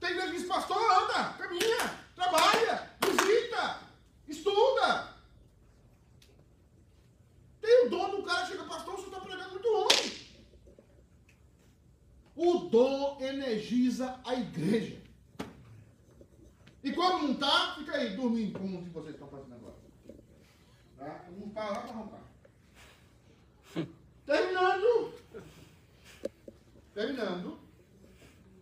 Tem 0.00 0.10
igreja 0.10 0.32
que 0.32 0.38
diz, 0.38 0.48
pastor, 0.48 0.76
anda, 0.76 1.32
caminha, 1.34 2.00
trabalha, 2.14 2.90
visita, 3.00 3.80
estuda. 4.28 5.13
Tem 7.64 7.86
o 7.86 7.88
dom 7.88 8.10
do 8.10 8.22
cara 8.22 8.44
chega, 8.44 8.62
pastor, 8.64 8.94
você 8.94 9.06
está 9.06 9.20
pregando 9.20 9.52
muito 9.52 9.68
ruim. 9.72 10.12
O 12.36 12.68
dom 12.68 13.16
energiza 13.22 14.20
a 14.22 14.34
igreja. 14.34 15.00
E 16.82 16.92
quando 16.92 17.22
não 17.22 17.32
está, 17.32 17.74
fica 17.76 17.96
aí 17.96 18.14
dormindo, 18.14 18.58
como 18.58 18.82
vocês 18.92 19.14
estão 19.14 19.28
fazendo 19.28 19.54
agora. 19.54 19.76
Tá? 20.98 21.24
Não 21.38 21.48
para 21.48 21.70
lá 21.70 21.80
para 21.80 21.92
roncar. 21.92 22.20
Terminando. 24.26 25.14
Terminando. 26.92 27.58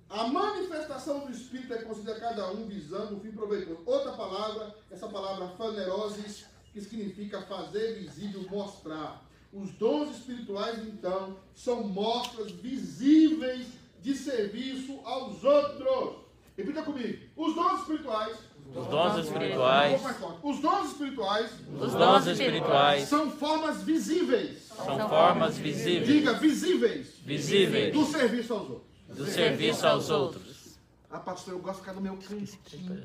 A 0.09 0.29
manifestação 0.29 1.27
do 1.27 1.33
Espírito 1.33 1.75
é 1.75 1.83
concedida 1.83 2.13
a 2.13 2.21
cada 2.21 2.53
um 2.53 2.69
visando 2.69 3.17
o 3.17 3.21
fim 3.21 3.33
proveitoso. 3.33 3.83
Outra 3.85 4.13
palavra, 4.13 4.77
essa 4.93 5.09
palavra 5.09 5.49
fanerosis, 5.57 6.52
que 6.73 6.81
significa 6.81 7.43
fazer 7.43 7.99
visível, 7.99 8.45
mostrar. 8.51 9.23
Os 9.53 9.71
dons 9.73 10.17
espirituais, 10.17 10.79
então, 10.87 11.37
são 11.55 11.83
mostras 11.85 12.51
visíveis 12.53 13.67
de 14.01 14.15
serviço 14.17 14.99
aos 15.05 15.45
outros. 15.45 16.23
Repita 16.57 16.83
comigo. 16.83 17.19
Os 17.37 17.55
dons 17.55 17.81
espirituais. 17.81 18.39
Os 18.75 18.87
dons 18.87 19.25
espirituais. 19.25 20.03
Os 20.43 20.61
dons 20.61 20.91
espirituais. 20.91 21.51
Os 21.79 21.93
dons 21.93 22.27
espirituais. 22.27 23.09
São 23.09 23.31
formas 23.31 23.83
visíveis. 23.83 24.63
São 24.69 25.09
formas 25.09 25.59
visíveis. 25.59 26.07
Diga 26.07 26.33
visíveis. 26.35 27.09
Visíveis. 27.25 27.95
Do 27.95 28.07
serviço 28.07 28.55
aos 28.55 28.71
outros. 28.71 28.89
Do 29.09 29.27
serviço 29.27 29.87
aos 29.87 30.11
outros. 30.11 30.79
Ah, 31.11 31.21
pastor, 31.21 31.53
eu 31.53 31.61
gosto 31.61 31.75
de 31.75 31.81
ficar 31.81 31.93
no 31.93 32.01
meu 32.01 32.17
cantinho. 32.17 33.05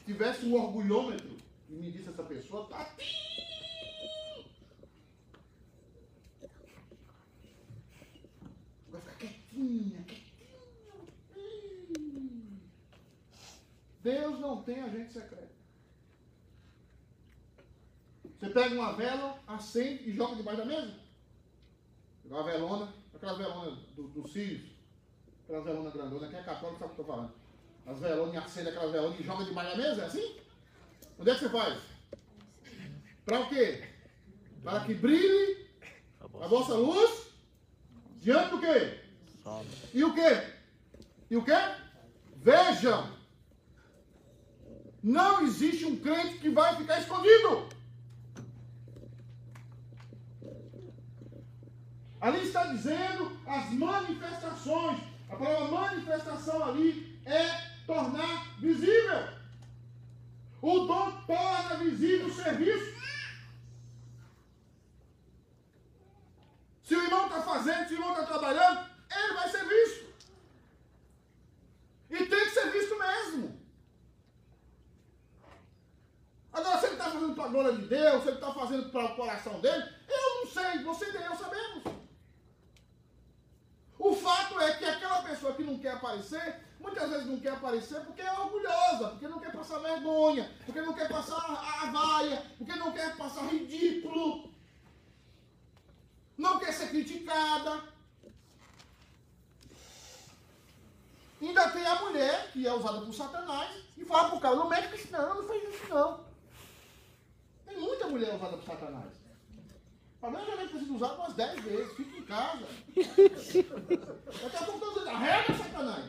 Se 0.00 0.06
tivesse 0.06 0.46
um 0.46 0.54
orgulhômetro 0.54 1.36
e 1.68 1.74
me 1.74 1.92
disse 1.92 2.08
essa 2.08 2.22
pessoa, 2.22 2.66
tá 2.68 2.96
Vai 8.88 9.00
ficar 9.00 9.16
quietinha, 9.18 10.02
quietinho. 10.04 10.30
Deus 14.02 14.40
não 14.40 14.62
tem 14.62 14.80
agente 14.80 15.12
secreto. 15.12 15.50
Você 18.24 18.48
pega 18.48 18.74
uma 18.74 18.94
vela, 18.94 19.38
acende 19.46 20.08
e 20.08 20.12
joga 20.14 20.34
debaixo 20.34 20.60
da 20.60 20.64
mesa. 20.64 20.98
Uma 22.24 22.42
velona, 22.42 22.94
aquela 23.14 23.34
velona 23.34 23.76
do, 23.94 24.26
cílios, 24.26 24.70
aquela 25.44 25.62
velona 25.62 25.90
grandona, 25.90 26.28
quem 26.28 26.38
é 26.38 26.42
católico 26.42 26.78
sabe 26.78 26.92
o 26.92 26.94
que 26.94 27.00
eu 27.00 27.04
estou 27.04 27.16
falando. 27.16 27.39
As 27.90 27.98
velonas, 27.98 28.36
acende 28.36 28.68
aquela 28.68 28.92
velona 28.92 29.16
e 29.18 29.24
joga 29.24 29.44
debaixo 29.44 29.76
da 29.76 29.82
mesa, 29.82 30.02
é 30.02 30.06
assim? 30.06 30.36
Onde 31.18 31.30
é 31.30 31.34
que 31.34 31.40
você 31.40 31.48
faz? 31.48 31.80
Para 33.24 33.40
o 33.40 33.48
quê? 33.48 33.84
Para 34.62 34.84
que 34.84 34.94
brilhe 34.94 35.68
a 36.40 36.46
vossa 36.46 36.74
luz 36.74 37.32
diante 38.18 38.50
do 38.50 38.60
quê? 38.60 39.00
E 39.92 40.04
o 40.04 40.14
quê? 40.14 40.52
E 41.30 41.36
o 41.36 41.44
quê? 41.44 41.52
Vejam! 42.36 43.18
Não 45.02 45.42
existe 45.42 45.84
um 45.84 45.96
crente 45.96 46.38
que 46.38 46.50
vai 46.50 46.76
ficar 46.76 47.00
escondido. 47.00 47.70
Ali 52.20 52.42
está 52.42 52.66
dizendo 52.66 53.36
as 53.46 53.72
manifestações. 53.72 55.00
A 55.28 55.34
palavra 55.34 55.68
manifestação 55.68 56.62
ali 56.64 57.20
é 57.24 57.69
tornar 57.90 58.60
visível. 58.60 59.28
O 60.62 60.86
dom 60.86 61.22
torna 61.26 61.76
visível 61.76 62.28
o 62.28 62.32
serviço. 62.32 63.00
Se 66.84 66.94
o 66.94 67.02
irmão 67.02 67.26
está 67.26 67.42
fazendo, 67.42 67.88
se 67.88 67.94
o 67.94 67.96
irmão 67.96 68.12
está 68.12 68.26
trabalhando, 68.26 68.90
ele 69.10 69.34
vai 69.34 69.48
ser 69.48 69.64
visto. 69.64 70.14
E 72.10 72.26
tem 72.26 72.44
que 72.44 72.50
ser 72.50 72.70
visto 72.70 72.96
mesmo. 72.96 73.60
Agora, 76.52 76.78
se 76.78 76.86
ele 76.86 76.94
está 76.94 77.10
fazendo 77.10 77.34
para 77.34 77.44
a 77.44 77.48
glória 77.48 77.72
de 77.72 77.86
Deus, 77.86 78.22
se 78.22 78.28
ele 78.28 78.36
está 78.36 78.54
fazendo 78.54 78.90
para 78.90 79.04
o 79.04 79.16
coração 79.16 79.60
dele, 79.60 79.84
eu 80.08 80.44
não 80.44 80.46
sei, 80.52 80.82
você 80.84 81.10
e 81.10 81.22
eu 81.24 81.36
sabemos. 81.36 81.84
O 83.98 84.14
fato 84.14 84.60
é 84.60 84.76
que 84.76 84.84
aquela 84.84 85.22
pessoa 85.22 85.54
que 85.54 85.62
não 85.62 85.78
quer 85.78 85.92
aparecer, 85.92 86.69
muitas 86.80 87.10
vezes 87.10 87.26
não 87.26 87.38
quer 87.38 87.52
aparecer 87.52 88.00
porque 88.00 88.22
é 88.22 88.32
orgulhosa, 88.32 89.10
porque 89.10 89.28
não 89.28 89.38
quer 89.38 89.52
passar 89.52 89.78
vergonha, 89.78 90.50
porque 90.64 90.80
não 90.80 90.94
quer 90.94 91.08
passar 91.08 91.36
a 91.36 91.86
vaia, 91.90 92.44
porque 92.56 92.74
não 92.74 92.92
quer 92.92 93.16
passar 93.16 93.46
ridículo, 93.46 94.50
não 96.36 96.58
quer 96.58 96.72
ser 96.72 96.88
criticada. 96.88 98.00
Ainda 101.40 101.70
tem 101.70 101.86
a 101.86 102.02
mulher, 102.02 102.52
que 102.52 102.66
é 102.66 102.72
usada 102.72 103.00
por 103.00 103.14
Satanás, 103.14 103.84
e 103.96 104.04
fala 104.04 104.30
pro 104.30 104.40
cara, 104.40 104.56
não 104.56 104.68
mexe 104.68 104.88
com 104.88 104.94
isso 104.94 105.12
não, 105.12 105.34
não 105.34 105.48
faz 105.48 105.62
isso 105.62 105.88
não. 105.88 106.24
Tem 107.66 107.78
muita 107.78 108.08
mulher 108.08 108.34
usada 108.34 108.56
por 108.56 108.66
Satanás. 108.66 109.19
A 110.22 110.28
mulher 110.28 110.46
já 110.46 110.56
deve 110.56 110.72
ter 110.72 110.78
sido 110.80 110.96
usada 110.96 111.14
umas 111.14 111.32
10 111.32 111.60
vezes, 111.60 111.92
fica 111.94 112.18
em 112.18 112.22
casa. 112.24 112.66
Daqui 112.94 114.56
a 114.56 114.64
pouco 114.64 114.86
estão 114.86 115.14
arrega 115.14 115.54
Satanás. 115.54 116.04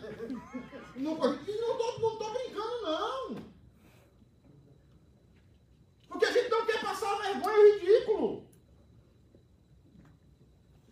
Não, 0.98 1.16
tô 1.16 2.30
brincando, 2.32 2.82
não. 2.84 3.36
Porque 6.10 6.26
a 6.26 6.32
gente 6.32 6.50
não 6.50 6.66
quer 6.66 6.82
passar 6.82 7.22
vergonha 7.22 7.58
e 7.58 7.80
ridículo. 7.80 8.46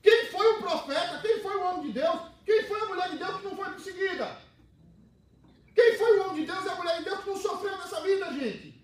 Quem 0.01 0.25
foi 0.27 0.53
o 0.53 0.59
profeta? 0.61 1.19
Quem 1.21 1.41
foi 1.41 1.55
o 1.57 1.63
homem 1.63 1.87
de 1.87 1.99
Deus? 1.99 2.21
Quem 2.45 2.63
foi 2.63 2.79
a 2.79 2.85
mulher 2.85 3.09
de 3.11 3.17
Deus 3.17 3.37
que 3.37 3.43
não 3.47 3.55
foi 3.57 3.69
perseguida? 3.71 4.41
Quem 5.75 5.97
foi 5.97 6.19
o 6.19 6.23
homem 6.23 6.45
de 6.45 6.51
Deus 6.51 6.65
e 6.65 6.69
a 6.69 6.75
mulher 6.75 6.97
de 6.99 7.03
Deus 7.03 7.19
que 7.19 7.29
não 7.29 7.37
sofreu 7.37 7.77
nessa 7.77 7.99
vida, 7.99 8.33
gente? 8.33 8.78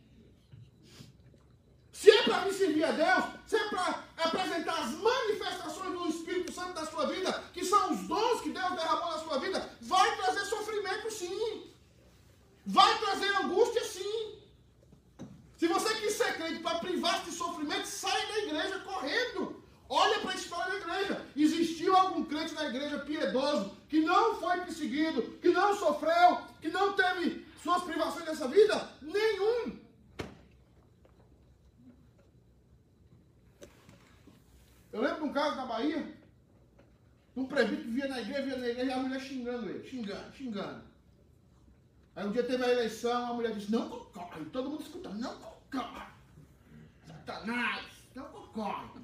Se 2.06 2.12
é 2.12 2.22
para 2.22 2.46
me 2.46 2.54
servir 2.54 2.84
a 2.84 2.92
Deus, 2.92 3.26
se 3.48 3.56
é 3.56 3.68
para 3.68 4.04
apresentar 4.18 4.80
as 4.80 4.92
manifestações 4.92 5.92
do 5.92 6.08
Espírito 6.08 6.52
Santo 6.52 6.74
da 6.74 6.86
sua 6.86 7.08
vida, 7.08 7.44
que 7.52 7.66
são 7.66 7.94
os 7.94 8.02
dons 8.02 8.42
que 8.42 8.52
Deus 8.52 8.76
derramou 8.76 9.10
na 9.10 9.18
sua 9.18 9.40
vida, 9.40 9.72
vai 9.82 10.16
trazer 10.18 10.46
sofrimento 10.46 11.10
sim. 11.10 11.64
Vai 12.64 12.96
trazer 13.00 13.36
angústia 13.38 13.84
sim. 13.86 14.38
Se 15.58 15.66
você 15.66 15.96
quis 15.96 16.14
ser 16.14 16.36
crente 16.36 16.60
para 16.60 16.78
privar-se 16.78 17.32
de 17.32 17.36
sofrimento, 17.36 17.88
sai 17.88 18.28
da 18.28 18.38
igreja 18.38 18.80
correndo. 18.82 19.64
Olha 19.90 20.20
para 20.20 20.34
a 20.34 20.36
história 20.36 20.74
da 20.74 20.78
igreja. 20.78 21.26
Existiu 21.36 21.98
algum 21.98 22.24
crente 22.24 22.54
na 22.54 22.66
igreja 22.66 23.00
piedoso 23.00 23.76
que 23.90 24.02
não 24.02 24.40
foi 24.40 24.62
perseguido, 24.62 25.24
que 25.42 25.50
não 25.50 25.76
sofreu, 25.76 26.38
que 26.62 26.70
não 26.70 26.94
teve 26.94 27.48
suas 27.64 27.82
privações 27.82 28.26
nessa 28.26 28.48
vida? 28.48 28.92
Nenhum. 29.02 29.84
Eu 34.96 35.02
lembro 35.02 35.24
de 35.24 35.30
um 35.30 35.34
caso 35.34 35.58
na 35.58 35.66
Bahia, 35.66 36.08
um 37.36 37.46
presbítero 37.46 37.84
que 37.84 37.92
via 37.96 38.08
na 38.08 38.22
igreja, 38.22 38.42
via 38.44 38.58
na 38.58 38.70
igreja, 38.70 38.92
e 38.92 38.94
a 38.94 38.98
mulher 38.98 39.20
xingando 39.96 40.34
xingando. 40.34 40.84
Aí 42.16 42.26
um 42.26 42.32
dia 42.32 42.44
teve 42.44 42.64
a 42.64 42.72
eleição, 42.72 43.32
a 43.32 43.34
mulher 43.34 43.54
disse, 43.54 43.72
não 43.72 43.90
concorre. 43.90 44.46
Todo 44.46 44.70
mundo 44.70 44.84
escutando, 44.84 45.20
não 45.20 45.38
concorre. 45.38 46.08
Satanás, 47.06 47.86
não 48.14 48.26
concorre. 48.26 49.02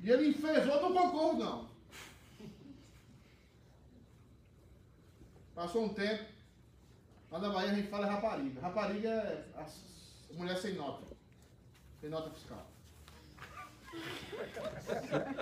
E 0.00 0.10
ele 0.10 0.28
enfezou, 0.28 0.82
não 0.82 0.92
concordo 0.92 1.44
não. 1.44 1.76
Passou 5.54 5.86
um 5.86 5.94
tempo, 5.94 6.24
lá 7.30 7.38
na 7.38 7.48
Bahia 7.48 7.72
a 7.72 7.74
gente 7.74 7.88
fala 7.88 8.06
rapariga. 8.06 8.60
Rapariga 8.60 9.08
é 9.08 9.48
a 9.58 10.34
mulher 10.34 10.56
sem 10.56 10.74
nota. 10.74 11.06
Sem 12.00 12.10
nota 12.10 12.30
fiscal. 12.30 12.66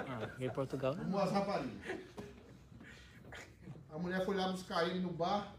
Ah, 0.09 0.30
em 0.40 0.50
Portugal 0.50 0.94
não. 0.94 1.05
Umas 1.05 1.30
raparigas. 1.32 2.13
A 3.95 3.99
mulher 3.99 4.24
foi 4.26 4.34
lá 4.34 4.51
buscar 4.51 4.88
ele 4.88 4.99
no 4.99 5.12
bar. 5.12 5.55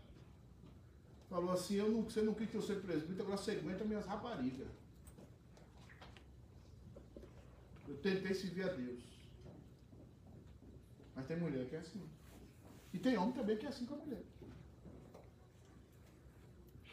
Falou 1.29 1.53
assim, 1.53 1.75
eu 1.75 1.89
não, 1.89 2.03
você 2.03 2.21
não 2.21 2.33
quis 2.33 2.49
que 2.49 2.57
eu 2.57 2.61
ser 2.61 2.81
presbítero, 2.81 3.23
agora 3.23 3.37
você 3.37 3.51
aguenta 3.51 3.85
minhas 3.85 4.05
raparigas. 4.05 4.67
Eu 7.87 7.95
tentei 7.97 8.33
servir 8.33 8.63
a 8.63 8.73
Deus. 8.73 9.01
Mas 11.15 11.25
tem 11.27 11.37
mulher 11.37 11.65
que 11.69 11.77
é 11.77 11.79
assim. 11.79 12.03
E 12.93 12.99
tem 12.99 13.17
homem 13.17 13.31
também 13.31 13.57
que 13.57 13.65
é 13.65 13.69
assim 13.69 13.85
com 13.85 13.95
a 13.95 13.99
mulher. 13.99 14.23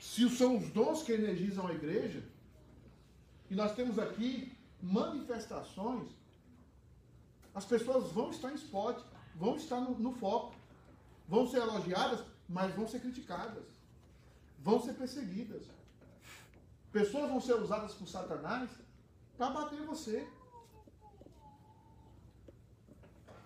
Se 0.01 0.29
são 0.31 0.59
os 0.59 0.71
dons 0.71 1.03
que 1.03 1.13
energizam 1.13 1.67
a 1.67 1.75
igreja, 1.75 2.23
e 3.51 3.55
nós 3.57 3.75
temos 3.75 3.99
aqui 3.99 4.57
manifestações, 4.81 6.09
as 7.53 7.65
pessoas 7.65 8.13
vão 8.13 8.31
estar 8.31 8.53
em 8.53 8.55
spot, 8.55 9.03
vão 9.35 9.57
estar 9.57 9.81
no, 9.81 9.99
no 9.99 10.13
foco, 10.13 10.62
vão 11.29 11.47
ser 11.47 11.59
elogiadas, 11.59 12.25
mas 12.49 12.75
vão 12.75 12.87
ser 12.87 13.01
criticadas, 13.01 13.65
vão 14.59 14.81
ser 14.81 14.95
perseguidas. 14.95 15.63
Pessoas 16.91 17.31
vão 17.31 17.41
ser 17.41 17.55
usadas 17.55 17.95
por 17.95 18.07
Satanás 18.07 18.71
para 19.37 19.51
bater 19.51 19.83
você. 19.87 20.29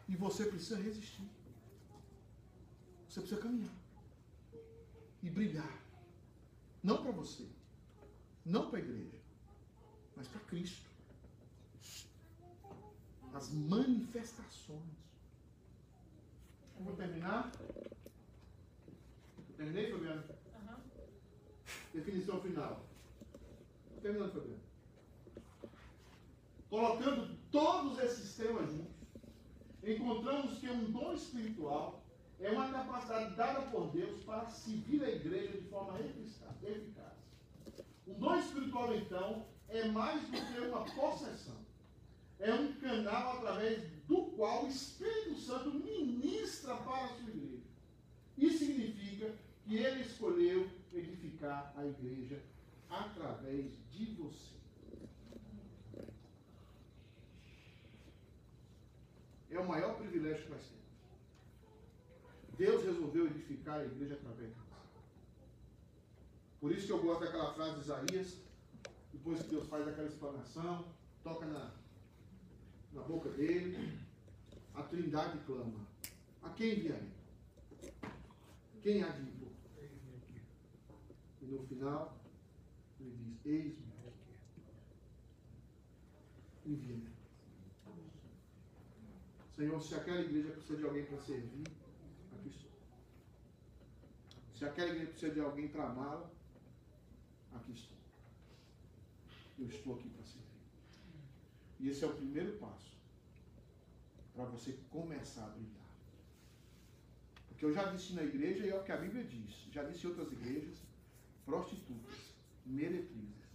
E 0.09 0.17
você 0.17 0.47
precisa 0.47 0.81
resistir. 0.81 1.29
Você 3.09 3.21
precisa 3.21 3.41
caminhar. 3.41 3.75
E 5.23 5.31
brilhar. 5.31 5.83
Não 6.83 7.03
para 7.03 7.13
você. 7.13 7.47
Não 8.45 8.69
para 8.69 8.79
a 8.79 8.83
igreja. 8.83 9.19
Mas 10.17 10.29
para 10.29 10.41
Cristo. 10.43 10.89
As 13.33 13.51
manifestações. 13.51 15.07
Vou 16.81 16.95
terminar. 16.97 17.53
Terminei, 19.57 19.91
Fabiano? 19.91 20.23
Aham. 20.55 20.81
Definição 21.93 22.41
final. 22.41 22.87
Terminando, 24.03 24.33
Fabiano. 24.33 24.61
Colocando 26.69 27.37
todos 27.51 27.99
esses 28.01 28.37
temas 28.37 28.71
juntos, 28.71 28.95
encontramos 29.83 30.59
que 30.59 30.69
um 30.69 30.91
dom 30.91 31.13
espiritual 31.13 32.05
é 32.39 32.51
uma 32.51 32.71
capacidade 32.71 33.35
dada 33.35 33.63
por 33.71 33.91
Deus 33.93 34.23
para 34.25 34.47
servir 34.51 35.03
a 35.03 35.11
igreja 35.11 35.53
de 35.53 35.69
forma 35.69 35.99
eficaz. 35.99 37.15
Um 38.07 38.15
dom 38.19 38.37
espiritual, 38.37 38.95
então, 38.95 39.47
é 39.69 39.89
mais 39.89 40.21
do 40.23 40.33
que 40.33 40.61
uma 40.61 40.85
possessão. 40.85 41.66
É 42.39 42.53
um 42.53 42.73
canal 42.75 43.39
através 43.39 43.83
do 44.07 44.27
qual 44.37 44.65
o 44.65 44.69
Espírito 44.69 45.39
Santo 45.41 45.71
ministra 45.71 46.77
para 46.77 47.05
a 47.05 47.09
sua 47.09 47.29
igreja. 47.31 47.63
Isso 48.37 48.59
significa 48.59 49.35
que 49.65 49.77
ele 49.77 50.03
escolheu 50.03 50.69
edificar 50.93 51.73
a 51.77 51.87
igreja 51.87 52.43
através 52.91 53.73
de 53.91 54.05
você. 54.15 54.55
É 59.51 59.59
o 59.59 59.67
maior 59.67 59.97
privilégio 59.97 60.45
que 60.45 60.51
nós 60.51 60.63
temos. 60.63 60.87
Deus 62.59 62.85
resolveu 62.85 63.27
edificar 63.27 63.81
a 63.81 63.85
igreja 63.85 64.15
através 64.15 64.49
de 64.51 64.55
você. 64.55 64.67
Por 66.61 66.73
isso 66.73 66.87
que 66.87 66.93
eu 66.93 67.03
gosto 67.03 67.21
daquela 67.21 67.53
frase 67.55 67.75
de 67.75 67.81
Isaías, 67.81 68.37
depois 69.13 69.43
que 69.43 69.49
Deus 69.49 69.67
faz 69.69 69.87
aquela 69.89 70.09
explanação, 70.09 70.85
toca 71.23 71.47
na, 71.47 71.71
na 72.97 73.03
boca 73.03 73.29
dele, 73.31 73.99
a 74.75 74.83
trindade 74.83 75.39
clama. 75.45 75.87
A 76.43 76.49
quem 76.51 76.79
enviarei? 76.79 77.13
Quem 78.83 79.03
há 79.03 79.09
de? 79.11 79.37
E 81.43 81.45
no 81.47 81.65
final, 81.67 82.19
ele 82.99 83.15
diz, 83.17 83.47
eis-me. 83.47 83.87
Envia-me. 86.65 87.09
Senhor, 89.55 89.81
se 89.81 89.95
aquela 89.95 90.21
igreja 90.21 90.51
precisa 90.51 90.79
de 90.79 90.85
alguém 90.85 91.05
para 91.05 91.19
servir, 91.21 91.67
aqui 92.33 92.49
estou. 92.49 92.71
Se 94.55 94.65
aquela 94.65 94.91
igreja 94.91 95.11
precisa 95.11 95.35
de 95.35 95.41
alguém 95.41 95.69
para 95.69 95.89
amá-la, 95.89 96.31
aqui 97.53 97.73
estou. 97.73 97.97
Eu 99.59 99.69
estou 99.69 99.95
aqui 99.95 100.09
para 100.09 100.25
servir. 100.25 100.46
E 101.79 101.89
esse 101.89 102.05
é 102.05 102.07
o 102.07 102.15
primeiro 102.15 102.57
passo 102.59 102.97
para 104.35 104.45
você 104.45 104.73
começar 104.91 105.47
a 105.47 105.51
brilhar. 105.51 105.87
Porque 107.49 107.65
eu 107.65 107.73
já 107.73 107.91
disse 107.91 108.13
na 108.13 108.23
igreja 108.23 108.67
e 108.67 108.71
é 108.71 108.79
o 108.79 108.85
que 108.85 108.93
a 108.93 108.97
Bíblia 108.97 109.25
diz. 109.25 109.67
Já 109.73 109.83
disse 109.83 110.07
em 110.07 110.11
outras 110.11 110.31
igrejas, 110.31 110.77
prostitutas, 111.45 112.35
meretrizes, 112.67 113.47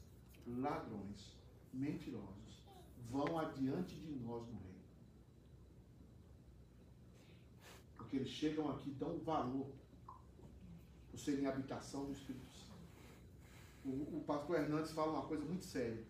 ladrões, 0.47 1.35
mentirosos, 1.71 2.63
vão 3.09 3.37
adiante 3.37 3.95
de 3.95 4.11
nós 4.19 4.47
no 4.47 4.59
reino. 4.59 4.71
Porque 7.95 8.15
eles 8.15 8.29
chegam 8.29 8.71
aqui 8.71 8.89
dão 8.91 9.19
valor 9.19 9.71
por 11.11 11.19
serem 11.19 11.45
habitação 11.45 12.05
do 12.05 12.13
Espírito 12.13 12.49
Santo. 12.57 12.71
O, 13.85 14.17
o 14.17 14.23
pastor 14.25 14.57
Hernandes 14.57 14.91
fala 14.91 15.11
uma 15.11 15.27
coisa 15.27 15.45
muito 15.45 15.65
séria. 15.65 16.03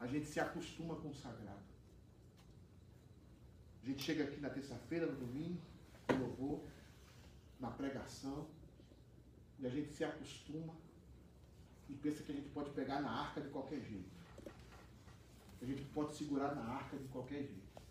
A 0.00 0.06
gente 0.06 0.26
se 0.26 0.38
acostuma 0.38 0.94
com 0.96 1.08
o 1.08 1.14
sagrado. 1.14 1.68
A 3.82 3.86
gente 3.86 4.02
chega 4.02 4.24
aqui 4.24 4.40
na 4.40 4.50
terça-feira, 4.50 5.06
no 5.06 5.18
domingo, 5.18 5.60
no 6.08 6.18
louvor, 6.18 6.64
na 7.58 7.70
pregação, 7.70 8.46
e 9.58 9.66
a 9.66 9.70
gente 9.70 9.92
se 9.92 10.04
acostuma 10.04 10.74
e 11.88 11.94
pensa 11.94 12.22
que 12.22 12.32
a 12.32 12.34
gente 12.34 12.48
pode 12.50 12.70
pegar 12.70 13.00
na 13.00 13.10
arca 13.10 13.40
de 13.40 13.48
qualquer 13.48 13.80
jeito. 13.80 14.18
A 15.60 15.64
gente 15.64 15.82
pode 15.86 16.14
segurar 16.14 16.54
na 16.54 16.62
arca 16.62 16.96
de 16.96 17.08
qualquer 17.08 17.42
jeito. 17.42 17.82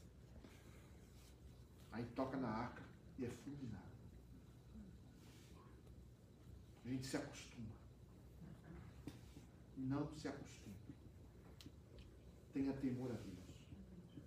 Aí 1.92 2.06
toca 2.16 2.38
na 2.38 2.48
arca 2.48 2.84
e 3.18 3.26
é 3.26 3.30
fulminado. 3.30 3.84
A 6.86 6.90
gente 6.90 7.06
se 7.06 7.18
acostuma. 7.18 7.68
Não 9.76 10.08
se 10.16 10.28
acostume. 10.28 10.67
Tenha 12.58 12.74
temor 12.74 13.12
a 13.12 13.14
Deus. 13.14 13.48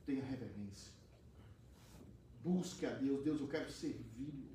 Tenha 0.07 0.25
reverência. 0.25 0.93
Busque 2.45 2.87
a 2.87 2.91
Deus. 2.91 3.25
Deus, 3.25 3.41
eu 3.41 3.49
quero 3.49 3.69
servir. 3.69 4.53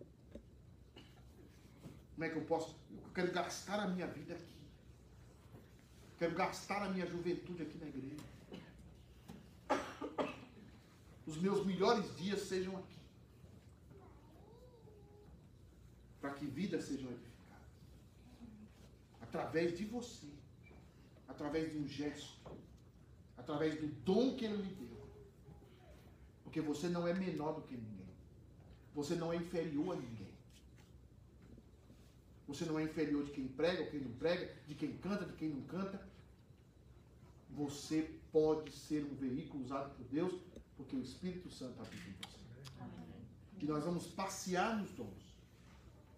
Como 2.14 2.24
é 2.24 2.30
que 2.30 2.38
eu 2.38 2.46
posso? 2.46 2.74
Eu 2.90 3.12
quero 3.14 3.34
gastar 3.34 3.82
a 3.82 3.88
minha 3.90 4.08
vida 4.08 4.34
aqui. 4.34 4.56
Quero 6.18 6.34
gastar 6.36 6.84
a 6.84 6.90
minha 6.90 7.06
juventude 7.06 7.64
aqui 7.64 7.78
na 7.78 7.88
igreja. 7.88 8.24
Os 11.26 11.36
meus 11.38 11.66
melhores 11.66 12.16
dias 12.16 12.44
sejam 12.44 12.78
aqui. 12.78 13.00
Para 16.22 16.34
que 16.34 16.46
vidas 16.46 16.86
sejam 16.86 17.12
edificadas. 17.12 17.68
Através 19.20 19.78
de 19.78 19.84
você. 19.84 20.30
Através 21.28 21.74
de 21.74 21.78
um 21.78 21.86
gesto. 21.86 22.40
Através 23.46 23.80
do 23.80 23.88
dom 24.04 24.36
que 24.36 24.44
Ele 24.44 24.58
lhe 24.58 24.74
deu. 24.74 25.08
Porque 26.44 26.60
você 26.60 26.90
não 26.90 27.08
é 27.08 27.14
menor 27.14 27.54
do 27.54 27.62
que 27.62 27.76
ninguém. 27.76 28.10
Você 28.96 29.14
não 29.14 29.32
é 29.32 29.36
inferior 29.36 29.96
a 29.96 30.00
ninguém. 30.00 30.34
Você 32.48 32.66
não 32.66 32.80
é 32.80 32.84
inferior 32.84 33.24
de 33.24 33.32
quem 33.32 33.48
prega 33.48 33.84
ou 33.84 33.90
quem 33.92 34.00
não 34.00 34.12
prega, 34.14 34.52
de 34.68 34.74
quem 34.74 34.98
canta, 34.98 35.26
de 35.26 35.34
quem 35.34 35.50
não 35.50 35.62
canta. 35.62 36.02
Você 37.52 38.10
pode 38.32 38.72
ser 38.72 39.06
um 39.06 39.14
veículo 39.14 39.64
usado 39.64 39.96
por 39.96 40.06
Deus, 40.08 40.34
porque 40.76 40.96
o 40.96 41.02
Espírito 41.02 41.52
Santo 41.52 41.80
habita 41.80 42.10
em 42.10 42.14
você. 42.14 42.40
E 43.62 43.66
nós 43.66 43.84
vamos 43.84 44.08
passear 44.08 44.76
nos 44.76 44.90
dons. 44.92 45.36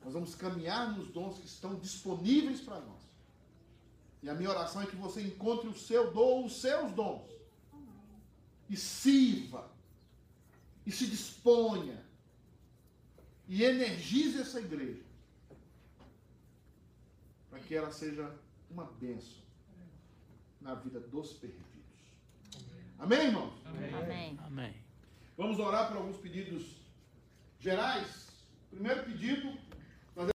Nós 0.02 0.14
vamos 0.14 0.34
caminhar 0.34 0.98
nos 0.98 1.10
dons 1.10 1.40
que 1.40 1.46
estão 1.46 1.76
disponíveis 1.76 2.62
para 2.62 2.80
nós. 2.80 2.97
E 4.28 4.30
a 4.30 4.36
minha 4.36 4.50
oração 4.50 4.82
é 4.82 4.86
que 4.86 4.96
você 4.98 5.22
encontre 5.22 5.70
o 5.70 5.74
seu 5.74 6.12
dom, 6.12 6.46
os 6.46 6.60
seus 6.60 6.92
dons. 6.92 7.32
E 8.70 8.76
sirva. 8.76 9.72
E 10.86 10.92
se 10.92 11.08
disponha. 11.08 12.06
E 13.48 13.64
energize 13.64 14.42
essa 14.42 14.60
igreja 14.60 15.02
para 17.50 17.60
que 17.62 17.74
ela 17.74 17.90
seja 17.90 18.30
uma 18.70 18.84
bênção 18.84 19.42
na 20.60 20.76
vida 20.76 21.00
dos 21.00 21.32
perdidos. 21.32 21.64
Amém, 23.00 23.28
irmãos? 23.28 23.54
Amém. 23.66 24.38
Amém. 24.44 24.76
Vamos 25.38 25.58
orar 25.58 25.88
por 25.88 25.96
alguns 25.96 26.18
pedidos 26.18 26.82
gerais. 27.62 28.28
Primeiro 28.70 29.06
pedido 29.06 29.58